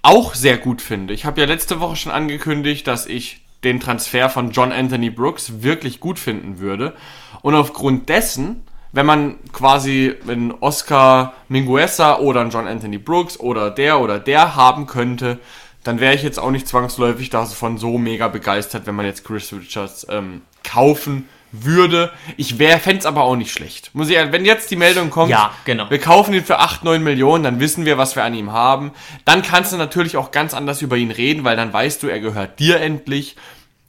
auch 0.00 0.34
sehr 0.34 0.56
gut 0.56 0.80
finde. 0.80 1.12
Ich 1.12 1.26
habe 1.26 1.40
ja 1.40 1.46
letzte 1.46 1.80
Woche 1.80 1.96
schon 1.96 2.12
angekündigt, 2.12 2.86
dass 2.86 3.04
ich 3.04 3.42
den 3.64 3.80
Transfer 3.80 4.30
von 4.30 4.52
John 4.52 4.72
Anthony 4.72 5.10
Brooks 5.10 5.62
wirklich 5.62 6.00
gut 6.00 6.18
finden 6.18 6.60
würde. 6.60 6.94
Und 7.42 7.54
aufgrund 7.54 8.08
dessen, 8.08 8.62
wenn 8.92 9.04
man 9.04 9.36
quasi 9.52 10.14
einen 10.26 10.52
Oscar 10.52 11.34
Minguesa 11.48 12.18
oder 12.18 12.40
einen 12.40 12.50
John 12.50 12.66
Anthony 12.66 12.98
Brooks 12.98 13.38
oder 13.38 13.70
der 13.70 14.00
oder 14.00 14.18
der 14.18 14.56
haben 14.56 14.86
könnte, 14.86 15.38
dann 15.84 16.00
wäre 16.00 16.14
ich 16.14 16.22
jetzt 16.22 16.38
auch 16.38 16.50
nicht 16.50 16.68
zwangsläufig 16.68 17.30
davon 17.30 17.78
so 17.78 17.98
mega 17.98 18.28
begeistert, 18.28 18.86
wenn 18.86 18.94
man 18.94 19.06
jetzt 19.06 19.24
Chris 19.24 19.52
Richards 19.52 20.06
ähm, 20.10 20.42
kaufen 20.64 21.28
würde. 21.52 22.12
Ich 22.36 22.54
fände 22.56 22.98
es 22.98 23.06
aber 23.06 23.22
auch 23.22 23.36
nicht 23.36 23.52
schlecht. 23.52 23.94
Muss 23.94 24.10
ich, 24.10 24.16
wenn 24.16 24.44
jetzt 24.44 24.70
die 24.70 24.76
Meldung 24.76 25.10
kommt, 25.10 25.30
ja, 25.30 25.52
genau. 25.64 25.88
wir 25.88 25.98
kaufen 25.98 26.34
ihn 26.34 26.44
für 26.44 26.58
8, 26.58 26.84
9 26.84 27.02
Millionen, 27.02 27.44
dann 27.44 27.60
wissen 27.60 27.84
wir, 27.84 27.96
was 27.96 28.16
wir 28.16 28.24
an 28.24 28.34
ihm 28.34 28.52
haben. 28.52 28.92
Dann 29.24 29.42
kannst 29.42 29.72
du 29.72 29.76
natürlich 29.76 30.16
auch 30.16 30.30
ganz 30.30 30.52
anders 30.52 30.82
über 30.82 30.96
ihn 30.96 31.10
reden, 31.10 31.44
weil 31.44 31.56
dann 31.56 31.72
weißt 31.72 32.02
du, 32.02 32.08
er 32.08 32.20
gehört 32.20 32.58
dir 32.58 32.80
endlich. 32.80 33.36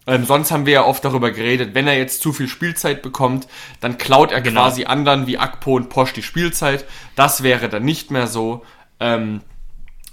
Ähm, 0.08 0.26
sonst 0.26 0.52
haben 0.52 0.66
wir 0.66 0.74
ja 0.74 0.86
oft 0.86 1.04
darüber 1.04 1.32
geredet, 1.32 1.76
wenn 1.76 1.86
er 1.88 1.98
jetzt 1.98 2.22
zu 2.22 2.34
viel 2.34 2.48
Spielzeit 2.48 3.02
bekommt, 3.02 3.48
dann 3.82 3.98
klaut 3.98 4.32
er 4.32 4.42
Genau. 4.42 4.62
quasi 4.62 4.86
anderen 4.86 5.28
wie 5.28 5.38
Akpo 5.38 5.76
und 5.76 5.90
Posch 5.90 6.14
die 6.14 6.24
Spielzeit. 6.24 6.86
Das 7.16 7.44
wäre 7.44 7.70
dann 7.70 7.84
nicht 7.84 8.10
mehr 8.10 8.28
so. 8.28 8.66
Ähm, 9.00 9.42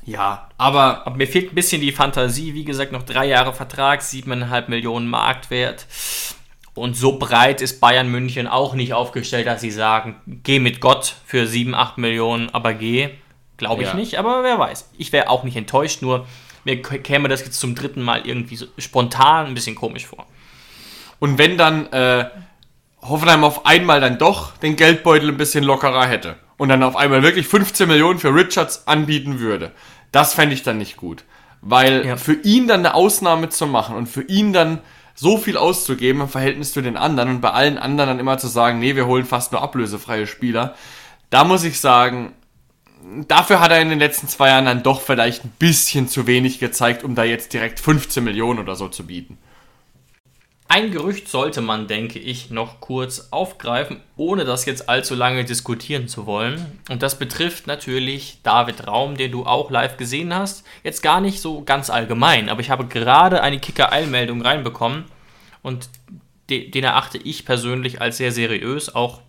ja, 0.07 0.49
aber 0.57 1.07
Aber 1.07 1.17
mir 1.17 1.27
fehlt 1.27 1.53
ein 1.53 1.55
bisschen 1.55 1.81
die 1.83 1.93
Fantasie. 1.93 2.55
Wie 2.55 2.65
gesagt, 2.65 2.93
noch 2.93 3.03
drei 3.03 3.27
Jahre 3.27 3.53
Vertrag, 3.53 4.01
7,5 4.01 4.69
Millionen 4.71 5.09
Marktwert. 5.09 5.87
Und 6.75 6.97
so 6.97 7.19
breit 7.19 7.61
ist 7.63 7.81
Bayern 7.81 8.11
München 8.11 8.47
auch 8.47 8.75
nicht 8.75 8.93
aufgestellt, 8.95 9.47
dass 9.47 9.61
sie 9.63 9.71
sagen, 9.71 10.17
geh 10.27 10.59
mit 10.59 10.81
Gott 10.81 11.17
für 11.25 11.47
7, 11.47 11.75
8 11.75 11.99
Millionen, 11.99 12.51
aber 12.51 12.75
geh. 12.75 13.11
Glaube 13.57 13.83
ich 13.83 13.89
Ja. 13.89 13.95
nicht, 13.95 14.19
aber 14.19 14.43
wer 14.43 14.59
weiß. 14.59 14.91
Ich 14.99 15.13
wäre 15.13 15.31
auch 15.31 15.43
nicht 15.43 15.57
enttäuscht, 15.57 16.03
nur 16.03 16.27
mir 16.65 16.83
käme 16.83 17.29
das 17.29 17.41
jetzt 17.41 17.59
zum 17.59 17.75
dritten 17.75 18.03
Mal 18.03 18.27
irgendwie 18.27 18.57
so 18.57 18.67
spontan 18.77 19.47
ein 19.47 19.55
bisschen 19.55 19.75
komisch 19.77 20.05
vor. 20.07 20.27
Und 21.19 21.39
wenn 21.39 21.57
dann 21.57 21.87
äh, 21.93 22.27
Hoffenheim 23.01 23.45
auf 23.45 23.65
einmal 23.65 24.01
dann 24.01 24.19
doch 24.19 24.57
den 24.59 24.77
Geldbeutel 24.77 25.31
ein 25.31 25.37
bisschen 25.39 25.65
lockerer 25.65 26.07
hätte 26.07 26.37
und 26.59 26.69
dann 26.69 26.83
auf 26.83 26.97
einmal 26.97 27.23
wirklich 27.23 27.47
15 27.47 27.89
Millionen 27.89 28.19
für 28.19 28.35
Richards 28.35 28.87
anbieten 28.87 29.39
würde, 29.39 29.73
das 30.13 30.35
fände 30.35 30.55
ich 30.55 30.63
dann 30.63 30.79
nicht 30.79 30.97
gut. 30.97 31.25
Weil 31.61 32.07
Ja. 32.07 32.17
für 32.17 32.35
ihn 32.35 32.69
dann 32.69 32.81
eine 32.81 32.95
Ausnahme 32.95 33.49
zu 33.49 33.67
machen 33.67 33.97
und 33.97 34.07
für 34.09 34.23
ihn 34.23 34.53
dann 34.53 34.79
so 35.15 35.39
viel 35.39 35.57
auszugeben 35.57 36.21
im 36.23 36.29
Verhältnis 36.29 36.73
zu 36.73 36.83
den 36.83 36.97
anderen 36.97 37.31
und 37.31 37.41
bei 37.41 37.51
allen 37.51 37.79
anderen 37.79 38.11
dann 38.11 38.19
immer 38.21 38.39
zu 38.39 38.49
sagen, 38.49 38.79
nee, 38.79 38.95
wir 38.95 39.07
holen 39.07 39.25
fast 39.25 39.53
nur 39.53 39.63
ablösefreie 39.63 40.27
Spieler, 40.27 40.75
da 41.31 41.43
muss 41.45 41.65
ich 41.65 41.81
sagen, 41.81 42.33
dafür 43.27 43.61
hat 43.61 43.71
er 43.71 43.81
in 43.81 43.89
den 43.89 43.99
letzten 43.99 44.29
zwei 44.29 44.49
Jahren 44.49 44.67
dann 44.67 44.83
doch 44.83 45.01
vielleicht 45.01 45.45
ein 45.45 45.53
bisschen 45.59 46.09
zu 46.09 46.27
wenig 46.27 46.59
gezeigt, 46.59 47.03
um 47.03 47.15
da 47.15 47.25
jetzt 47.25 47.53
direkt 47.53 47.81
15 47.81 48.23
Millionen 48.23 48.59
oder 48.59 48.77
so 48.77 48.89
zu 48.89 49.07
bieten. 49.07 49.39
Ein 50.69 50.91
Gerücht 50.91 51.29
sollte 51.29 51.61
man, 51.61 51.87
denke 51.87 52.19
ich, 52.19 52.51
noch 52.51 52.81
kurz 52.81 53.29
aufgreifen, 53.31 54.01
ohne 54.17 54.45
das 54.45 54.65
jetzt 54.65 54.89
allzu 54.89 55.15
lange 55.15 55.45
diskutieren 55.45 56.09
zu 56.09 56.27
wollen. 56.27 56.81
Und 56.91 57.03
das 57.03 57.19
betrifft 57.19 57.69
natürlich 57.69 58.41
David 58.43 58.87
Raum, 58.87 59.17
den 59.17 59.31
du 59.31 59.47
auch 59.47 59.71
live 59.71 59.97
gesehen 59.97 60.35
hast. 60.35 60.65
Jetzt 60.83 61.03
gar 61.03 61.21
nicht 61.21 61.41
so 61.41 61.63
ganz 61.63 61.89
allgemein, 61.89 62.49
aber 62.49 62.61
ich 62.61 62.71
habe 62.71 62.87
gerade 62.87 63.43
eine 63.43 63.61
Kicker-Eilmeldung 63.61 64.43
reinbekommen 64.43 65.05
und 65.63 65.89
de 66.51 66.69
den 66.71 66.85
erachte 66.85 67.19
ich 67.19 67.45
persönlich 67.45 68.01
als 68.01 68.17
sehr 68.17 68.33
seriös, 68.33 68.95
auch 68.95 69.21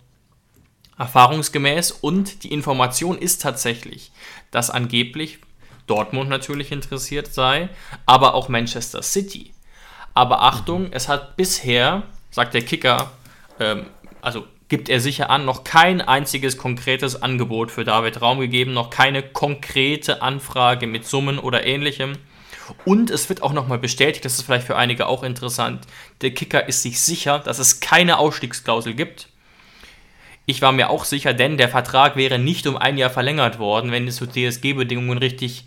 erfahrungsgemäß. 0.98 1.92
Und 1.92 2.42
die 2.42 2.52
Information 2.52 3.16
ist 3.16 3.42
tatsächlich, 3.42 4.10
dass 4.50 4.70
angeblich 4.70 5.38
Dortmund 5.86 6.28
natürlich 6.28 6.72
interessiert 6.72 7.32
sei, 7.32 7.68
aber 8.06 8.34
auch 8.34 8.48
Manchester 8.48 9.02
City. 9.02 9.52
Aber 10.18 10.42
Achtung, 10.42 10.88
es 10.90 11.08
hat 11.08 11.36
bisher, 11.36 12.02
sagt 12.32 12.52
der 12.52 12.62
Kicker, 12.62 13.12
ähm, 13.60 13.86
also 14.20 14.48
gibt 14.66 14.88
er 14.88 14.98
sicher 14.98 15.30
an, 15.30 15.44
noch 15.44 15.62
kein 15.62 16.00
einziges 16.00 16.58
konkretes 16.58 17.22
Angebot 17.22 17.70
für 17.70 17.84
David 17.84 18.20
Raum 18.20 18.40
gegeben, 18.40 18.72
noch 18.72 18.90
keine 18.90 19.22
konkrete 19.22 20.20
Anfrage 20.20 20.88
mit 20.88 21.06
Summen 21.06 21.38
oder 21.38 21.64
ähnlichem. 21.64 22.14
Und 22.84 23.10
es 23.10 23.28
wird 23.28 23.44
auch 23.44 23.52
nochmal 23.52 23.78
bestätigt, 23.78 24.24
das 24.24 24.34
ist 24.34 24.42
vielleicht 24.42 24.66
für 24.66 24.74
einige 24.74 25.06
auch 25.06 25.22
interessant, 25.22 25.86
der 26.20 26.32
Kicker 26.32 26.66
ist 26.66 26.82
sich 26.82 27.00
sicher, 27.00 27.38
dass 27.38 27.60
es 27.60 27.78
keine 27.78 28.18
Ausstiegsklausel 28.18 28.94
gibt. 28.94 29.28
Ich 30.46 30.62
war 30.62 30.72
mir 30.72 30.90
auch 30.90 31.04
sicher, 31.04 31.32
denn 31.32 31.58
der 31.58 31.68
Vertrag 31.68 32.16
wäre 32.16 32.40
nicht 32.40 32.66
um 32.66 32.76
ein 32.76 32.98
Jahr 32.98 33.10
verlängert 33.10 33.60
worden, 33.60 33.92
wenn 33.92 34.08
es 34.08 34.16
zu 34.16 34.26
TSG-Bedingungen 34.26 35.18
richtig 35.18 35.64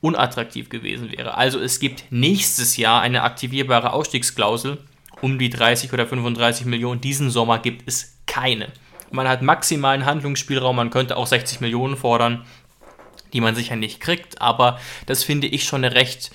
unattraktiv 0.00 0.68
gewesen 0.68 1.10
wäre. 1.12 1.36
Also 1.36 1.60
es 1.60 1.78
gibt 1.78 2.04
nächstes 2.10 2.76
Jahr 2.76 3.02
eine 3.02 3.22
aktivierbare 3.22 3.92
Ausstiegsklausel 3.92 4.78
um 5.20 5.38
die 5.38 5.50
30 5.50 5.92
oder 5.92 6.06
35 6.06 6.66
Millionen. 6.66 7.00
Diesen 7.00 7.30
Sommer 7.30 7.58
gibt 7.58 7.86
es 7.86 8.16
keine. 8.26 8.68
Man 9.10 9.28
hat 9.28 9.42
maximalen 9.42 10.06
Handlungsspielraum, 10.06 10.76
man 10.76 10.90
könnte 10.90 11.16
auch 11.16 11.26
60 11.26 11.60
Millionen 11.60 11.96
fordern, 11.96 12.44
die 13.32 13.40
man 13.40 13.54
sicher 13.54 13.76
nicht 13.76 14.00
kriegt, 14.00 14.40
aber 14.40 14.78
das 15.06 15.24
finde 15.24 15.48
ich 15.48 15.64
schon 15.64 15.84
eine 15.84 15.94
recht 15.94 16.30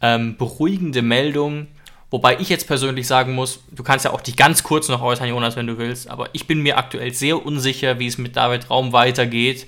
ähm, 0.00 0.36
beruhigende 0.36 1.02
Meldung. 1.02 1.66
Wobei 2.10 2.38
ich 2.40 2.48
jetzt 2.48 2.66
persönlich 2.66 3.06
sagen 3.06 3.34
muss, 3.34 3.62
du 3.70 3.82
kannst 3.82 4.04
ja 4.04 4.12
auch 4.12 4.20
dich 4.20 4.36
ganz 4.36 4.62
kurz 4.62 4.88
noch 4.88 5.02
äußern, 5.02 5.28
Jonas, 5.28 5.56
wenn 5.56 5.66
du 5.66 5.78
willst, 5.78 6.08
aber 6.08 6.28
ich 6.32 6.46
bin 6.46 6.60
mir 6.60 6.78
aktuell 6.78 7.12
sehr 7.12 7.44
unsicher, 7.44 7.98
wie 7.98 8.06
es 8.06 8.18
mit 8.18 8.36
David 8.36 8.70
Raum 8.70 8.92
weitergeht. 8.92 9.66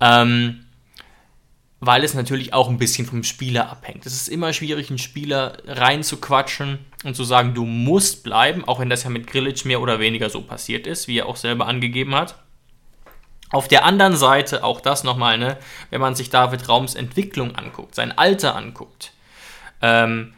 Ähm, 0.00 0.65
weil 1.80 2.04
es 2.04 2.14
natürlich 2.14 2.54
auch 2.54 2.68
ein 2.68 2.78
bisschen 2.78 3.06
vom 3.06 3.22
Spieler 3.22 3.70
abhängt. 3.70 4.06
Es 4.06 4.14
ist 4.14 4.28
immer 4.28 4.52
schwierig, 4.52 4.88
einen 4.88 4.98
Spieler 4.98 5.58
reinzuquatschen 5.66 6.78
und 7.04 7.14
zu 7.14 7.24
sagen, 7.24 7.54
du 7.54 7.64
musst 7.64 8.24
bleiben, 8.24 8.66
auch 8.66 8.80
wenn 8.80 8.88
das 8.88 9.04
ja 9.04 9.10
mit 9.10 9.26
Grilic 9.26 9.64
mehr 9.64 9.80
oder 9.80 10.00
weniger 10.00 10.30
so 10.30 10.40
passiert 10.40 10.86
ist, 10.86 11.06
wie 11.06 11.18
er 11.18 11.26
auch 11.26 11.36
selber 11.36 11.66
angegeben 11.66 12.14
hat. 12.14 12.36
Auf 13.50 13.68
der 13.68 13.84
anderen 13.84 14.16
Seite, 14.16 14.64
auch 14.64 14.80
das 14.80 15.04
nochmal, 15.04 15.38
ne, 15.38 15.58
wenn 15.90 16.00
man 16.00 16.14
sich 16.14 16.30
David 16.30 16.68
Raums 16.68 16.94
Entwicklung 16.94 17.54
anguckt, 17.54 17.94
sein 17.94 18.16
Alter 18.16 18.56
anguckt, 18.56 19.12
ähm, 19.82 20.34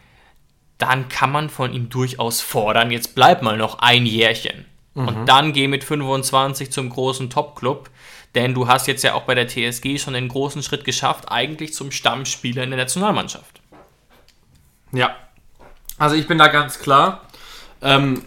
dann 0.76 1.09
kann 1.09 1.32
man 1.32 1.49
von 1.49 1.72
ihm 1.72 1.89
durchaus 1.89 2.41
fordern, 2.41 2.91
jetzt 2.91 3.14
bleib 3.14 3.43
mal 3.43 3.57
noch 3.57 3.78
ein 3.78 4.07
Jährchen. 4.07 4.66
Und 5.07 5.26
dann 5.26 5.53
geh 5.53 5.68
mit 5.68 5.84
25 5.84 6.72
zum 6.72 6.90
großen 6.90 7.30
Top-Club. 7.30 7.90
Denn 8.34 8.55
du 8.55 8.68
hast 8.68 8.86
jetzt 8.86 9.05
ja 9.05 9.14
auch 9.14 9.22
bei 9.22 9.34
der 9.34 9.49
TSG 9.49 9.99
schon 9.99 10.14
den 10.14 10.28
großen 10.28 10.62
Schritt 10.62 10.84
geschafft, 10.84 11.30
eigentlich 11.30 11.74
zum 11.74 11.90
Stammspieler 11.90 12.62
in 12.62 12.70
der 12.70 12.78
Nationalmannschaft. 12.78 13.61
Ja. 14.92 15.16
Also 15.99 16.14
ich 16.14 16.28
bin 16.28 16.38
da 16.38 16.49
ganz 16.49 16.78
klar. 16.78 17.22
Ähm, 17.82 18.22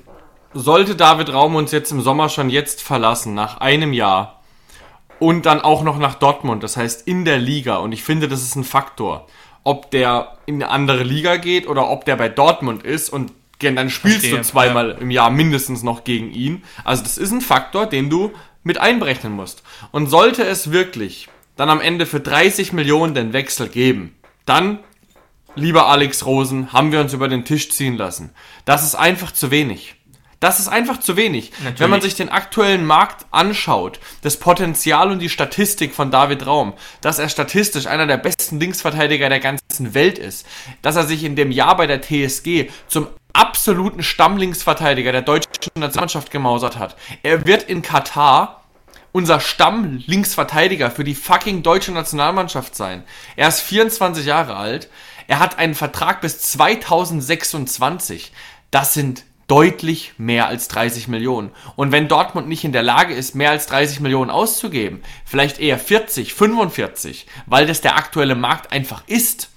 sollte 0.54 0.96
David 0.96 1.32
Raum 1.32 1.56
uns 1.56 1.72
jetzt 1.72 1.92
im 1.92 2.02
Sommer 2.02 2.30
schon 2.30 2.50
jetzt 2.50 2.82
verlassen, 2.82 3.34
nach 3.34 3.58
einem 3.58 3.94
Jahr, 3.94 4.42
und 5.20 5.46
dann 5.46 5.62
auch 5.62 5.84
noch 5.84 6.00
nach 6.00 6.16
Dortmund, 6.16 6.64
das 6.64 6.78
heißt 6.78 7.08
in 7.08 7.26
der 7.26 7.38
Liga, 7.38 7.78
und 7.78 7.92
ich 7.92 8.04
finde, 8.04 8.28
das 8.28 8.42
ist 8.42 8.56
ein 8.56 8.64
Faktor, 8.64 9.28
ob 9.64 9.92
der 9.92 10.38
in 10.48 10.56
eine 10.56 10.72
andere 10.72 11.04
Liga 11.04 11.38
geht 11.38 11.68
oder 11.68 11.90
ob 11.90 12.06
der 12.06 12.16
bei 12.16 12.28
Dortmund 12.28 12.84
ist 12.84 13.10
und 13.10 13.32
dann 13.76 13.90
spielst 13.90 14.20
Verstehe, 14.20 14.38
du 14.38 14.44
zweimal 14.44 14.98
im 15.00 15.12
Jahr 15.12 15.30
mindestens 15.30 15.84
noch 15.84 16.04
gegen 16.04 16.32
ihn. 16.32 16.64
Also 16.84 17.04
das 17.04 17.18
ist 17.18 17.32
ein 17.32 17.42
Faktor, 17.42 17.86
den 17.86 18.10
du 18.10 18.32
mit 18.64 18.78
einberechnen 18.78 19.34
musst. 19.34 19.64
Und 19.92 20.08
sollte 20.08 20.44
es 20.44 20.72
wirklich 20.72 21.30
dann 21.56 21.70
am 21.70 21.82
Ende 21.82 22.06
für 22.06 22.20
30 22.20 22.74
Millionen 22.74 23.14
den 23.14 23.34
Wechsel 23.34 23.68
geben, 23.70 24.16
dann 24.46 24.80
lieber 25.56 25.88
Alex 25.88 26.26
Rosen, 26.26 26.74
haben 26.74 26.92
wir 26.92 27.02
uns 27.02 27.14
über 27.14 27.28
den 27.28 27.46
Tisch 27.46 27.70
ziehen 27.72 27.98
lassen. 27.98 28.32
Das 28.66 28.84
ist 28.84 28.96
einfach 28.96 29.32
zu 29.32 29.52
wenig. 29.52 29.96
Das 30.42 30.60
ist 30.60 30.70
einfach 30.70 31.00
zu 31.00 31.18
wenig. 31.18 31.52
Natürlich. 31.60 31.80
Wenn 31.80 31.90
man 31.92 32.02
sich 32.02 32.16
den 32.16 32.30
aktuellen 32.30 32.84
Markt 32.84 33.28
anschaut, 33.30 34.00
das 34.24 34.38
Potenzial 34.38 35.12
und 35.12 35.20
die 35.20 35.30
Statistik 35.30 35.94
von 35.94 36.10
David 36.10 36.48
Raum, 36.48 36.74
dass 37.02 37.20
er 37.20 37.30
statistisch 37.30 37.86
einer 37.86 38.08
der 38.08 38.18
besten 38.18 38.60
Linksverteidiger 38.60 39.30
der 39.30 39.40
ganzen 39.40 39.94
Welt 39.94 40.18
ist, 40.18 40.48
dass 40.82 40.96
er 40.96 41.06
sich 41.06 41.24
in 41.24 41.36
dem 41.36 41.52
Jahr 41.52 41.78
bei 41.78 41.86
der 41.86 42.02
TSG 42.02 42.72
zum 42.88 43.08
absoluten 43.34 44.04
Stammlinksverteidiger 44.04 45.12
der 45.12 45.22
deutschen 45.22 45.52
Nationalmannschaft 45.76 46.32
gemausert 46.32 46.78
hat. 46.78 46.96
Er 47.24 47.46
wird 47.46 47.64
in 47.64 47.82
Katar 47.82 48.62
unser 49.12 49.40
Stamm-Linksverteidiger 49.40 50.90
für 50.90 51.04
die 51.04 51.16
fucking 51.16 51.64
deutsche 51.64 51.92
Nationalmannschaft 51.92 52.76
sein. 52.76 53.04
Er 53.36 53.50
ist 53.50 53.60
24 53.62 54.26
Jahre 54.26 54.56
alt. 54.56 54.90
Er 55.28 55.40
hat 55.40 55.60
einen 55.60 55.76
Vertrag 55.76 56.22
bis 56.22 56.40
2026. 56.40 58.32
Das 58.72 58.94
sind 58.94 59.26
deutlich 59.48 60.14
mehr 60.18 60.48
als 60.48 60.70
30 60.70 61.10
Millionen. 61.10 61.52
Und 61.76 61.92
wenn 61.92 62.08
Dortmund 62.08 62.48
nicht 62.48 62.64
in 62.64 62.72
der 62.72 62.84
Lage 62.84 63.14
ist, 63.14 63.36
mehr 63.36 63.52
als 63.52 63.66
30 63.66 64.00
Millionen 64.00 64.32
auszugeben, 64.32 65.02
vielleicht 65.26 65.60
eher 65.60 65.78
40, 65.78 66.34
45, 66.34 67.28
weil 67.48 67.68
das 67.68 67.82
der 67.82 67.98
aktuelle 67.98 68.36
Markt 68.36 68.72
einfach 68.72 69.04
ist, 69.08 69.51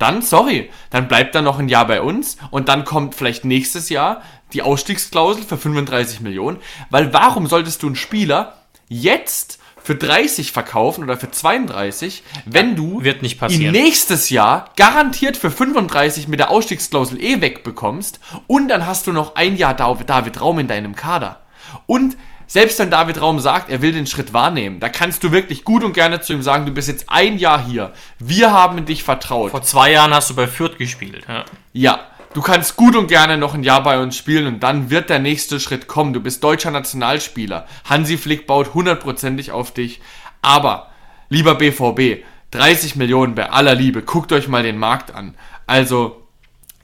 dann, 0.00 0.22
sorry, 0.22 0.70
dann 0.90 1.08
bleibt 1.08 1.34
er 1.34 1.42
noch 1.42 1.58
ein 1.58 1.68
Jahr 1.68 1.86
bei 1.86 2.00
uns 2.02 2.36
und 2.50 2.68
dann 2.68 2.84
kommt 2.84 3.14
vielleicht 3.14 3.44
nächstes 3.44 3.88
Jahr 3.88 4.22
die 4.52 4.62
Ausstiegsklausel 4.62 5.44
für 5.44 5.56
35 5.56 6.20
Millionen, 6.20 6.58
weil 6.90 7.12
warum 7.12 7.46
solltest 7.46 7.82
du 7.82 7.86
einen 7.86 7.96
Spieler 7.96 8.56
jetzt 8.88 9.58
für 9.82 9.94
30 9.94 10.52
verkaufen 10.52 11.04
oder 11.04 11.16
für 11.16 11.30
32, 11.30 12.22
wenn 12.44 12.76
du 12.76 13.02
wird 13.02 13.22
nicht 13.22 13.34
ihn 13.34 13.38
passieren. 13.38 13.72
nächstes 13.72 14.30
Jahr 14.30 14.70
garantiert 14.76 15.36
für 15.36 15.50
35 15.50 16.28
mit 16.28 16.38
der 16.38 16.50
Ausstiegsklausel 16.50 17.22
eh 17.22 17.40
wegbekommst 17.40 18.20
und 18.46 18.68
dann 18.68 18.86
hast 18.86 19.06
du 19.06 19.12
noch 19.12 19.36
ein 19.36 19.56
Jahr 19.56 19.74
Dav- 19.74 20.04
David 20.04 20.40
Raum 20.40 20.58
in 20.58 20.68
deinem 20.68 20.94
Kader. 20.94 21.40
Und 21.86 22.16
selbst 22.50 22.80
wenn 22.80 22.90
David 22.90 23.20
Raum 23.20 23.38
sagt, 23.38 23.70
er 23.70 23.80
will 23.80 23.92
den 23.92 24.08
Schritt 24.08 24.32
wahrnehmen, 24.32 24.80
da 24.80 24.88
kannst 24.88 25.22
du 25.22 25.30
wirklich 25.30 25.62
gut 25.62 25.84
und 25.84 25.92
gerne 25.92 26.20
zu 26.20 26.32
ihm 26.32 26.42
sagen, 26.42 26.66
du 26.66 26.72
bist 26.72 26.88
jetzt 26.88 27.04
ein 27.06 27.38
Jahr 27.38 27.64
hier. 27.64 27.92
Wir 28.18 28.50
haben 28.50 28.76
in 28.76 28.86
dich 28.86 29.04
vertraut. 29.04 29.52
Vor 29.52 29.62
zwei 29.62 29.92
Jahren 29.92 30.12
hast 30.12 30.30
du 30.30 30.34
bei 30.34 30.48
Fürth 30.48 30.76
gespielt. 30.76 31.24
Ja. 31.28 31.44
Ja, 31.72 32.00
du 32.34 32.42
kannst 32.42 32.74
gut 32.74 32.96
und 32.96 33.06
gerne 33.06 33.38
noch 33.38 33.54
ein 33.54 33.62
Jahr 33.62 33.84
bei 33.84 34.00
uns 34.00 34.16
spielen 34.16 34.48
und 34.48 34.64
dann 34.64 34.90
wird 34.90 35.10
der 35.10 35.20
nächste 35.20 35.60
Schritt 35.60 35.86
kommen. 35.86 36.12
Du 36.12 36.18
bist 36.18 36.42
deutscher 36.42 36.72
Nationalspieler. 36.72 37.68
Hansi 37.84 38.18
Flick 38.18 38.48
baut 38.48 38.74
hundertprozentig 38.74 39.52
auf 39.52 39.72
dich. 39.72 40.00
Aber, 40.42 40.90
lieber 41.28 41.54
BVB, 41.54 42.24
30 42.50 42.96
Millionen 42.96 43.36
bei 43.36 43.48
aller 43.48 43.76
Liebe, 43.76 44.02
guckt 44.02 44.32
euch 44.32 44.48
mal 44.48 44.64
den 44.64 44.76
Markt 44.76 45.14
an. 45.14 45.36
Also, 45.68 46.26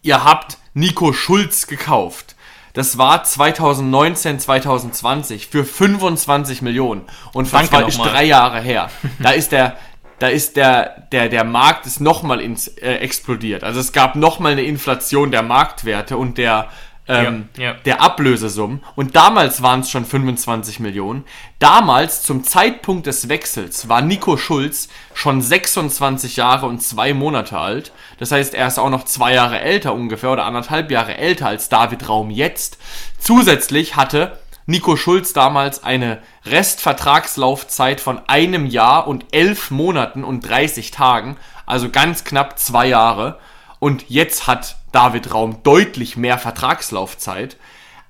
ihr 0.03 0.23
habt 0.23 0.59
Nico 0.75 1.13
Schulz 1.13 1.67
gekauft. 1.67 2.36
Das 2.77 2.99
war 2.99 3.25
2019, 3.25 4.39
2020 4.39 5.47
für 5.47 5.65
25 5.65 6.61
Millionen. 6.61 7.07
Und 7.33 7.51
das 7.51 7.73
war 7.73 7.89
ist 7.89 7.97
drei 7.97 8.25
Jahre 8.25 8.61
her. 8.61 8.91
Da 9.19 9.31
ist 9.31 9.51
der, 9.51 9.79
da 10.19 10.29
ist 10.29 10.57
der, 10.57 11.09
der, 11.11 11.31
der 11.31 11.45
Markt 11.45 11.87
ist 11.87 12.03
nochmal 12.03 12.39
äh, 12.43 12.97
explodiert. 12.97 13.65
Also 13.65 13.81
es 13.81 13.93
gab 13.93 14.15
nochmal 14.15 14.53
eine 14.53 14.63
Inflation 14.63 15.31
der 15.31 15.43
Marktwerte 15.43 16.19
und 16.19 16.37
der, 16.37 16.69
ähm, 17.09 17.49
ja, 17.57 17.65
ja. 17.65 17.75
der 17.85 18.01
Ablösesummen. 18.01 18.83
Und 18.95 19.15
damals 19.17 19.63
waren 19.63 19.81
es 19.81 19.91
schon 19.91 20.05
25 20.05 20.81
Millionen. 20.81 21.25
Damals, 21.59 22.23
zum 22.23 22.45
Zeitpunkt 22.45 23.07
des 23.07 23.29
Wechsels, 23.29 23.89
war 23.89 24.03
Nico 24.03 24.37
Schulz 24.37 24.89
schon 25.15 25.41
26 25.41 26.37
Jahre 26.37 26.67
und 26.67 26.83
zwei 26.83 27.15
Monate 27.15 27.59
alt. 27.59 27.93
Das 28.19 28.33
heißt, 28.33 28.55
er 28.55 28.67
ist 28.67 28.79
auch 28.79 28.91
noch 28.91 29.05
zwei 29.05 29.35
Jahre 29.35 29.61
älter 29.61 29.95
ungefähr 29.95 30.33
oder 30.33 30.45
anderthalb 30.45 30.91
Jahre 30.91 31.17
älter 31.17 31.47
als 31.47 31.69
David 31.69 32.09
Raum 32.09 32.31
jetzt. 32.31 32.79
Zusätzlich 33.19 33.97
hatte 33.97 34.39
Nico 34.67 34.97
Schulz 34.97 35.33
damals 35.33 35.85
eine 35.85 36.19
Restvertragslaufzeit 36.45 38.01
von 38.01 38.21
einem 38.27 38.67
Jahr 38.67 39.07
und 39.07 39.27
elf 39.31 39.71
Monaten 39.71 40.25
und 40.25 40.41
30 40.41 40.91
Tagen, 40.91 41.37
also 41.67 41.89
ganz 41.89 42.25
knapp 42.25 42.59
zwei 42.59 42.89
Jahre. 42.89 43.39
Und 43.79 44.09
jetzt 44.09 44.49
hat 44.49 44.77
David 44.97 45.35
Raum 45.35 45.63
deutlich 45.63 46.17
mehr 46.17 46.39
Vertragslaufzeit. 46.39 47.59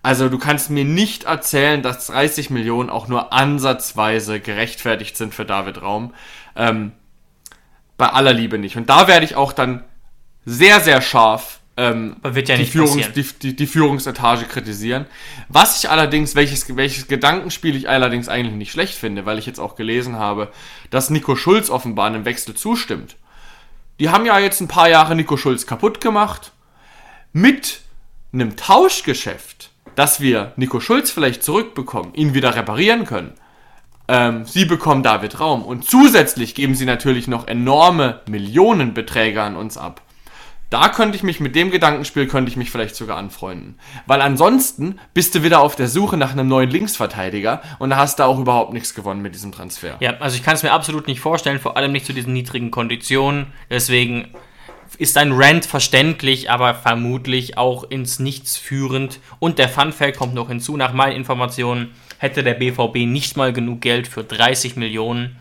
Also 0.04 0.28
du 0.28 0.38
kannst 0.38 0.70
mir 0.70 0.84
nicht 0.84 1.24
erzählen, 1.24 1.82
dass 1.82 2.06
30 2.06 2.50
Millionen 2.50 2.90
auch 2.90 3.08
nur 3.08 3.32
ansatzweise 3.32 4.38
gerechtfertigt 4.38 5.16
sind 5.16 5.34
für 5.34 5.44
David 5.44 5.82
Raum. 5.82 6.14
Ähm, 6.54 6.92
bei 7.96 8.08
aller 8.10 8.32
Liebe 8.32 8.56
nicht. 8.56 8.76
Und 8.76 8.88
da 8.88 9.08
werde 9.08 9.24
ich 9.24 9.34
auch 9.34 9.52
dann 9.52 9.82
sehr, 10.44 10.80
sehr 10.80 11.02
scharf 11.02 11.58
ähm, 11.76 12.18
ja 12.22 12.56
die, 12.56 12.66
Führungs-, 12.66 13.10
die, 13.10 13.24
die, 13.42 13.56
die, 13.56 13.66
Führungsetage 13.66 14.44
kritisieren. 14.44 15.06
Was 15.48 15.82
ich 15.82 15.90
allerdings, 15.90 16.36
welches, 16.36 16.76
welches 16.76 17.08
Gedankenspiel 17.08 17.74
ich 17.74 17.88
allerdings 17.88 18.28
eigentlich 18.28 18.54
nicht 18.54 18.70
schlecht 18.70 18.94
finde, 18.94 19.26
weil 19.26 19.40
ich 19.40 19.46
jetzt 19.46 19.58
auch 19.58 19.74
gelesen 19.74 20.20
habe, 20.20 20.52
dass 20.90 21.10
Nico 21.10 21.34
Schulz 21.34 21.68
offenbar 21.68 22.06
einem 22.06 22.24
Wechsel 22.24 22.54
zustimmt. 22.54 23.16
Die 23.98 24.10
haben 24.10 24.24
ja 24.24 24.38
jetzt 24.38 24.60
ein 24.60 24.68
paar 24.68 24.88
Jahre 24.88 25.16
Nico 25.16 25.36
Schulz 25.36 25.66
kaputt 25.66 26.00
gemacht. 26.00 26.52
Mit 27.36 27.82
einem 28.32 28.56
Tauschgeschäft, 28.56 29.68
dass 29.94 30.22
wir 30.22 30.54
Nico 30.56 30.80
Schulz 30.80 31.10
vielleicht 31.10 31.42
zurückbekommen, 31.42 32.14
ihn 32.14 32.32
wieder 32.32 32.56
reparieren 32.56 33.04
können. 33.04 33.34
Ähm, 34.08 34.46
sie 34.46 34.64
bekommen 34.64 35.02
David 35.02 35.38
Raum 35.38 35.62
und 35.62 35.84
zusätzlich 35.84 36.54
geben 36.54 36.74
sie 36.74 36.86
natürlich 36.86 37.28
noch 37.28 37.46
enorme 37.46 38.22
Millionenbeträge 38.26 39.42
an 39.42 39.54
uns 39.54 39.76
ab 39.76 40.00
da 40.70 40.88
könnte 40.88 41.16
ich 41.16 41.22
mich 41.22 41.38
mit 41.38 41.54
dem 41.54 41.70
Gedankenspiel 41.70 42.26
könnte 42.26 42.50
ich 42.50 42.56
mich 42.56 42.70
vielleicht 42.70 42.96
sogar 42.96 43.16
anfreunden. 43.16 43.78
Weil 44.06 44.20
ansonsten 44.20 44.98
bist 45.14 45.34
du 45.34 45.42
wieder 45.42 45.60
auf 45.60 45.76
der 45.76 45.86
Suche 45.86 46.16
nach 46.16 46.32
einem 46.32 46.48
neuen 46.48 46.70
Linksverteidiger 46.70 47.62
und 47.78 47.90
da 47.90 47.96
hast 47.96 48.18
du 48.18 48.24
auch 48.24 48.38
überhaupt 48.38 48.72
nichts 48.72 48.94
gewonnen 48.94 49.22
mit 49.22 49.34
diesem 49.34 49.52
Transfer. 49.52 49.96
Ja, 50.00 50.16
also 50.18 50.36
ich 50.36 50.42
kann 50.42 50.54
es 50.54 50.62
mir 50.62 50.72
absolut 50.72 51.06
nicht 51.06 51.20
vorstellen, 51.20 51.60
vor 51.60 51.76
allem 51.76 51.92
nicht 51.92 52.06
zu 52.06 52.12
diesen 52.12 52.32
niedrigen 52.32 52.70
Konditionen. 52.70 53.46
Deswegen 53.70 54.28
ist 54.98 55.18
ein 55.18 55.32
Rant 55.32 55.66
verständlich, 55.66 56.50
aber 56.50 56.74
vermutlich 56.74 57.58
auch 57.58 57.84
ins 57.84 58.18
Nichts 58.18 58.56
führend. 58.56 59.20
Und 59.38 59.58
der 59.58 59.68
Fun 59.68 59.92
Fact 59.92 60.16
kommt 60.16 60.34
noch 60.34 60.48
hinzu, 60.48 60.76
nach 60.76 60.92
meinen 60.92 61.16
Informationen 61.16 61.94
hätte 62.18 62.42
der 62.42 62.54
BVB 62.54 63.06
nicht 63.06 63.36
mal 63.36 63.52
genug 63.52 63.80
Geld 63.80 64.08
für 64.08 64.24
30 64.24 64.76
Millionen, 64.76 65.36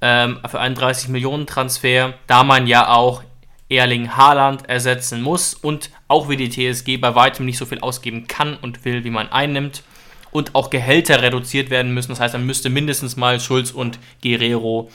ähm, 0.00 0.38
für 0.48 0.60
einen 0.60 0.74
30 0.74 1.08
Millionen 1.08 1.46
Transfer, 1.46 2.14
da 2.26 2.42
man 2.44 2.66
ja 2.66 2.88
auch 2.88 3.22
Erling 3.68 4.16
Haaland 4.16 4.68
ersetzen 4.68 5.22
muss 5.22 5.54
und 5.54 5.90
auch 6.08 6.28
wie 6.28 6.36
die 6.36 6.50
TSG 6.50 6.96
bei 6.96 7.14
weitem 7.14 7.46
nicht 7.46 7.58
so 7.58 7.66
viel 7.66 7.80
ausgeben 7.80 8.26
kann 8.26 8.56
und 8.56 8.84
will, 8.84 9.04
wie 9.04 9.10
man 9.10 9.30
einnimmt. 9.30 9.84
Und 10.32 10.54
auch 10.54 10.70
Gehälter 10.70 11.22
reduziert 11.22 11.70
werden 11.70 11.92
müssen. 11.92 12.10
Das 12.10 12.20
heißt, 12.20 12.34
man 12.34 12.46
müsste 12.46 12.70
mindestens 12.70 13.16
mal 13.16 13.40
Schulz 13.40 13.72
und 13.72 13.98
Guerrero 14.22 14.88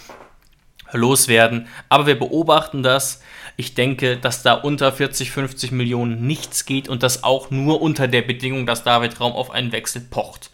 loswerden. 0.92 1.68
Aber 1.90 2.08
wir 2.08 2.18
beobachten 2.18 2.84
das. 2.84 3.22
Ich 3.58 3.74
denke, 3.74 4.18
dass 4.18 4.44
da 4.44 4.54
unter 4.54 4.92
40, 4.92 5.32
50 5.32 5.72
Millionen 5.72 6.28
nichts 6.28 6.66
geht 6.66 6.90
und 6.90 7.04
das 7.04 7.24
auch 7.24 7.52
nur 7.52 7.82
unter 7.82 8.08
der 8.08 8.22
Bedingung, 8.22 8.66
dass 8.66 8.84
David 8.84 9.20
Raum 9.20 9.34
auf 9.34 9.52
einen 9.52 9.72
Wechsel 9.72 10.02
pocht. 10.02 10.52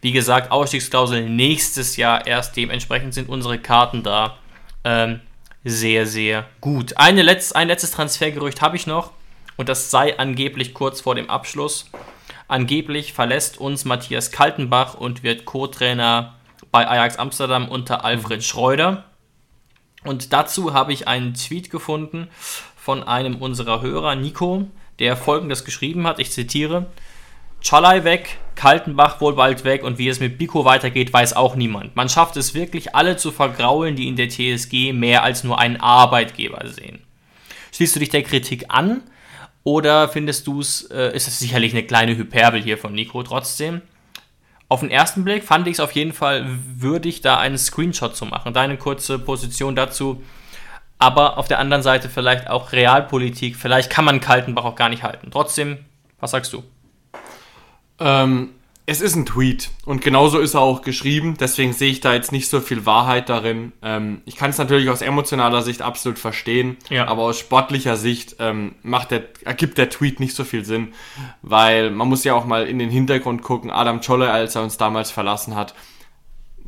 Wie 0.00 0.12
gesagt, 0.12 0.50
Ausstiegsklausel 0.50 1.28
nächstes 1.28 1.96
Jahr 1.96 2.26
erst. 2.26 2.56
Dementsprechend 2.56 3.12
sind 3.12 3.28
unsere 3.28 3.58
Karten 3.58 4.02
da. 4.02 4.38
Ähm, 4.84 5.20
sehr, 5.62 6.06
sehr 6.06 6.46
gut. 6.62 6.96
Eine 6.96 7.22
Letz-, 7.22 7.52
ein 7.52 7.68
letztes 7.68 7.90
Transfergerücht 7.90 8.62
habe 8.62 8.76
ich 8.76 8.86
noch 8.86 9.12
und 9.58 9.68
das 9.68 9.90
sei 9.90 10.18
angeblich 10.18 10.72
kurz 10.72 11.02
vor 11.02 11.14
dem 11.14 11.28
Abschluss. 11.28 11.90
Angeblich 12.48 13.12
verlässt 13.12 13.58
uns 13.58 13.84
Matthias 13.84 14.30
Kaltenbach 14.30 14.94
und 14.94 15.22
wird 15.22 15.44
Co-Trainer 15.44 16.34
bei 16.72 16.88
Ajax 16.88 17.16
Amsterdam 17.16 17.68
unter 17.68 18.02
Alfred 18.02 18.42
Schreuder. 18.42 19.04
Und 20.04 20.32
dazu 20.32 20.72
habe 20.72 20.92
ich 20.92 21.08
einen 21.08 21.34
Tweet 21.34 21.70
gefunden 21.70 22.28
von 22.76 23.02
einem 23.02 23.36
unserer 23.36 23.82
Hörer, 23.82 24.14
Nico, 24.14 24.66
der 24.98 25.16
folgendes 25.16 25.64
geschrieben 25.64 26.06
hat, 26.06 26.18
ich 26.18 26.30
zitiere, 26.30 26.86
Chalai 27.62 28.04
weg, 28.04 28.38
Kaltenbach 28.54 29.20
wohl 29.20 29.34
bald 29.34 29.64
weg 29.64 29.84
und 29.84 29.98
wie 29.98 30.08
es 30.08 30.18
mit 30.18 30.38
Biko 30.38 30.64
weitergeht, 30.64 31.12
weiß 31.12 31.34
auch 31.34 31.56
niemand. 31.56 31.94
Man 31.94 32.08
schafft 32.08 32.36
es 32.38 32.54
wirklich, 32.54 32.94
alle 32.94 33.18
zu 33.18 33.30
vergraulen, 33.32 33.96
die 33.96 34.08
in 34.08 34.16
der 34.16 34.30
TSG 34.30 34.94
mehr 34.94 35.22
als 35.22 35.44
nur 35.44 35.58
einen 35.58 35.76
Arbeitgeber 35.76 36.66
sehen. 36.68 37.00
Schließt 37.72 37.96
du 37.96 38.00
dich 38.00 38.08
der 38.08 38.22
Kritik 38.22 38.66
an 38.68 39.02
oder 39.62 40.08
findest 40.08 40.46
du 40.46 40.60
es, 40.60 40.82
äh, 40.90 41.14
ist 41.14 41.28
es 41.28 41.38
sicherlich 41.38 41.72
eine 41.72 41.82
kleine 41.82 42.16
Hyperbel 42.16 42.62
hier 42.62 42.78
von 42.78 42.94
Nico 42.94 43.22
trotzdem? 43.22 43.82
Auf 44.70 44.80
den 44.80 44.90
ersten 44.92 45.24
Blick 45.24 45.42
fand 45.42 45.66
ich 45.66 45.74
es 45.74 45.80
auf 45.80 45.90
jeden 45.92 46.12
Fall 46.12 46.46
würdig, 46.46 47.22
da 47.22 47.38
einen 47.38 47.58
Screenshot 47.58 48.14
zu 48.14 48.24
machen. 48.24 48.54
Deine 48.54 48.76
kurze 48.76 49.18
Position 49.18 49.74
dazu. 49.74 50.22
Aber 50.96 51.38
auf 51.38 51.48
der 51.48 51.58
anderen 51.58 51.82
Seite 51.82 52.08
vielleicht 52.08 52.48
auch 52.48 52.70
Realpolitik. 52.70 53.56
Vielleicht 53.56 53.90
kann 53.90 54.04
man 54.04 54.20
Kaltenbach 54.20 54.64
auch 54.64 54.76
gar 54.76 54.88
nicht 54.88 55.02
halten. 55.02 55.32
Trotzdem, 55.32 55.78
was 56.20 56.30
sagst 56.30 56.52
du? 56.52 56.62
Ähm, 57.98 58.50
es 58.90 59.00
ist 59.00 59.14
ein 59.14 59.24
Tweet 59.24 59.70
und 59.84 60.02
genauso 60.02 60.40
ist 60.40 60.54
er 60.54 60.62
auch 60.62 60.82
geschrieben, 60.82 61.36
deswegen 61.38 61.72
sehe 61.72 61.92
ich 61.92 62.00
da 62.00 62.12
jetzt 62.12 62.32
nicht 62.32 62.48
so 62.48 62.60
viel 62.60 62.86
Wahrheit 62.86 63.28
darin. 63.28 63.70
Ähm, 63.82 64.20
ich 64.24 64.34
kann 64.34 64.50
es 64.50 64.58
natürlich 64.58 64.90
aus 64.90 65.00
emotionaler 65.00 65.62
Sicht 65.62 65.80
absolut 65.80 66.18
verstehen, 66.18 66.76
ja. 66.88 67.06
aber 67.06 67.22
aus 67.22 67.38
sportlicher 67.38 67.96
Sicht 67.96 68.36
ähm, 68.40 68.74
macht 68.82 69.12
der, 69.12 69.22
ergibt 69.44 69.78
der 69.78 69.90
Tweet 69.90 70.18
nicht 70.18 70.34
so 70.34 70.42
viel 70.42 70.64
Sinn, 70.64 70.92
weil 71.40 71.92
man 71.92 72.08
muss 72.08 72.24
ja 72.24 72.34
auch 72.34 72.46
mal 72.46 72.66
in 72.66 72.80
den 72.80 72.90
Hintergrund 72.90 73.42
gucken. 73.42 73.70
Adam 73.70 74.02
Scholle, 74.02 74.32
als 74.32 74.56
er 74.56 74.64
uns 74.64 74.76
damals 74.76 75.12
verlassen 75.12 75.54
hat, 75.54 75.72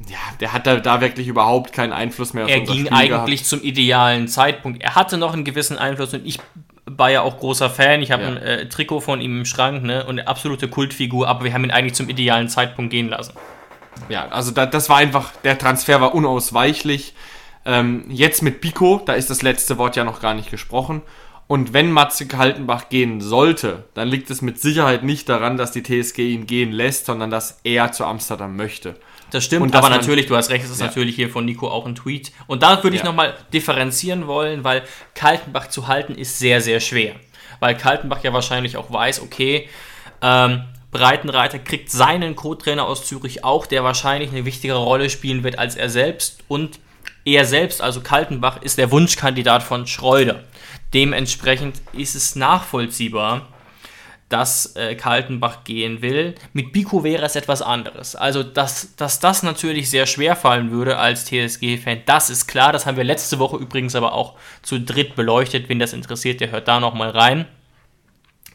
ja, 0.09 0.19
der 0.39 0.53
hat 0.53 0.67
da, 0.69 0.77
da 0.77 1.01
wirklich 1.01 1.27
überhaupt 1.27 1.73
keinen 1.73 1.93
Einfluss 1.93 2.35
mehr 2.35 2.45
auf 2.45 2.51
Er 2.51 2.61
ging 2.61 2.89
eigentlich 2.89 3.41
gehabt. 3.41 3.47
zum 3.47 3.63
idealen 3.63 4.29
Zeitpunkt. 4.29 4.81
Er 4.81 4.95
hatte 4.95 5.19
noch 5.19 5.33
einen 5.33 5.45
gewissen 5.45 5.77
Einfluss 5.77 6.15
und 6.15 6.25
ich 6.25 6.39
war 6.87 7.11
ja 7.11 7.23
auch 7.23 7.39
großer 7.39 7.71
Fan. 7.71 8.03
Ich 8.03 8.11
habe 8.11 8.23
ja. 8.23 8.29
ein 8.31 8.37
äh, 8.39 8.69
Trikot 8.69 9.01
von 9.01 9.21
ihm 9.21 9.39
im 9.39 9.45
Schrank 9.45 9.83
ne? 9.83 10.05
und 10.05 10.19
eine 10.19 10.29
absolute 10.29 10.69
Kultfigur, 10.69 11.29
aber 11.29 11.45
wir 11.45 11.55
haben 11.55 11.65
ihn 11.65 11.71
eigentlich 11.71 11.95
zum 11.95 12.09
idealen 12.09 12.49
Zeitpunkt 12.49 12.91
gehen 12.91 13.09
lassen. 13.09 13.35
Ja, 14.09 14.29
also 14.29 14.51
da, 14.51 14.67
das 14.67 14.89
war 14.89 14.97
einfach, 14.97 15.33
der 15.45 15.59
Transfer 15.59 16.01
war 16.01 16.15
unausweichlich. 16.15 17.15
Ähm, 17.65 18.05
jetzt 18.09 18.43
mit 18.43 18.61
Pico, 18.61 19.01
da 19.05 19.13
ist 19.13 19.31
das 19.31 19.43
letzte 19.43 19.79
Wort 19.79 19.97
ja 19.97 20.05
noch 20.05 20.21
gar 20.21 20.35
nicht 20.35 20.51
gesprochen. 20.51 21.03
Und 21.47 21.73
wenn 21.73 21.93
Matze 21.93 22.27
Kaltenbach 22.27 22.89
gehen 22.89 23.21
sollte, 23.21 23.85
dann 23.95 24.09
liegt 24.09 24.31
es 24.31 24.43
mit 24.43 24.59
Sicherheit 24.59 25.03
nicht 25.03 25.29
daran, 25.29 25.57
dass 25.57 25.71
die 25.73 25.83
TSG 25.83 26.21
ihn 26.21 26.47
gehen 26.47 26.73
lässt, 26.73 27.07
sondern 27.07 27.31
dass 27.31 27.61
er 27.63 27.93
zu 27.93 28.05
Amsterdam 28.05 28.57
möchte. 28.57 28.97
Das 29.33 29.45
stimmt, 29.45 29.75
aber 29.75 29.89
natürlich, 29.89 30.27
du 30.27 30.37
hast 30.37 30.51
recht, 30.51 30.63
es 30.63 30.71
ist 30.71 30.81
ja. 30.81 30.89
natürlich 30.89 31.17
hier 31.17 31.31
von 31.31 31.47
Nico 31.47 31.67
auch 31.67 31.87
ein 31.87 31.95
Tweet. 31.95 32.33
Und 32.49 32.63
da 32.63 32.83
würde 32.83 32.97
ich 32.97 33.03
ja. 33.03 33.09
nochmal 33.09 33.35
differenzieren 33.51 34.27
wollen, 34.27 34.63
weil 34.63 34.83
Kaltenbach 35.15 35.69
zu 35.69 35.89
halten 35.89 36.15
ist 36.15 36.39
sehr, 36.39 36.61
sehr 36.61 36.81
schwer. 36.81 37.15
Weil 37.59 37.75
Kaltenbach 37.75 38.23
ja 38.23 38.35
wahrscheinlich 38.35 38.77
auch 38.77 38.93
weiß, 38.93 39.23
okay, 39.23 39.71
ähm, 40.21 40.65
Breitenreiter 40.91 41.59
kriegt 41.59 41.91
seinen 41.91 42.37
Co-Trainer 42.37 42.85
aus 42.85 43.07
Zürich 43.07 43.43
auch, 43.43 43.65
der 43.65 43.83
wahrscheinlich 43.85 44.33
eine 44.33 44.45
wichtigere 44.45 44.85
Rolle 44.85 45.09
spielen 45.09 45.45
wird 45.45 45.59
als 45.59 45.77
er 45.77 45.89
selbst. 45.89 46.41
Und 46.49 46.79
er 47.25 47.47
selbst, 47.47 47.81
also 47.81 48.03
Kaltenbach, 48.03 48.61
ist 48.61 48.77
der 48.77 48.91
Wunschkandidat 48.91 49.63
von 49.63 49.87
Schreuder. 49.87 50.45
Dementsprechend 50.93 51.81
ist 51.95 52.15
es 52.15 52.37
nachvollziehbar, 52.37 53.49
dass 54.33 54.77
äh, 54.77 54.95
Kaltenbach 54.95 55.65
gehen 55.65 56.01
will. 56.01 56.35
Mit 56.55 56.73
Biko 56.73 57.05
wäre 57.05 57.25
es 57.25 57.37
etwas 57.37 57.61
anderes. 57.61 58.17
Also, 58.17 58.43
dass, 58.43 58.97
dass 58.97 59.21
das 59.21 59.43
natürlich 59.43 59.91
sehr 59.91 60.07
schwer 60.07 60.37
fallen 60.37 60.71
würde 60.71 60.97
als 60.97 61.27
TSG-Fan, 61.27 62.03
das 62.07 62.31
ist 62.31 62.47
klar. 62.47 62.73
Das 62.73 62.87
haben 62.87 62.97
wir 62.97 63.05
letzte 63.05 63.39
Woche 63.39 63.59
übrigens 63.59 63.95
aber 63.95 64.15
auch 64.15 64.35
zu 64.63 64.81
dritt 64.81 65.17
beleuchtet. 65.17 65.69
Wen 65.69 65.79
das 65.79 65.93
interessiert, 65.93 66.41
der 66.41 66.51
hört 66.51 66.67
da 66.67 66.81
nochmal 66.81 67.11
rein. 67.11 67.45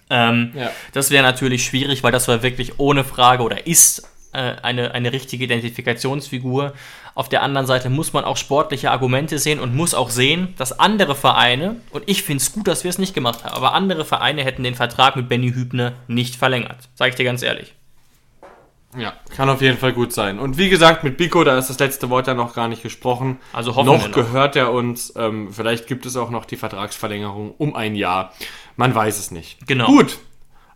Ähm, 0.09 0.53
ja. 0.55 0.71
Das 0.93 1.11
wäre 1.11 1.23
natürlich 1.23 1.63
schwierig, 1.63 2.01
weil 2.01 2.11
das 2.11 2.27
war 2.27 2.41
wirklich 2.41 2.79
ohne 2.79 3.03
Frage 3.03 3.43
oder 3.43 3.67
ist 3.67 4.09
äh, 4.33 4.55
eine, 4.61 4.93
eine 4.93 5.11
richtige 5.11 5.43
Identifikationsfigur. 5.43 6.73
Auf 7.17 7.29
der 7.29 7.41
anderen 7.41 7.65
Seite 7.65 7.89
muss 7.89 8.13
man 8.13 8.25
auch 8.25 8.37
sportliche 8.37 8.91
Argumente 8.91 9.39
sehen 9.39 9.59
und 9.59 9.75
muss 9.75 9.95
auch 9.95 10.11
sehen, 10.11 10.53
dass 10.59 10.79
andere 10.79 11.15
Vereine, 11.15 11.77
und 11.89 12.03
ich 12.05 12.21
finde 12.21 12.43
es 12.43 12.53
gut, 12.53 12.67
dass 12.67 12.83
wir 12.83 12.89
es 12.89 12.99
nicht 12.99 13.15
gemacht 13.15 13.43
haben, 13.43 13.55
aber 13.55 13.73
andere 13.73 14.05
Vereine 14.05 14.43
hätten 14.43 14.61
den 14.61 14.75
Vertrag 14.75 15.15
mit 15.15 15.27
Benny 15.27 15.51
Hübner 15.51 15.93
nicht 16.07 16.35
verlängert. 16.35 16.77
Sag 16.93 17.09
ich 17.09 17.15
dir 17.15 17.23
ganz 17.23 17.41
ehrlich. 17.41 17.73
Ja, 18.95 19.13
kann 19.35 19.49
auf 19.49 19.63
jeden 19.63 19.79
Fall 19.79 19.93
gut 19.93 20.13
sein. 20.13 20.37
Und 20.37 20.59
wie 20.59 20.69
gesagt, 20.69 21.03
mit 21.03 21.17
Biko, 21.17 21.43
da 21.43 21.57
ist 21.57 21.71
das 21.71 21.79
letzte 21.79 22.11
Wort 22.11 22.27
ja 22.27 22.35
noch 22.35 22.53
gar 22.53 22.67
nicht 22.67 22.83
gesprochen. 22.83 23.39
Also 23.51 23.75
hoffen 23.75 23.87
noch 23.87 24.09
noch. 24.09 24.13
gehört 24.13 24.55
er 24.55 24.71
uns. 24.71 25.11
Ähm, 25.15 25.51
vielleicht 25.51 25.87
gibt 25.87 26.05
es 26.05 26.17
auch 26.17 26.29
noch 26.29 26.45
die 26.45 26.55
Vertragsverlängerung 26.55 27.55
um 27.57 27.75
ein 27.75 27.95
Jahr. 27.95 28.31
Man 28.75 28.93
weiß 28.93 29.17
es 29.17 29.31
nicht. 29.31 29.65
Genau. 29.65 29.87
Gut. 29.87 30.19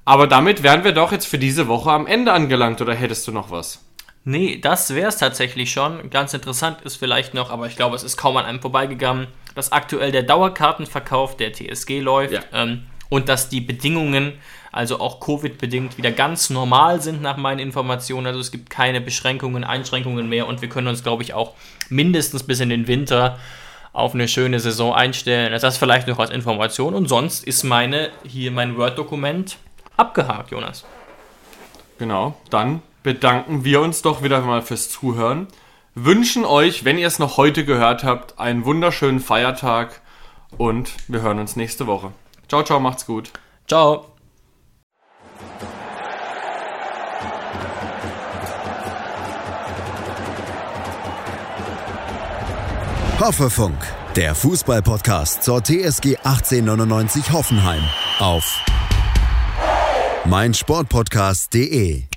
Aber 0.05 0.25
damit 0.25 0.63
wären 0.63 0.83
wir 0.83 0.91
doch 0.91 1.11
jetzt 1.11 1.27
für 1.27 1.37
diese 1.37 1.67
Woche 1.67 1.91
am 1.91 2.07
Ende 2.07 2.33
angelangt. 2.33 2.81
Oder 2.81 2.95
hättest 2.95 3.27
du 3.27 3.31
noch 3.31 3.51
was? 3.51 3.85
Nee, 4.23 4.59
das 4.61 4.93
wäre 4.93 5.07
es 5.09 5.17
tatsächlich 5.17 5.71
schon. 5.71 6.09
Ganz 6.11 6.33
interessant 6.33 6.81
ist 6.81 6.95
vielleicht 6.95 7.33
noch, 7.33 7.49
aber 7.49 7.65
ich 7.67 7.75
glaube, 7.75 7.95
es 7.95 8.03
ist 8.03 8.17
kaum 8.17 8.37
an 8.37 8.45
einem 8.45 8.61
vorbeigegangen, 8.61 9.27
dass 9.55 9.71
aktuell 9.71 10.11
der 10.11 10.23
Dauerkartenverkauf 10.23 11.37
der 11.37 11.53
TSG 11.53 11.99
läuft 12.01 12.33
Ja. 12.33 12.41
ähm, 12.53 12.83
und 13.09 13.29
dass 13.29 13.49
die 13.49 13.61
Bedingungen, 13.61 14.33
also 14.71 14.99
auch 14.99 15.19
Covid-bedingt, 15.19 15.97
wieder 15.97 16.11
ganz 16.11 16.49
normal 16.49 17.01
sind 17.01 17.21
nach 17.21 17.35
meinen 17.37 17.59
Informationen. 17.59 18.27
Also 18.27 18.39
es 18.39 18.51
gibt 18.51 18.69
keine 18.69 19.01
Beschränkungen, 19.01 19.63
Einschränkungen 19.63 20.29
mehr 20.29 20.47
und 20.47 20.61
wir 20.61 20.69
können 20.69 20.87
uns, 20.87 21.03
glaube 21.03 21.23
ich, 21.23 21.33
auch 21.33 21.53
mindestens 21.89 22.43
bis 22.43 22.59
in 22.59 22.69
den 22.69 22.87
Winter 22.87 23.39
auf 23.91 24.13
eine 24.13 24.27
schöne 24.27 24.59
Saison 24.59 24.93
einstellen. 24.93 25.51
Also 25.51 25.67
das 25.67 25.77
vielleicht 25.77 26.07
noch 26.07 26.19
als 26.19 26.29
Information 26.29 26.93
und 26.93 27.07
sonst 27.09 27.43
ist 27.43 27.63
meine 27.63 28.11
hier 28.23 28.51
mein 28.51 28.77
Word-Dokument 28.77 29.57
abgehakt, 29.97 30.51
Jonas. 30.51 30.85
Genau. 31.97 32.35
Dann 32.49 32.81
bedanken 33.03 33.63
wir 33.63 33.81
uns 33.81 34.01
doch 34.01 34.23
wieder 34.23 34.41
mal 34.41 34.61
fürs 34.61 34.89
Zuhören. 34.89 35.47
Wünschen 35.95 36.45
euch, 36.45 36.85
wenn 36.85 36.97
ihr 36.97 37.07
es 37.07 37.19
noch 37.19 37.37
heute 37.37 37.65
gehört 37.65 38.03
habt, 38.03 38.39
einen 38.39 38.65
wunderschönen 38.65 39.19
Feiertag. 39.19 40.01
Und 40.57 40.91
wir 41.07 41.21
hören 41.21 41.39
uns 41.39 41.55
nächste 41.55 41.87
Woche. 41.87 42.11
Ciao, 42.47 42.63
ciao, 42.63 42.79
macht's 42.79 43.05
gut. 43.05 43.31
Ciao. 43.67 44.07
Hoffefunk, 53.19 53.77
der 54.15 54.33
Fußballpodcast 54.33 55.43
zur 55.43 55.63
TSG 55.63 56.17
1899 56.23 57.31
Hoffenheim 57.31 57.83
auf 58.19 58.43
meinsportpodcast.de. 60.25 62.10